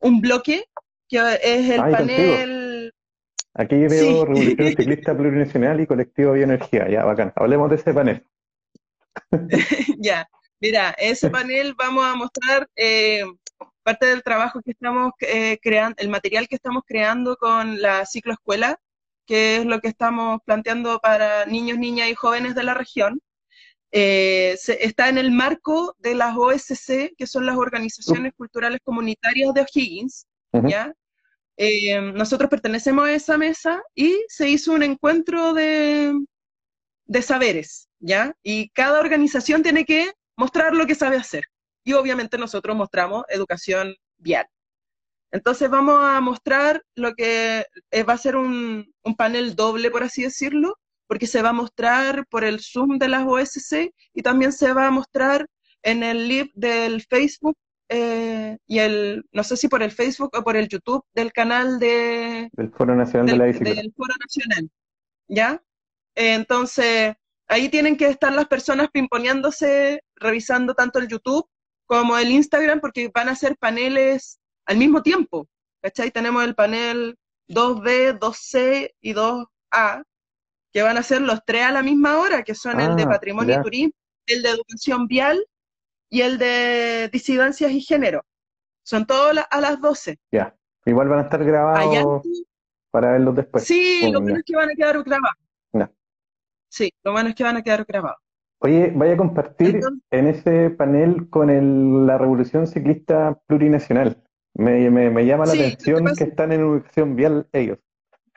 un 0.00 0.20
bloque, 0.20 0.64
que 1.08 1.18
es 1.42 1.70
el 1.70 1.80
panel... 1.90 2.57
Aquí 3.58 3.74
veo 3.74 4.24
Revolución 4.24 4.68
Ciclista 4.76 5.16
Plurinacional 5.16 5.80
y 5.80 5.86
Colectivo 5.86 6.32
Bioenergía. 6.32 6.88
Ya, 6.88 7.04
bacán. 7.04 7.32
Hablemos 7.34 7.68
de 7.68 7.76
ese 7.76 7.92
panel. 7.92 8.24
ya, 9.98 10.28
mira, 10.60 10.94
ese 10.96 11.28
panel 11.28 11.74
vamos 11.76 12.06
a 12.06 12.14
mostrar 12.14 12.68
eh, 12.76 13.24
parte 13.82 14.06
del 14.06 14.22
trabajo 14.22 14.62
que 14.62 14.70
estamos 14.70 15.10
eh, 15.20 15.58
creando, 15.60 15.96
el 15.98 16.08
material 16.08 16.46
que 16.46 16.54
estamos 16.54 16.84
creando 16.86 17.36
con 17.36 17.82
la 17.82 18.06
cicloescuela, 18.06 18.78
que 19.26 19.56
es 19.56 19.66
lo 19.66 19.80
que 19.80 19.88
estamos 19.88 20.38
planteando 20.44 21.00
para 21.00 21.44
niños, 21.46 21.78
niñas 21.78 22.08
y 22.10 22.14
jóvenes 22.14 22.54
de 22.54 22.62
la 22.62 22.74
región. 22.74 23.20
Eh, 23.90 24.56
está 24.78 25.08
en 25.08 25.18
el 25.18 25.32
marco 25.32 25.96
de 25.98 26.14
las 26.14 26.36
OSC, 26.36 27.12
que 27.16 27.26
son 27.26 27.44
las 27.44 27.56
organizaciones 27.56 28.34
culturales 28.36 28.78
comunitarias 28.84 29.52
de 29.52 29.62
O'Higgins, 29.62 30.28
¿ya? 30.52 30.94
Eh, 31.60 32.00
nosotros 32.00 32.48
pertenecemos 32.48 33.06
a 33.06 33.12
esa 33.12 33.36
mesa 33.36 33.82
y 33.94 34.24
se 34.28 34.48
hizo 34.48 34.72
un 34.72 34.84
encuentro 34.84 35.52
de, 35.54 36.14
de 37.06 37.22
saberes, 37.22 37.88
¿ya? 37.98 38.32
Y 38.44 38.68
cada 38.70 39.00
organización 39.00 39.64
tiene 39.64 39.84
que 39.84 40.12
mostrar 40.36 40.74
lo 40.74 40.86
que 40.86 40.94
sabe 40.94 41.16
hacer. 41.16 41.44
Y 41.84 41.94
obviamente 41.94 42.38
nosotros 42.38 42.76
mostramos 42.76 43.24
educación 43.28 43.96
vial. 44.18 44.46
Entonces 45.32 45.68
vamos 45.68 45.98
a 46.00 46.20
mostrar 46.20 46.82
lo 46.94 47.14
que 47.14 47.66
eh, 47.90 48.02
va 48.04 48.14
a 48.14 48.18
ser 48.18 48.36
un, 48.36 48.94
panel 49.16 49.56
doble, 49.56 49.90
por 49.90 50.02
así 50.02 50.22
decirlo, 50.22 50.76
porque 51.06 51.26
se 51.26 51.42
va 51.42 51.50
a 51.50 51.52
mostrar 51.52 52.26
por 52.28 52.44
el 52.44 52.60
Zoom 52.60 52.98
de 52.98 53.08
las 53.08 53.26
OSC 53.26 53.92
y 54.14 54.22
también 54.22 54.52
se 54.52 54.72
va 54.72 54.86
a 54.86 54.90
mostrar 54.90 55.46
en 55.82 56.02
el 56.02 56.28
live 56.28 56.50
del 56.54 57.02
Facebook 57.02 57.56
eh, 57.88 58.58
y 58.66 58.78
el, 58.78 59.24
no 59.32 59.44
sé 59.44 59.56
si 59.56 59.68
por 59.68 59.82
el 59.82 59.92
Facebook 59.92 60.32
o 60.36 60.42
por 60.42 60.56
el 60.56 60.68
YouTube 60.68 61.04
del 61.14 61.32
canal 61.32 61.78
de, 61.78 62.50
del 62.52 62.70
Foro 62.70 62.94
Nacional 62.94 63.26
de 63.26 63.36
la 63.36 63.44
Bicicleta. 63.46 63.80
Del 63.80 63.92
Foro 63.96 64.14
Nacional, 64.20 64.70
¿ya? 65.28 65.62
entonces, 66.14 67.14
ahí 67.46 67.68
tienen 67.68 67.96
que 67.96 68.08
estar 68.08 68.32
las 68.32 68.46
personas 68.46 68.88
pimponeándose, 68.90 70.02
revisando 70.16 70.74
tanto 70.74 70.98
el 70.98 71.08
YouTube 71.08 71.48
como 71.86 72.18
el 72.18 72.30
Instagram, 72.30 72.80
porque 72.80 73.10
van 73.14 73.28
a 73.28 73.36
ser 73.36 73.56
paneles 73.56 74.40
al 74.66 74.76
mismo 74.76 75.02
tiempo, 75.02 75.48
¿cachai? 75.80 76.10
Tenemos 76.10 76.44
el 76.44 76.54
panel 76.54 77.16
2B, 77.48 78.18
2C 78.18 78.90
y 79.00 79.14
2A, 79.14 80.04
que 80.72 80.82
van 80.82 80.98
a 80.98 81.02
ser 81.02 81.22
los 81.22 81.40
tres 81.46 81.62
a 81.62 81.72
la 81.72 81.82
misma 81.82 82.18
hora, 82.18 82.42
que 82.42 82.54
son 82.54 82.80
el 82.80 82.96
de 82.96 83.04
ah, 83.04 83.08
patrimonio 83.08 83.58
y 83.58 83.62
turismo, 83.62 83.92
el 84.26 84.42
de 84.42 84.50
educación 84.50 85.06
vial 85.06 85.42
y 86.10 86.22
el 86.22 86.38
de 86.38 87.08
disidencias 87.12 87.70
y 87.70 87.80
género. 87.80 88.24
Son 88.82 89.06
todos 89.06 89.36
a 89.50 89.60
las 89.60 89.80
12. 89.80 90.18
Ya, 90.32 90.56
igual 90.86 91.08
van 91.08 91.20
a 91.20 91.22
estar 91.22 91.44
grabados 91.44 92.22
para 92.90 93.12
verlos 93.12 93.36
después. 93.36 93.64
Sí, 93.64 94.10
lo 94.10 94.20
bueno 94.20 94.38
es 94.38 94.44
que 94.44 94.56
van 94.56 94.70
a 94.70 94.74
quedar 94.74 95.02
grabados. 95.02 95.36
Sí, 96.70 96.92
lo 97.02 97.12
bueno 97.12 97.30
es 97.30 97.34
que 97.34 97.44
van 97.44 97.56
a 97.56 97.62
quedar 97.62 97.84
grabados. 97.86 98.18
Oye, 98.60 98.92
vaya 98.94 99.14
a 99.14 99.16
compartir 99.16 99.80
en 100.10 100.26
ese 100.26 100.70
panel 100.70 101.30
con 101.30 102.06
la 102.06 102.18
Revolución 102.18 102.66
Ciclista 102.66 103.38
Plurinacional. 103.46 104.22
Me, 104.54 104.90
me, 104.90 105.24
llama 105.24 105.46
la 105.46 105.52
atención 105.52 106.04
que 106.16 106.24
están 106.24 106.52
en 106.52 106.60
educación 106.60 107.14
vial 107.14 107.48
ellos. 107.52 107.78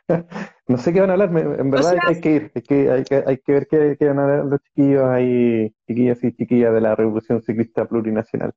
no 0.67 0.77
sé 0.77 0.93
qué 0.93 1.01
van 1.01 1.09
a 1.09 1.13
hablar, 1.13 1.29
en 1.35 1.71
verdad 1.71 1.97
hay 2.07 2.21
que 2.21 2.31
ir, 2.31 2.51
hay 2.55 2.61
que, 2.61 2.91
hay 2.91 3.03
que, 3.03 3.23
hay 3.25 3.37
que 3.37 3.51
ver 3.51 3.67
qué, 3.67 4.07
van 4.07 4.19
a 4.19 4.23
hablar 4.23 4.45
los 4.45 4.61
chiquillos 4.61 5.03
ahí, 5.03 5.75
chiquillas 5.87 6.23
y 6.23 6.33
chiquillas 6.33 6.73
de 6.73 6.81
la 6.81 6.95
Revolución 6.95 7.41
Ciclista 7.41 7.85
Plurinacional, 7.85 8.53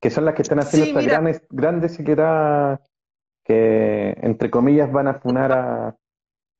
que 0.00 0.10
son 0.10 0.24
las 0.24 0.34
que 0.34 0.42
están 0.42 0.58
haciendo 0.58 0.88
estas 0.88 1.06
grandes, 1.06 1.46
grandes 1.50 1.96
cicletas 1.96 2.80
que, 3.44 4.16
entre 4.20 4.50
comillas, 4.50 4.90
van 4.92 5.08
a 5.08 5.14
funar 5.14 5.52
a, 5.52 5.96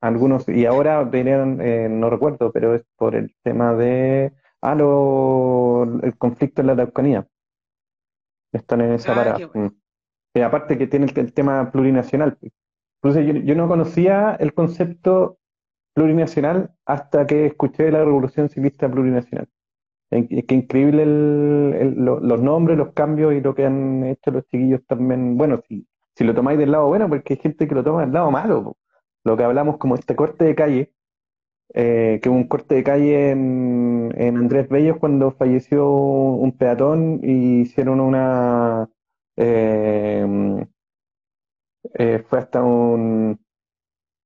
algunos, 0.00 0.48
y 0.48 0.64
ahora 0.64 1.04
venían, 1.04 1.60
eh, 1.60 1.88
no 1.90 2.08
recuerdo, 2.08 2.50
pero 2.52 2.74
es 2.74 2.84
por 2.96 3.14
el 3.14 3.34
tema 3.42 3.74
de, 3.74 4.32
ah, 4.62 4.72
el 4.72 6.16
conflicto 6.16 6.62
en 6.62 6.66
la 6.68 6.72
Araucanía. 6.72 7.26
Están 8.52 8.80
en 8.80 8.92
esa 8.92 9.12
ah, 9.12 9.14
parada. 9.14 9.50
Mm. 9.52 9.68
Y 10.34 10.40
aparte 10.40 10.78
que 10.78 10.86
tiene 10.86 11.06
el, 11.14 11.32
tema 11.32 11.70
plurinacional. 11.70 12.38
Entonces 13.02 13.26
yo, 13.26 13.40
yo, 13.40 13.54
no 13.54 13.68
conocía 13.68 14.36
el 14.38 14.54
concepto 14.54 15.38
plurinacional 15.94 16.72
hasta 16.86 17.26
que 17.26 17.46
escuché 17.46 17.90
la 17.90 18.04
Revolución 18.04 18.48
Civista 18.48 18.90
Plurinacional. 18.90 19.48
Es 20.10 20.44
que 20.44 20.54
increíble 20.56 21.06
los 21.06 22.42
nombres, 22.42 22.76
los 22.76 22.92
cambios 22.92 23.32
y 23.34 23.40
lo 23.40 23.54
que 23.54 23.66
han 23.66 24.04
hecho 24.04 24.32
los 24.32 24.44
chiquillos 24.48 24.84
también. 24.86 25.36
Bueno, 25.36 25.62
si, 25.68 25.86
lo 26.24 26.34
tomáis 26.34 26.58
del 26.58 26.72
lado 26.72 26.88
bueno, 26.88 27.08
porque 27.08 27.34
hay 27.34 27.40
gente 27.40 27.68
que 27.68 27.74
lo 27.74 27.84
toma 27.84 28.02
del 28.02 28.12
lado 28.12 28.30
malo 28.30 28.76
lo 29.24 29.36
que 29.36 29.44
hablamos 29.44 29.78
como 29.78 29.94
este 29.94 30.16
corte 30.16 30.44
de 30.44 30.54
calle, 30.54 30.92
eh, 31.74 32.20
que 32.22 32.28
un 32.28 32.48
corte 32.48 32.76
de 32.76 32.84
calle 32.84 33.30
en, 33.30 34.12
Andrés 34.18 34.68
Bellos 34.68 34.98
cuando 34.98 35.32
falleció 35.32 35.88
un 35.90 36.52
peatón 36.52 37.20
y 37.22 37.60
hicieron 37.62 38.00
una... 38.00 38.88
Eh, 39.36 40.66
eh, 41.94 42.24
fue 42.28 42.38
hasta 42.38 42.62
un, 42.62 43.38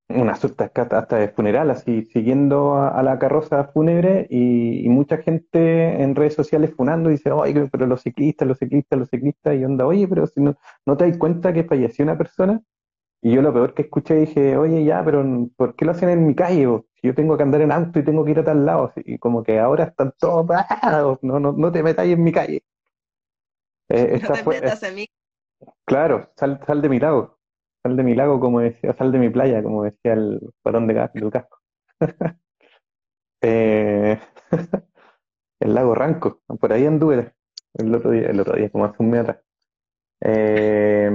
una 0.09 0.35
suerte 0.37 0.65
hasta 0.65 1.17
de 1.17 1.29
funeral, 1.29 1.71
así 1.71 2.05
siguiendo 2.05 2.75
a, 2.77 3.03
la 3.03 3.19
carroza 3.19 3.65
fúnebre 3.65 4.27
y, 4.31 4.89
mucha 4.89 5.19
gente 5.19 6.03
en 6.03 6.15
redes 6.15 6.35
sociales 6.35 6.73
funando 6.77 7.09
dice, 7.09 7.31
oye, 7.33 7.69
pero 7.71 7.87
los 7.87 8.03
ciclistas, 8.03 8.47
los 8.47 8.59
ciclistas, 8.59 8.99
los 8.99 9.09
ciclistas, 9.09 9.57
y 9.57 9.65
onda, 9.65 9.87
oye, 9.87 10.07
pero 10.09 10.27
si 10.27 10.41
no, 10.41 10.57
no 10.87 10.97
te 10.97 11.09
das 11.09 11.19
cuenta 11.19 11.53
que 11.53 11.65
falleció 11.65 12.05
una 12.05 12.19
persona, 12.19 12.63
y 13.25 13.33
yo 13.33 13.41
lo 13.41 13.55
peor 13.55 13.73
que 13.73 13.83
escuché 13.83 14.17
dije, 14.17 14.57
oye, 14.59 14.85
ya, 14.85 15.03
pero 15.03 15.25
¿por 15.57 15.75
qué 15.75 15.87
lo 15.87 15.93
hacen 15.93 16.11
en 16.11 16.27
mi 16.27 16.35
calle? 16.35 16.69
Si 16.97 17.07
yo 17.07 17.15
tengo 17.15 17.39
que 17.39 17.43
andar 17.43 17.63
en 17.63 17.73
auto 17.73 17.99
y 17.99 18.05
tengo 18.05 18.23
que 18.23 18.33
ir 18.33 18.41
a 18.41 18.45
tal 18.45 18.67
lado. 18.67 18.93
Y 18.97 19.17
como 19.17 19.43
que 19.43 19.59
ahora 19.59 19.85
están 19.85 20.13
todos 20.19 20.47
parados, 20.47 21.21
no, 21.23 21.41
no, 21.41 21.53
no 21.53 21.73
te 21.73 21.83
metas 21.83 22.07
en 22.07 22.23
mi 22.23 22.33
calle. 22.33 22.63
Eh, 23.89 24.21
no 24.29 24.35
te 24.35 24.45
metas 24.45 24.83
en 24.83 24.95
mi... 24.95 25.07
Claro, 25.87 26.31
sal, 26.37 26.61
sal 26.67 26.83
de 26.83 26.89
mi 26.91 27.01
lago. 27.01 27.39
Sal 27.85 27.97
de 27.97 28.03
mi 28.03 28.15
lago, 28.15 28.41
como 28.41 28.61
decía, 28.61 28.95
sal 28.95 29.13
de 29.13 29.19
mi 29.19 29.29
playa, 29.29 29.63
como 29.63 29.85
decía 29.85 30.15
el 30.15 30.41
varón 30.65 30.87
de 30.87 30.95
del 31.15 31.31
casco. 31.31 31.59
eh, 33.43 34.19
el 35.61 35.75
lago 35.75 35.95
Ranco, 35.95 36.41
por 36.59 36.73
ahí 36.73 36.87
anduve 36.87 37.35
el 37.75 37.95
otro 37.95 38.11
día, 38.11 38.29
el 38.29 38.41
otro 38.41 38.57
día, 38.57 38.71
como 38.71 38.87
hace 38.87 38.97
un 39.03 39.11
mes 39.11 39.21
atrás. 39.21 39.39
Eh, 40.23 41.11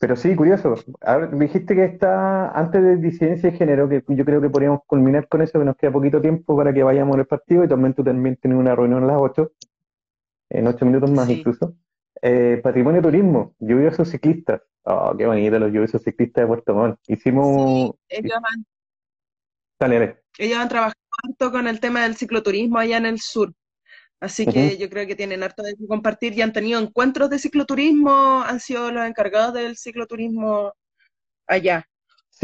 pero 0.00 0.16
sí, 0.16 0.34
curioso. 0.34 0.74
A 1.00 1.16
ver, 1.16 1.38
dijiste 1.38 1.74
que 1.74 1.84
está 1.84 2.50
antes 2.50 2.82
de 2.82 2.96
disidencia 2.96 3.50
de 3.50 3.56
género, 3.56 3.88
que 3.88 4.02
yo 4.08 4.24
creo 4.24 4.40
que 4.40 4.50
podríamos 4.50 4.80
culminar 4.86 5.28
con 5.28 5.42
eso, 5.42 5.58
que 5.58 5.64
nos 5.64 5.76
queda 5.76 5.92
poquito 5.92 6.20
tiempo 6.20 6.56
para 6.56 6.74
que 6.74 6.82
vayamos 6.82 7.16
al 7.16 7.26
partido 7.26 7.64
y 7.64 7.68
también 7.68 7.94
tú 7.94 8.02
también 8.02 8.36
tienes 8.36 8.58
una 8.58 8.74
reunión 8.74 9.04
a 9.04 9.06
las 9.06 9.16
8, 9.20 9.52
en 10.50 10.66
8 10.66 10.84
minutos 10.84 11.10
más 11.10 11.30
incluso. 11.30 11.74
Eh, 12.20 12.60
patrimonio 12.62 13.00
turismo, 13.00 13.54
lluviosos 13.60 14.08
ciclistas. 14.08 14.62
Oh, 14.84 15.14
qué 15.16 15.26
bonito 15.26 15.58
los 15.58 15.72
lluviosos 15.72 16.02
ciclistas 16.02 16.42
de 16.42 16.48
Puerto 16.48 16.74
Montt. 16.74 16.98
Hicimos... 17.06 17.94
ellos 18.08 18.36
han, 18.36 18.66
dale, 19.80 20.22
ellos 20.38 20.58
han 20.58 20.68
trabajado 20.68 20.94
harto 21.22 21.50
con 21.50 21.66
el 21.66 21.80
tema 21.80 22.02
del 22.02 22.16
cicloturismo 22.16 22.78
allá 22.78 22.98
en 22.98 23.06
el 23.06 23.20
sur. 23.20 23.52
Así 24.20 24.46
que 24.46 24.78
yo 24.78 24.88
creo 24.88 25.06
que 25.06 25.16
tienen 25.16 25.42
harto 25.42 25.62
de 25.62 25.74
compartir 25.86 26.32
y 26.32 26.42
han 26.42 26.52
tenido 26.52 26.80
encuentros 26.80 27.28
de 27.28 27.38
cicloturismo, 27.38 28.42
han 28.42 28.58
sido 28.58 28.90
los 28.90 29.06
encargados 29.06 29.52
del 29.52 29.76
cicloturismo 29.76 30.72
allá. 31.46 31.86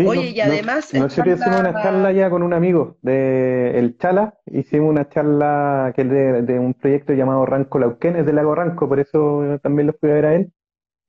Oye, 0.07 0.31
y 0.31 0.41
además... 0.41 0.93
Nosotros 0.93 1.39
hicimos 1.39 1.61
una 1.61 1.83
charla 1.83 2.13
ya 2.13 2.31
con 2.31 2.43
un 2.43 2.53
amigo 2.53 2.99
de 3.03 3.79
El 3.79 3.97
Chala, 3.99 4.39
hicimos 4.47 4.91
una 4.91 5.09
charla 5.09 5.93
que 5.97 6.03
es 6.03 6.47
de, 6.47 6.59
un 6.59 6.75
proyecto 6.75 7.13
llamado 7.13 7.45
Ranco 7.47 7.79
Lauquén, 7.79 8.17
es 8.17 8.27
del 8.27 8.37
lago 8.37 8.55
Ranco, 8.55 8.89
por 8.89 9.01
eso 9.01 9.59
también 9.63 9.89
lo 9.89 9.95
fui 9.95 10.11
a 10.11 10.15
ver 10.15 10.27
a 10.27 10.35
él. 10.35 10.53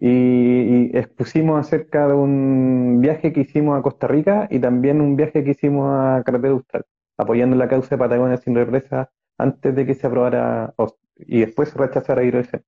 Y, 0.04 0.98
expusimos 0.98 1.60
acerca 1.60 2.08
de 2.08 2.16
un 2.16 3.02
viaje 3.02 3.32
que 3.32 3.42
hicimos 3.42 3.80
a 3.80 3.84
Costa 3.84 4.08
Rica 4.08 4.48
y 4.50 4.60
también 4.60 5.00
un 5.00 5.16
viaje 5.16 5.44
que 5.44 5.52
hicimos 5.52 5.88
a 5.94 6.24
Carretera 6.26 6.54
Austral, 6.54 6.86
apoyando 7.18 7.56
la 7.56 7.70
causa 7.70 7.90
de 7.92 8.00
Patagonia 8.00 8.38
sin 8.38 8.56
represa 8.56 9.12
antes 9.38 9.76
de 9.76 9.86
que 9.86 9.94
se 9.94 10.08
aprobara 10.08 10.74
y 11.18 11.42
después 11.42 11.70
se 11.70 11.78
rechazara 11.78 12.24
hidrogen. 12.24 12.64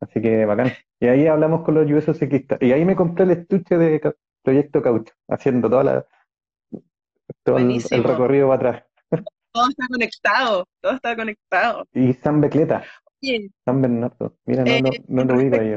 Así 0.00 0.22
que 0.22 0.44
bacán. 0.44 0.68
Y 1.00 1.08
ahí 1.08 1.26
hablamos 1.26 1.62
con 1.62 1.74
los 1.74 1.86
lluviosos 1.86 2.18
ciclistas. 2.18 2.62
Y 2.62 2.72
ahí 2.72 2.84
me 2.84 2.94
compré 2.94 3.24
el 3.24 3.32
estuche 3.32 3.76
de 3.76 4.14
Proyecto 4.42 4.80
Caucho, 4.80 5.12
haciendo 5.28 5.68
toda 5.68 5.84
la, 5.84 6.06
todo 7.42 7.58
el, 7.58 8.04
recorrido 8.04 8.48
para 8.48 8.70
atrás. 8.70 8.84
Todo 9.52 9.68
está 9.68 9.86
conectado, 9.88 10.68
todo 10.80 10.92
está 10.92 11.16
conectado. 11.16 11.84
Y 11.92 12.12
San 12.14 12.40
Becleta. 12.40 12.84
San 13.64 13.82
Bernardo. 13.82 14.36
Mira, 14.46 14.64
no, 14.64 14.90
no, 15.08 15.24
no 15.24 15.34
lo 15.34 15.56
ahí. 15.60 15.74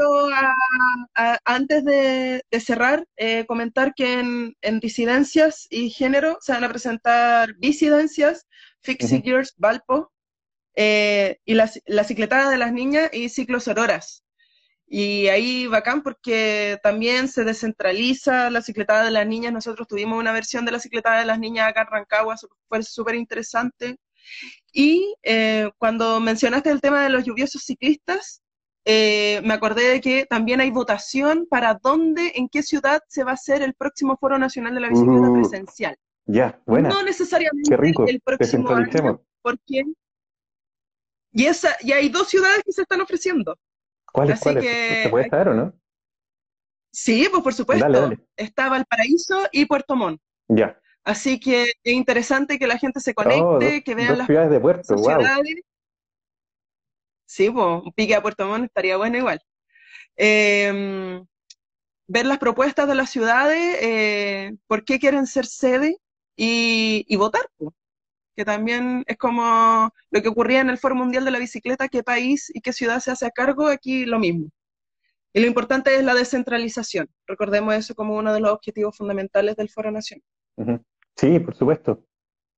antes 1.46 1.84
de, 1.84 2.44
cerrar, 2.60 3.06
eh, 3.18 3.46
comentar 3.46 3.94
que 3.94 4.20
en, 4.20 4.56
en, 4.62 4.80
disidencias 4.80 5.68
y 5.70 5.90
género 5.90 6.38
se 6.42 6.54
van 6.54 6.64
a 6.64 6.70
presentar 6.70 7.56
disidencias, 7.58 8.48
Fixigures, 8.82 9.54
Valpo, 9.58 10.12
eh, 10.76 11.38
y 11.46 11.54
la, 11.54 11.70
la, 11.86 12.04
cicletada 12.04 12.50
de 12.50 12.58
las 12.58 12.72
niñas 12.72 13.10
y 13.14 13.30
ciclos 13.30 13.68
auroras. 13.68 14.24
Y 14.88 15.28
ahí 15.28 15.68
bacán 15.68 16.04
porque 16.04 16.78
también 16.84 17.28
se 17.28 17.44
descentraliza 17.44 18.50
la 18.50 18.62
cicletada 18.62 19.06
de 19.06 19.12
las 19.12 19.26
niñas. 19.26 19.52
Nosotros 19.54 19.88
tuvimos 19.88 20.20
una 20.20 20.32
versión 20.34 20.66
de 20.66 20.72
la 20.72 20.80
cicletada 20.80 21.20
de 21.20 21.26
las 21.26 21.40
niñas 21.40 21.68
acá 21.68 21.82
en 21.82 21.88
Rancagua, 21.88 22.36
fue 22.68 22.84
súper 22.84 23.16
interesante. 23.16 23.98
Y 24.74 25.16
eh, 25.22 25.70
cuando 25.78 26.20
mencionaste 26.20 26.72
el 26.72 26.82
tema 26.82 27.04
de 27.04 27.10
los 27.10 27.24
lluviosos 27.24 27.62
ciclistas, 27.64 28.42
eh, 28.86 29.40
me 29.46 29.54
acordé 29.54 29.88
de 29.88 30.02
que 30.02 30.26
también 30.26 30.60
hay 30.60 30.72
votación 30.72 31.46
para 31.48 31.76
dónde, 31.76 32.34
en 32.36 32.50
qué 32.50 32.64
ciudad 32.64 33.02
se 33.08 33.24
va 33.24 33.32
a 33.32 33.36
hacer 33.36 33.62
el 33.62 33.76
próximo 33.76 34.18
Foro 34.18 34.38
Nacional 34.40 34.74
de 34.74 34.82
la 34.82 34.90
Bicicleta 34.90 35.30
uh, 35.30 35.34
presencial. 35.34 35.96
Ya, 36.26 36.60
bueno. 36.66 36.90
No 36.90 37.04
necesariamente 37.04 37.76
el 38.08 38.20
próximo 38.22 38.70
año, 38.70 39.22
porque 39.42 39.84
y, 41.32 41.46
esa, 41.46 41.76
y 41.82 41.92
hay 41.92 42.10
dos 42.10 42.30
ciudades 42.30 42.64
que 42.66 42.72
se 42.72 42.82
están 42.82 43.02
ofreciendo. 43.02 43.58
¿Cuáles? 44.12 44.40
¿cuáles? 44.40 44.64
¿Se 44.64 45.10
puede 45.10 45.30
saber 45.30 45.50
o 45.50 45.54
no? 45.54 45.74
Sí, 46.92 47.28
pues 47.30 47.44
por 47.44 47.54
supuesto. 47.54 47.84
Dale, 47.84 48.00
dale. 48.00 48.20
Está 48.36 48.70
Valparaíso 48.70 49.48
y 49.52 49.66
Puerto 49.66 49.96
Montt. 49.96 50.22
Ya. 50.48 50.80
Así 51.04 51.40
que 51.40 51.64
es 51.84 51.94
interesante 51.94 52.58
que 52.58 52.68
la 52.68 52.78
gente 52.78 53.00
se 53.00 53.14
conecte, 53.14 53.44
oh, 53.44 53.84
que 53.84 53.96
vean 53.96 54.18
las 54.18 54.28
ciudades 54.28 54.52
de 54.52 54.60
Puerto, 54.60 54.96
wow. 54.96 55.04
ciudades. 55.04 55.56
Sí, 57.26 57.50
pues 57.50 57.66
un 57.84 57.92
pique 57.94 58.16
a 58.16 58.22
Puerto 58.22 58.46
Montt 58.48 58.66
estaría 58.66 58.96
bueno 58.96 59.18
igual. 59.18 59.42
Em, 60.16 61.26
ver 62.08 62.26
las 62.26 62.38
propuestas 62.38 62.88
de 62.88 62.96
las 62.96 63.10
ciudades, 63.10 63.78
eh, 63.82 64.56
por 64.68 64.86
qué 64.86 65.00
quieren 65.00 65.28
ser 65.28 65.46
sede 65.46 65.98
y, 66.36 67.16
votar. 67.18 67.44
Que 68.36 68.46
también 68.46 69.04
es 69.08 69.18
como 69.18 69.92
lo 70.12 70.22
que 70.22 70.30
ocurría 70.30 70.62
en 70.62 70.70
el 70.70 70.78
Foro 70.78 70.96
Mundial 70.96 71.26
de 71.26 71.32
la 71.32 71.40
Bicicleta, 71.40 71.88
qué 71.90 72.04
país 72.04 72.52
y 72.54 72.62
qué 72.62 72.74
ciudad 72.74 73.00
se 73.00 73.12
hace 73.12 73.26
a 73.26 73.32
cargo, 73.32 73.68
aquí 73.68 74.06
lo 74.06 74.20
mismo. 74.20 74.50
Y 75.34 75.42
lo 75.42 75.48
importante 75.48 75.96
es 75.96 76.04
la 76.04 76.14
descentralización. 76.14 77.10
Recordemos 77.28 77.74
eso 77.76 77.96
como 77.96 78.16
uno 78.16 78.34
de 78.34 78.40
los 78.40 78.52
objetivos 78.52 78.96
fundamentales 78.96 79.56
del 79.56 79.70
Foro 79.70 79.92
Nacional. 79.92 80.24
Sí, 81.16 81.40
por 81.40 81.56
supuesto. 81.56 82.04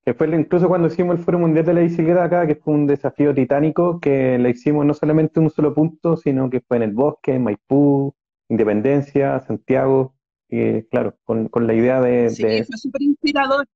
Después, 0.05 0.31
incluso 0.33 0.67
cuando 0.67 0.87
hicimos 0.87 1.17
el 1.17 1.23
Foro 1.23 1.39
Mundial 1.39 1.65
de 1.65 1.73
la 1.73 1.81
Bicicleta 1.81 2.23
acá, 2.23 2.45
que 2.45 2.55
fue 2.55 2.75
un 2.75 2.85
desafío 2.85 3.33
titánico, 3.33 3.99
que 3.99 4.37
le 4.37 4.51
hicimos 4.51 4.85
no 4.85 4.93
solamente 4.93 5.39
en 5.39 5.45
un 5.45 5.49
solo 5.49 5.73
punto, 5.73 6.15
sino 6.15 6.49
que 6.49 6.61
fue 6.61 6.77
en 6.77 6.83
el 6.83 6.91
bosque, 6.91 7.33
en 7.33 7.43
Maipú, 7.43 8.13
Independencia, 8.47 9.39
Santiago, 9.39 10.13
y 10.47 10.83
claro, 10.83 11.17
con, 11.23 11.49
la 11.65 11.73
idea 11.73 11.99
de... 12.01 12.29
Sí, 12.29 12.43
fue 12.43 12.77
súper 12.77 13.01
inspirador. 13.01 13.67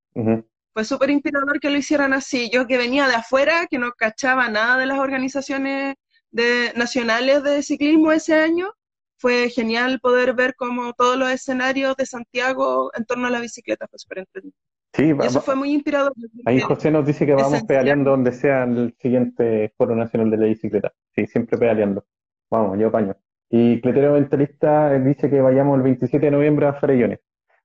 Fue 0.72 0.86
súper 0.86 1.10
inspirador 1.10 1.60
que 1.60 1.72
lo 1.72 1.78
hicieran 1.78 2.14
así. 2.14 2.52
Yo 2.52 2.68
que 2.68 2.78
venía 2.78 3.08
de 3.08 3.16
afuera, 3.16 3.66
que 3.68 3.80
no 3.80 3.92
cachaba 3.94 4.50
nada 4.50 4.78
de 4.78 4.86
las 4.86 5.00
organizaciones 5.00 5.96
de, 6.30 6.72
nacionales 6.76 7.42
de 7.42 7.64
ciclismo 7.64 8.12
ese 8.12 8.36
año, 8.36 8.72
fue 9.18 9.50
genial 9.50 10.00
poder 10.00 10.34
ver 10.34 10.56
como 10.56 10.94
todos 10.94 11.18
los 11.18 11.30
escenarios 11.30 11.96
de 11.98 12.06
Santiago 12.06 12.92
en 12.96 13.06
torno 13.06 13.28
a 13.28 13.32
la 13.32 13.42
bicicleta, 13.42 13.88
fue 13.90 13.98
súper 13.98 14.20
entretenido. 14.20 14.69
Sí, 14.94 15.14
eso 15.24 15.42
fue 15.42 15.56
muy 15.56 15.72
inspirador. 15.72 16.14
Ahí 16.46 16.60
José 16.60 16.90
nos 16.92 17.06
dice 17.06 17.26
que 17.26 17.34
vamos 17.34 17.64
pedaleando 17.64 18.12
donde 18.12 18.32
sea 18.32 18.64
el 18.64 18.96
siguiente 18.98 19.72
Foro 19.78 19.96
Nacional 19.96 20.32
de 20.32 20.38
la 20.38 20.46
Bicicleta. 20.46 20.92
Sí, 21.16 21.28
siempre 21.28 21.58
pedaleando. 21.58 22.06
Vamos, 22.50 22.80
yo 22.80 22.92
paño. 22.92 23.16
Y 23.50 23.82
Cletero 23.82 24.14
Mentalista 24.14 24.94
dice 25.00 25.30
que 25.30 25.42
vayamos 25.42 25.78
el 25.78 25.84
27 25.84 26.26
de 26.26 26.32
noviembre 26.32 26.68
a 26.68 26.74
Farellones. 26.74 27.20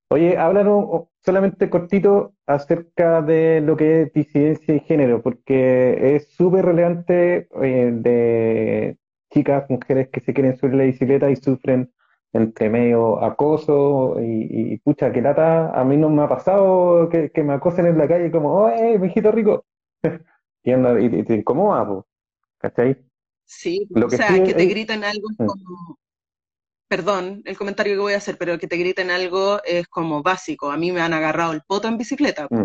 Oye, 0.09 0.37
háblanos 0.37 1.09
solamente 1.25 1.71
cortito 1.71 2.35
acerca 2.47 3.23
de 3.23 3.61
lo 3.63 3.77
que 3.77 4.03
es 4.03 4.13
disidencia 4.13 4.75
y 4.75 4.81
género, 4.81 5.23
porque 5.23 6.17
es 6.17 6.29
súper 6.29 6.67
relevante 6.67 7.49
eh, 7.63 7.91
de 7.93 8.99
chicas, 9.33 9.69
mujeres 9.69 10.09
que 10.11 10.21
se 10.21 10.35
quieren 10.35 10.57
subir 10.57 10.75
la 10.75 10.85
bicicleta 10.85 11.31
y 11.31 11.37
sufren 11.37 11.91
entre 12.35 12.69
medio 12.69 13.23
acoso 13.25 14.17
y, 14.21 14.77
pucha, 14.79 15.13
que 15.13 15.23
lata, 15.23 15.71
a 15.71 15.85
mí 15.85 15.97
no 15.97 16.11
me 16.11 16.25
ha 16.25 16.29
pasado 16.29 17.09
que, 17.09 17.31
me 17.45 17.55
acosen 17.55 17.87
en 17.87 17.97
la 17.97 18.09
calle 18.09 18.31
como, 18.31 18.53
¡oye, 18.55 18.99
mijito 18.99 19.31
rico! 19.31 19.65
y, 20.65 20.73
anda, 20.73 21.01
y, 21.01 21.23
te 21.23 21.35
incomoda, 21.37 22.05
¿cachai? 22.59 22.97
Sí, 23.45 23.89
o 23.95 24.11
sea, 24.11 24.43
que 24.43 24.53
te 24.53 24.67
griten 24.67 25.05
algo 25.05 25.29
es 25.31 25.39
mm. 25.39 25.47
como, 25.47 25.99
perdón 26.89 27.43
el 27.45 27.57
comentario 27.57 27.95
que 27.95 28.01
voy 28.01 28.13
a 28.15 28.19
hacer, 28.19 28.37
pero 28.37 28.59
que 28.59 28.67
te 28.67 28.79
griten 28.79 29.11
algo 29.11 29.63
es 29.65 29.87
como 29.87 30.23
básico. 30.23 30.73
A 30.73 30.77
mí 30.77 30.91
me 30.91 31.03
han 31.03 31.13
agarrado 31.13 31.53
el 31.53 31.63
poto 31.63 31.87
en 31.87 31.99
bicicleta. 31.99 32.49
Mm. 32.51 32.65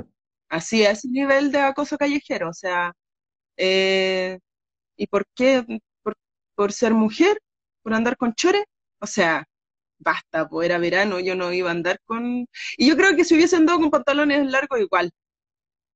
Así 0.49 0.83
a 0.83 0.91
ese 0.91 1.09
nivel 1.09 1.51
de 1.51 1.59
acoso 1.59 1.95
callejero, 1.95 2.49
o 2.49 2.53
sea, 2.53 2.91
eh, 3.55 4.39
¿y 4.97 5.05
por 5.05 5.25
qué? 5.35 5.63
¿Por, 6.01 6.15
¿Por, 6.55 6.73
ser 6.73 6.95
mujer? 6.95 7.39
¿Por 7.83 7.93
andar 7.93 8.17
con 8.17 8.33
chores? 8.33 8.63
O 8.99 9.05
sea, 9.05 9.45
basta, 9.99 10.47
pues 10.49 10.65
era 10.65 10.77
verano, 10.77 11.19
yo 11.19 11.35
no 11.35 11.53
iba 11.53 11.69
a 11.69 11.73
andar 11.73 11.99
con... 12.05 12.47
Y 12.77 12.87
yo 12.87 12.97
creo 12.97 13.15
que 13.15 13.25
si 13.25 13.35
hubiesen 13.35 13.61
andado 13.61 13.79
con 13.79 13.91
pantalones 13.91 14.45
largos 14.49 14.79
igual, 14.79 15.11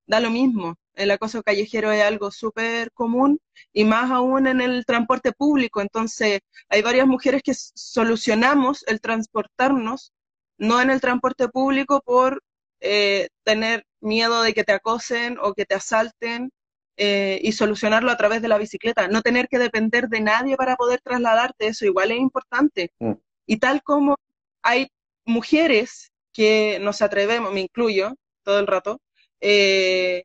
da 0.07 0.19
lo 0.19 0.29
mismo. 0.29 0.75
El 0.95 1.11
acoso 1.11 1.41
callejero 1.43 1.91
es 1.91 2.03
algo 2.03 2.29
súper 2.31 2.91
común 2.91 3.39
y 3.71 3.83
más 3.85 4.11
aún 4.11 4.47
en 4.47 4.61
el 4.61 4.85
transporte 4.85 5.31
público. 5.31 5.81
Entonces, 5.81 6.41
hay 6.69 6.81
varias 6.81 7.07
mujeres 7.07 7.41
que 7.43 7.53
solucionamos 7.55 8.83
el 8.87 9.01
transportarnos, 9.01 10.13
no 10.57 10.81
en 10.81 10.91
el 10.91 11.01
transporte 11.01 11.47
público 11.49 12.01
por 12.05 12.43
eh, 12.79 13.29
tener 13.43 13.85
miedo 14.01 14.43
de 14.43 14.53
que 14.53 14.63
te 14.63 14.73
acosen 14.73 15.37
o 15.41 15.53
que 15.53 15.65
te 15.65 15.75
asalten 15.75 16.51
eh, 16.97 17.39
y 17.41 17.53
solucionarlo 17.53 18.11
a 18.11 18.17
través 18.17 18.41
de 18.41 18.49
la 18.49 18.59
bicicleta. 18.59 19.07
No 19.07 19.21
tener 19.21 19.47
que 19.47 19.57
depender 19.57 20.09
de 20.09 20.21
nadie 20.21 20.55
para 20.57 20.75
poder 20.75 21.01
trasladarte, 21.01 21.67
eso 21.67 21.85
igual 21.85 22.11
es 22.11 22.19
importante. 22.19 22.91
Mm. 22.99 23.13
Y 23.45 23.57
tal 23.57 23.81
como 23.83 24.17
hay 24.61 24.87
mujeres 25.25 26.11
que 26.31 26.79
nos 26.81 27.01
atrevemos, 27.01 27.53
me 27.53 27.61
incluyo 27.61 28.15
todo 28.43 28.59
el 28.59 28.67
rato, 28.67 28.99
eh, 29.39 30.23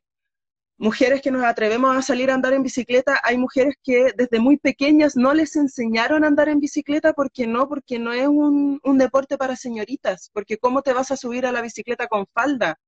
mujeres 0.79 1.21
que 1.21 1.29
nos 1.29 1.43
atrevemos 1.43 1.95
a 1.95 2.01
salir 2.01 2.31
a 2.31 2.33
andar 2.33 2.53
en 2.53 2.63
bicicleta, 2.63 3.19
hay 3.23 3.37
mujeres 3.37 3.75
que 3.83 4.13
desde 4.15 4.39
muy 4.39 4.57
pequeñas 4.57 5.15
no 5.15 5.33
les 5.33 5.55
enseñaron 5.55 6.23
a 6.23 6.27
andar 6.27 6.49
en 6.49 6.59
bicicleta, 6.59 7.13
porque 7.13 7.45
no? 7.45 7.67
Porque 7.67 7.99
no 7.99 8.13
es 8.13 8.27
un, 8.27 8.79
deporte 8.97 9.37
para 9.37 9.55
señoritas, 9.55 10.29
porque 10.33 10.57
¿cómo 10.57 10.81
te 10.81 10.93
vas 10.93 11.11
a 11.11 11.17
subir 11.17 11.45
a 11.45 11.51
la 11.51 11.61
bicicleta 11.61 12.07
con 12.07 12.25
falda? 12.33 12.79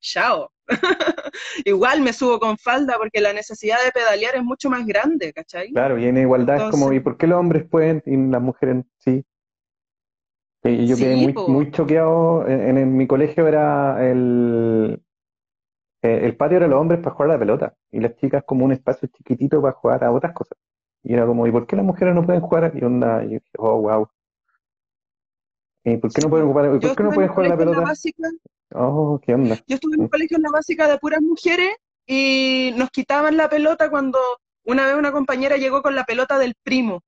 Chao. 0.00 0.52
Igual 1.64 2.02
me 2.02 2.12
subo 2.12 2.38
con 2.38 2.58
falda 2.58 2.96
porque 2.98 3.20
la 3.20 3.32
necesidad 3.32 3.78
de 3.84 3.90
pedalear 3.90 4.36
es 4.36 4.42
mucho 4.42 4.68
más 4.68 4.84
grande, 4.86 5.32
¿cachai? 5.32 5.70
Claro, 5.70 5.98
y 5.98 6.06
en 6.06 6.18
igualdad 6.18 6.66
es 6.66 6.70
como, 6.70 6.92
¿y 6.92 7.00
por 7.00 7.16
qué 7.16 7.26
los 7.26 7.38
hombres 7.38 7.64
pueden 7.68 8.02
y 8.04 8.16
las 8.16 8.42
mujeres 8.42 8.84
sí? 8.98 9.24
Y 10.64 10.86
yo 10.86 10.96
quedé 10.96 11.16
muy, 11.16 11.34
muy 11.46 11.70
choqueado. 11.70 12.46
en, 12.46 12.96
mi 12.96 13.06
colegio 13.06 13.46
era 13.46 14.10
el, 14.10 15.00
eh, 16.02 16.20
el 16.24 16.36
patio 16.36 16.58
era 16.58 16.68
los 16.68 16.80
hombres 16.80 17.00
para 17.00 17.14
jugar 17.14 17.30
a 17.30 17.32
la 17.34 17.38
pelota 17.38 17.74
y 17.90 18.00
las 18.00 18.16
chicas 18.16 18.44
como 18.44 18.64
un 18.64 18.72
espacio 18.72 19.08
chiquitito 19.08 19.60
para 19.60 19.74
jugar 19.74 20.04
a 20.04 20.12
otras 20.12 20.32
cosas. 20.32 20.58
Y 21.02 21.14
era 21.14 21.26
como, 21.26 21.46
¿y 21.46 21.52
por 21.52 21.66
qué 21.66 21.76
las 21.76 21.84
mujeres 21.84 22.14
no 22.14 22.24
pueden 22.24 22.40
jugar? 22.40 22.72
Y 22.74 22.84
onda, 22.84 23.24
y 23.24 23.28
dije, 23.28 23.50
oh, 23.58 23.80
wow. 23.80 24.08
¿Y 25.84 25.96
por 25.96 26.12
qué 26.12 26.22
no 26.22 26.28
pueden, 26.28 26.48
jugar, 26.48 26.70
¿por 26.70 26.96
qué 26.96 27.02
no 27.02 27.10
pueden 27.10 27.30
jugar 27.30 27.46
a 27.46 27.48
la 27.50 27.56
pelota? 27.56 27.80
Básica, 27.80 28.28
oh, 28.74 29.20
qué 29.22 29.34
onda. 29.34 29.56
Yo 29.66 29.76
estuve 29.76 29.94
en 29.94 30.02
un 30.02 30.08
colegio 30.08 30.36
en 30.36 30.42
la 30.42 30.50
básica 30.50 30.88
de 30.88 30.98
puras 30.98 31.22
mujeres 31.22 31.70
y 32.06 32.74
nos 32.76 32.90
quitaban 32.90 33.36
la 33.36 33.48
pelota 33.48 33.88
cuando 33.88 34.18
una 34.64 34.86
vez 34.86 34.96
una 34.96 35.12
compañera 35.12 35.56
llegó 35.56 35.82
con 35.82 35.94
la 35.94 36.04
pelota 36.04 36.38
del 36.38 36.54
primo 36.62 37.02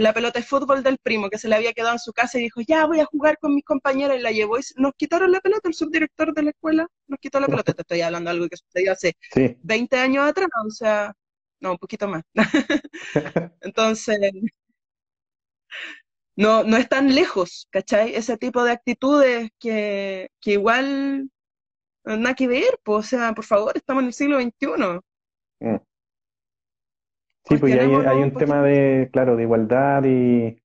la 0.00 0.12
pelota 0.12 0.38
de 0.38 0.44
fútbol 0.44 0.82
del 0.82 0.98
primo 0.98 1.30
que 1.30 1.38
se 1.38 1.48
le 1.48 1.56
había 1.56 1.72
quedado 1.72 1.94
en 1.94 1.98
su 1.98 2.12
casa 2.12 2.38
y 2.38 2.42
dijo, 2.42 2.60
ya 2.60 2.86
voy 2.86 3.00
a 3.00 3.04
jugar 3.06 3.38
con 3.38 3.54
mis 3.54 3.64
compañeras 3.64 4.18
y 4.18 4.20
la 4.22 4.32
llevó 4.32 4.58
y 4.58 4.62
nos 4.76 4.92
quitaron 4.96 5.32
la 5.32 5.40
pelota, 5.40 5.68
el 5.68 5.74
subdirector 5.74 6.34
de 6.34 6.42
la 6.44 6.50
escuela 6.50 6.86
nos 7.06 7.18
quitó 7.20 7.40
la 7.40 7.46
pelota, 7.46 7.72
te 7.72 7.82
estoy 7.82 8.00
hablando 8.02 8.30
de 8.30 8.36
algo 8.36 8.48
que 8.48 8.56
sucedió 8.56 8.92
hace 8.92 9.16
20 9.62 9.96
años 9.98 10.28
atrás, 10.28 10.48
o 10.66 10.70
sea, 10.70 11.12
no, 11.60 11.72
un 11.72 11.78
poquito 11.78 12.08
más. 12.08 12.22
Entonces, 13.60 14.18
no, 16.36 16.64
no 16.64 16.76
es 16.76 16.88
tan 16.88 17.14
lejos, 17.14 17.68
¿cachai? 17.70 18.14
Ese 18.14 18.36
tipo 18.38 18.64
de 18.64 18.72
actitudes 18.72 19.50
que, 19.58 20.30
que 20.40 20.52
igual 20.52 21.30
nada 22.04 22.34
que 22.34 22.48
ver, 22.48 22.78
pues, 22.82 22.98
o 23.06 23.08
sea, 23.08 23.32
por 23.34 23.44
favor, 23.44 23.76
estamos 23.76 24.02
en 24.02 24.06
el 24.08 24.14
siglo 24.14 24.40
XXI. 24.40 25.00
Sí, 27.44 27.56
pues 27.56 27.74
hay, 27.74 27.92
hay 27.92 28.22
un 28.22 28.32
tema 28.34 28.62
de, 28.62 29.08
claro, 29.12 29.36
de 29.36 29.42
igualdad 29.42 30.04
y, 30.04 30.58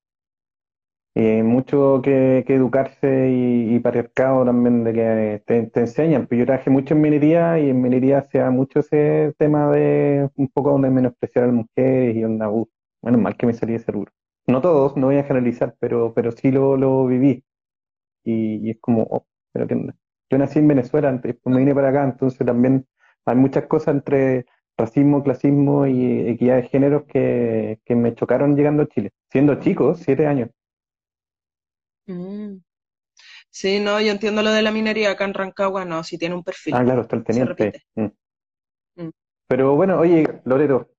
mucho 1.15 2.01
que, 2.03 2.43
educarse 2.47 3.29
y, 3.29 3.75
y 3.75 3.79
patriarcado 3.79 4.45
también 4.45 4.83
de 4.83 4.93
que 4.93 5.43
te, 5.45 5.79
enseñan. 5.79 6.27
Pues 6.27 6.39
yo 6.39 6.45
trabajé 6.45 6.69
mucho 6.69 6.93
en 6.93 7.01
minería 7.01 7.57
y 7.59 7.69
en 7.69 7.81
minería 7.81 8.27
se 8.31 8.39
da 8.39 8.51
mucho 8.51 8.79
ese 8.79 9.33
tema 9.37 9.71
de 9.71 10.29
un 10.35 10.49
poco 10.49 10.71
donde 10.71 10.89
menospreciar 10.89 11.45
a 11.45 11.47
las 11.47 11.55
mujeres 11.55 12.15
y 12.15 12.23
onda, 12.23 12.49
uh, 12.49 12.67
bueno, 13.01 13.17
mal 13.17 13.37
que 13.37 13.45
me 13.45 13.53
salí 13.53 13.73
de 13.73 13.79
seguro. 13.79 14.11
No 14.47 14.61
todos, 14.61 14.95
no 14.97 15.07
voy 15.07 15.17
a 15.17 15.23
generalizar, 15.23 15.75
pero, 15.79 16.13
pero 16.13 16.31
sí 16.31 16.51
lo, 16.51 16.77
lo 16.77 17.05
viví. 17.07 17.43
Y, 18.23 18.71
es 18.71 18.77
como, 18.81 19.03
oh, 19.03 19.25
pero 19.53 19.67
que 19.67 19.75
yo 20.29 20.37
nací 20.37 20.59
en 20.59 20.67
Venezuela, 20.67 21.11
después 21.13 21.53
me 21.53 21.59
vine 21.59 21.73
para 21.75 21.89
acá, 21.89 22.03
entonces 22.03 22.45
también 22.45 22.85
hay 23.25 23.35
muchas 23.35 23.67
cosas 23.67 23.95
entre 23.95 24.45
racismo, 24.77 25.23
clasismo 25.23 25.87
y 25.87 26.27
equidad 26.27 26.57
de 26.57 26.67
género 26.67 27.05
que, 27.05 27.79
me 27.89 28.13
chocaron 28.15 28.55
llegando 28.55 28.83
a 28.83 28.87
Chile, 28.87 29.11
siendo 29.31 29.55
chicos, 29.55 29.99
siete 29.99 30.27
años. 30.27 30.49
Mm. 32.07 32.57
Sí, 33.49 33.79
no, 33.79 34.01
yo 34.01 34.11
entiendo 34.11 34.41
lo 34.43 34.51
de 34.51 34.61
la 34.61 34.71
minería 34.71 35.11
acá 35.11 35.25
en 35.25 35.33
Rancagua, 35.33 35.85
no, 35.85 36.03
si 36.03 36.17
tiene 36.17 36.35
un 36.35 36.43
perfil. 36.43 36.73
Ah, 36.75 36.83
claro, 36.83 37.01
está 37.01 37.15
el 37.15 37.23
teniente. 37.23 37.83
Mm. 37.95 38.05
Mm. 38.97 39.11
Pero 39.47 39.75
bueno, 39.75 39.97
oye, 39.99 40.41
Loreto, 40.43 40.89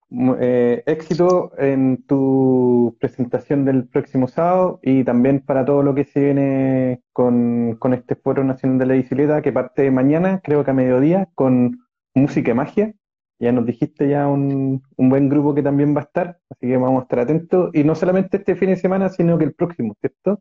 eh, 0.41 0.83
éxito 0.87 1.53
en 1.59 2.05
tu 2.07 2.97
presentación 3.01 3.65
del 3.65 3.89
próximo 3.89 4.29
sábado 4.29 4.79
y 4.83 5.05
también 5.05 5.41
para 5.41 5.65
todo 5.65 5.83
lo 5.83 5.95
que 5.95 6.05
se 6.05 6.21
viene 6.21 7.03
con, 7.13 7.77
con 7.77 7.93
este 7.93 8.15
Foro 8.15 8.45
Nacional 8.45 8.79
de 8.79 8.87
la 8.87 8.95
Bicicleta 8.95 9.43
que 9.43 9.53
parte 9.53 9.91
mañana, 9.91 10.41
creo 10.43 10.65
que 10.65 10.71
a 10.71 10.75
mediodía, 10.75 11.29
con 11.35 11.87
música 12.15 12.53
y 12.53 12.55
magia. 12.55 12.95
Ya 13.39 13.53
nos 13.53 13.67
dijiste 13.67 14.09
ya 14.09 14.27
un, 14.27 14.83
buen 14.97 15.29
grupo 15.29 15.55
que 15.55 15.63
también 15.63 15.95
va 15.95 16.01
a 16.01 16.05
estar, 16.05 16.39
así 16.51 16.67
que 16.67 16.77
vamos 16.77 17.01
a 17.01 17.03
estar 17.03 17.19
atentos. 17.21 17.71
Y 17.75 17.85
no 17.85 17.95
solamente 17.95 18.39
este 18.39 18.57
fin 18.57 18.71
de 18.71 18.77
semana, 18.77 19.09
sino 19.09 19.39
que 19.39 19.45
el 19.45 19.55
próximo, 19.55 19.95
¿cierto? 20.01 20.41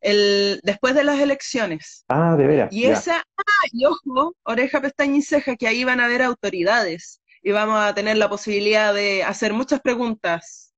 El, 0.00 0.60
después 0.64 0.94
de 0.94 1.04
las 1.04 1.20
elecciones. 1.20 2.04
Ah, 2.08 2.36
de 2.36 2.46
veras. 2.46 2.72
Y 2.72 2.86
esa, 2.86 3.18
ah, 3.18 3.66
y 3.72 3.84
ojo, 3.84 4.34
oreja, 4.42 4.80
pestaña 4.80 5.16
y 5.16 5.22
ceja, 5.22 5.56
que 5.56 5.68
ahí 5.68 5.84
van 5.84 6.00
a 6.00 6.06
haber 6.06 6.22
autoridades 6.22 7.20
y 7.42 7.52
vamos 7.52 7.78
a 7.78 7.94
tener 7.94 8.16
la 8.16 8.28
posibilidad 8.28 8.92
de 8.92 9.22
hacer 9.22 9.52
muchas 9.52 9.80
preguntas 9.80 10.70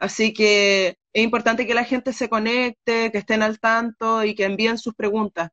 Así 0.00 0.32
que 0.32 0.96
es 1.12 1.22
importante 1.22 1.66
que 1.66 1.74
la 1.74 1.84
gente 1.84 2.12
se 2.12 2.28
conecte, 2.28 3.10
que 3.12 3.18
estén 3.18 3.42
al 3.42 3.58
tanto 3.60 4.24
y 4.24 4.34
que 4.34 4.44
envíen 4.44 4.78
sus 4.78 4.94
preguntas. 4.94 5.50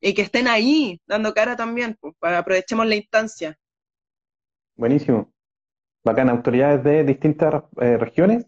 Y 0.00 0.14
que 0.14 0.22
estén 0.22 0.48
ahí, 0.48 1.00
dando 1.06 1.34
cara 1.34 1.56
también, 1.56 1.96
pues, 2.00 2.14
para 2.18 2.38
aprovechemos 2.38 2.86
la 2.86 2.96
instancia. 2.96 3.58
Buenísimo. 4.80 5.30
Bacán, 6.02 6.30
autoridades 6.30 6.82
de 6.82 7.04
distintas 7.04 7.64
eh, 7.82 7.98
regiones. 7.98 8.46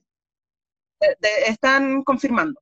están 1.46 2.02
confirmando. 2.04 2.58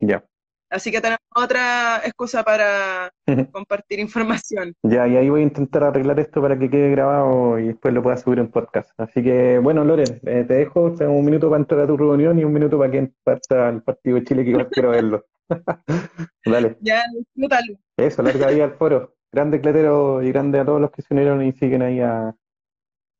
Ya. 0.00 0.22
Así 0.68 0.92
que 0.92 1.00
tenemos 1.00 1.20
otra 1.34 2.02
excusa 2.04 2.42
para 2.42 3.10
compartir 3.52 4.00
información. 4.00 4.74
Ya, 4.82 5.08
y 5.08 5.16
ahí 5.16 5.30
voy 5.30 5.40
a 5.40 5.44
intentar 5.44 5.82
arreglar 5.82 6.20
esto 6.20 6.42
para 6.42 6.58
que 6.58 6.68
quede 6.68 6.90
grabado 6.90 7.58
y 7.58 7.68
después 7.68 7.94
lo 7.94 8.02
pueda 8.02 8.18
subir 8.18 8.38
en 8.38 8.50
podcast. 8.50 8.90
Así 8.98 9.22
que, 9.22 9.58
bueno, 9.58 9.82
Loren, 9.82 10.20
eh, 10.26 10.44
te 10.46 10.54
dejo 10.54 10.94
tengo 10.94 11.12
un 11.12 11.24
minuto 11.24 11.48
para 11.48 11.62
entrar 11.62 11.80
a 11.80 11.86
tu 11.86 11.96
reunión 11.96 12.38
y 12.38 12.44
un 12.44 12.52
minuto 12.52 12.78
para 12.78 12.90
que 12.90 13.10
parta 13.24 13.68
al 13.68 13.82
partido 13.82 14.16
de 14.16 14.24
Chile 14.24 14.44
que 14.44 14.68
quiero 14.68 14.90
verlo. 14.90 15.24
Dale. 16.44 16.76
Ya, 16.82 17.02
disfrútalo. 17.16 17.78
Eso, 17.96 18.22
larga 18.22 18.48
ahí 18.48 18.60
al 18.60 18.74
foro. 18.74 19.14
Grande 19.32 19.58
Cletero 19.58 20.22
y 20.22 20.30
grande 20.32 20.60
a 20.60 20.66
todos 20.66 20.82
los 20.82 20.90
que 20.90 21.00
se 21.00 21.14
unieron 21.14 21.42
y 21.42 21.52
siguen 21.52 21.80
ahí 21.80 22.00
a, 22.00 22.34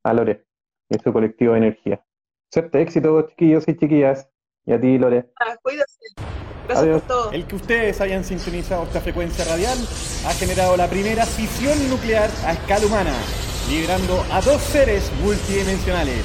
a 0.02 0.12
Lore 0.12 0.44
y 0.88 0.98
su 0.98 1.12
colectivo 1.12 1.52
de 1.52 1.58
energía. 1.58 2.04
Suerte, 2.52 2.82
éxito, 2.82 3.28
chiquillos 3.28 3.64
y 3.68 3.76
chiquillas. 3.76 4.28
Y 4.66 4.72
a 4.72 4.80
ti, 4.80 4.98
Lore. 4.98 5.30
Ah, 5.40 5.56
cuídate. 5.62 6.30
El 7.32 7.46
que 7.46 7.56
ustedes 7.56 8.00
hayan 8.00 8.22
sintonizado 8.22 8.84
esta 8.84 9.00
frecuencia 9.00 9.44
radial 9.44 9.76
ha 10.24 10.32
generado 10.34 10.76
la 10.76 10.86
primera 10.86 11.26
fisión 11.26 11.76
nuclear 11.90 12.30
a 12.44 12.52
escala 12.52 12.86
humana, 12.86 13.12
liberando 13.68 14.24
a 14.30 14.40
dos 14.40 14.62
seres 14.62 15.10
multidimensionales, 15.20 16.22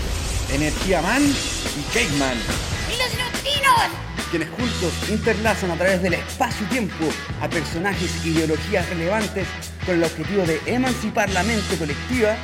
Energía 0.54 1.02
Man 1.02 1.24
y 1.24 1.82
Cake 1.92 2.14
Man. 2.20 2.38
¡Y 2.94 2.98
los 3.02 3.18
neutrinos! 3.18 4.06
Quienes 4.30 4.50
juntos 4.50 5.10
interlazan 5.10 5.72
a 5.72 5.78
través 5.78 6.04
del 6.04 6.14
espacio-tiempo 6.14 7.06
a 7.42 7.50
personajes 7.50 8.24
e 8.24 8.30
ideologías 8.30 8.88
relevantes 8.90 9.48
con 9.86 9.96
el 9.96 10.04
objetivo 10.04 10.44
de 10.44 10.60
emancipar 10.66 11.30
la 11.30 11.44
mente 11.44 11.78
colectiva 11.78 12.36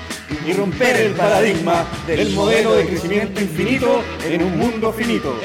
y 0.45 0.53
romper 0.53 0.95
el 0.97 1.13
paradigma 1.13 1.85
del 2.05 2.31
modelo 2.31 2.75
de 2.75 2.85
crecimiento 2.85 3.41
infinito 3.41 4.03
en 4.23 4.43
un 4.43 4.57
mundo 4.57 4.93
finito. 4.93 5.35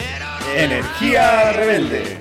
Energía 0.57 1.53
rebelde. 1.53 2.21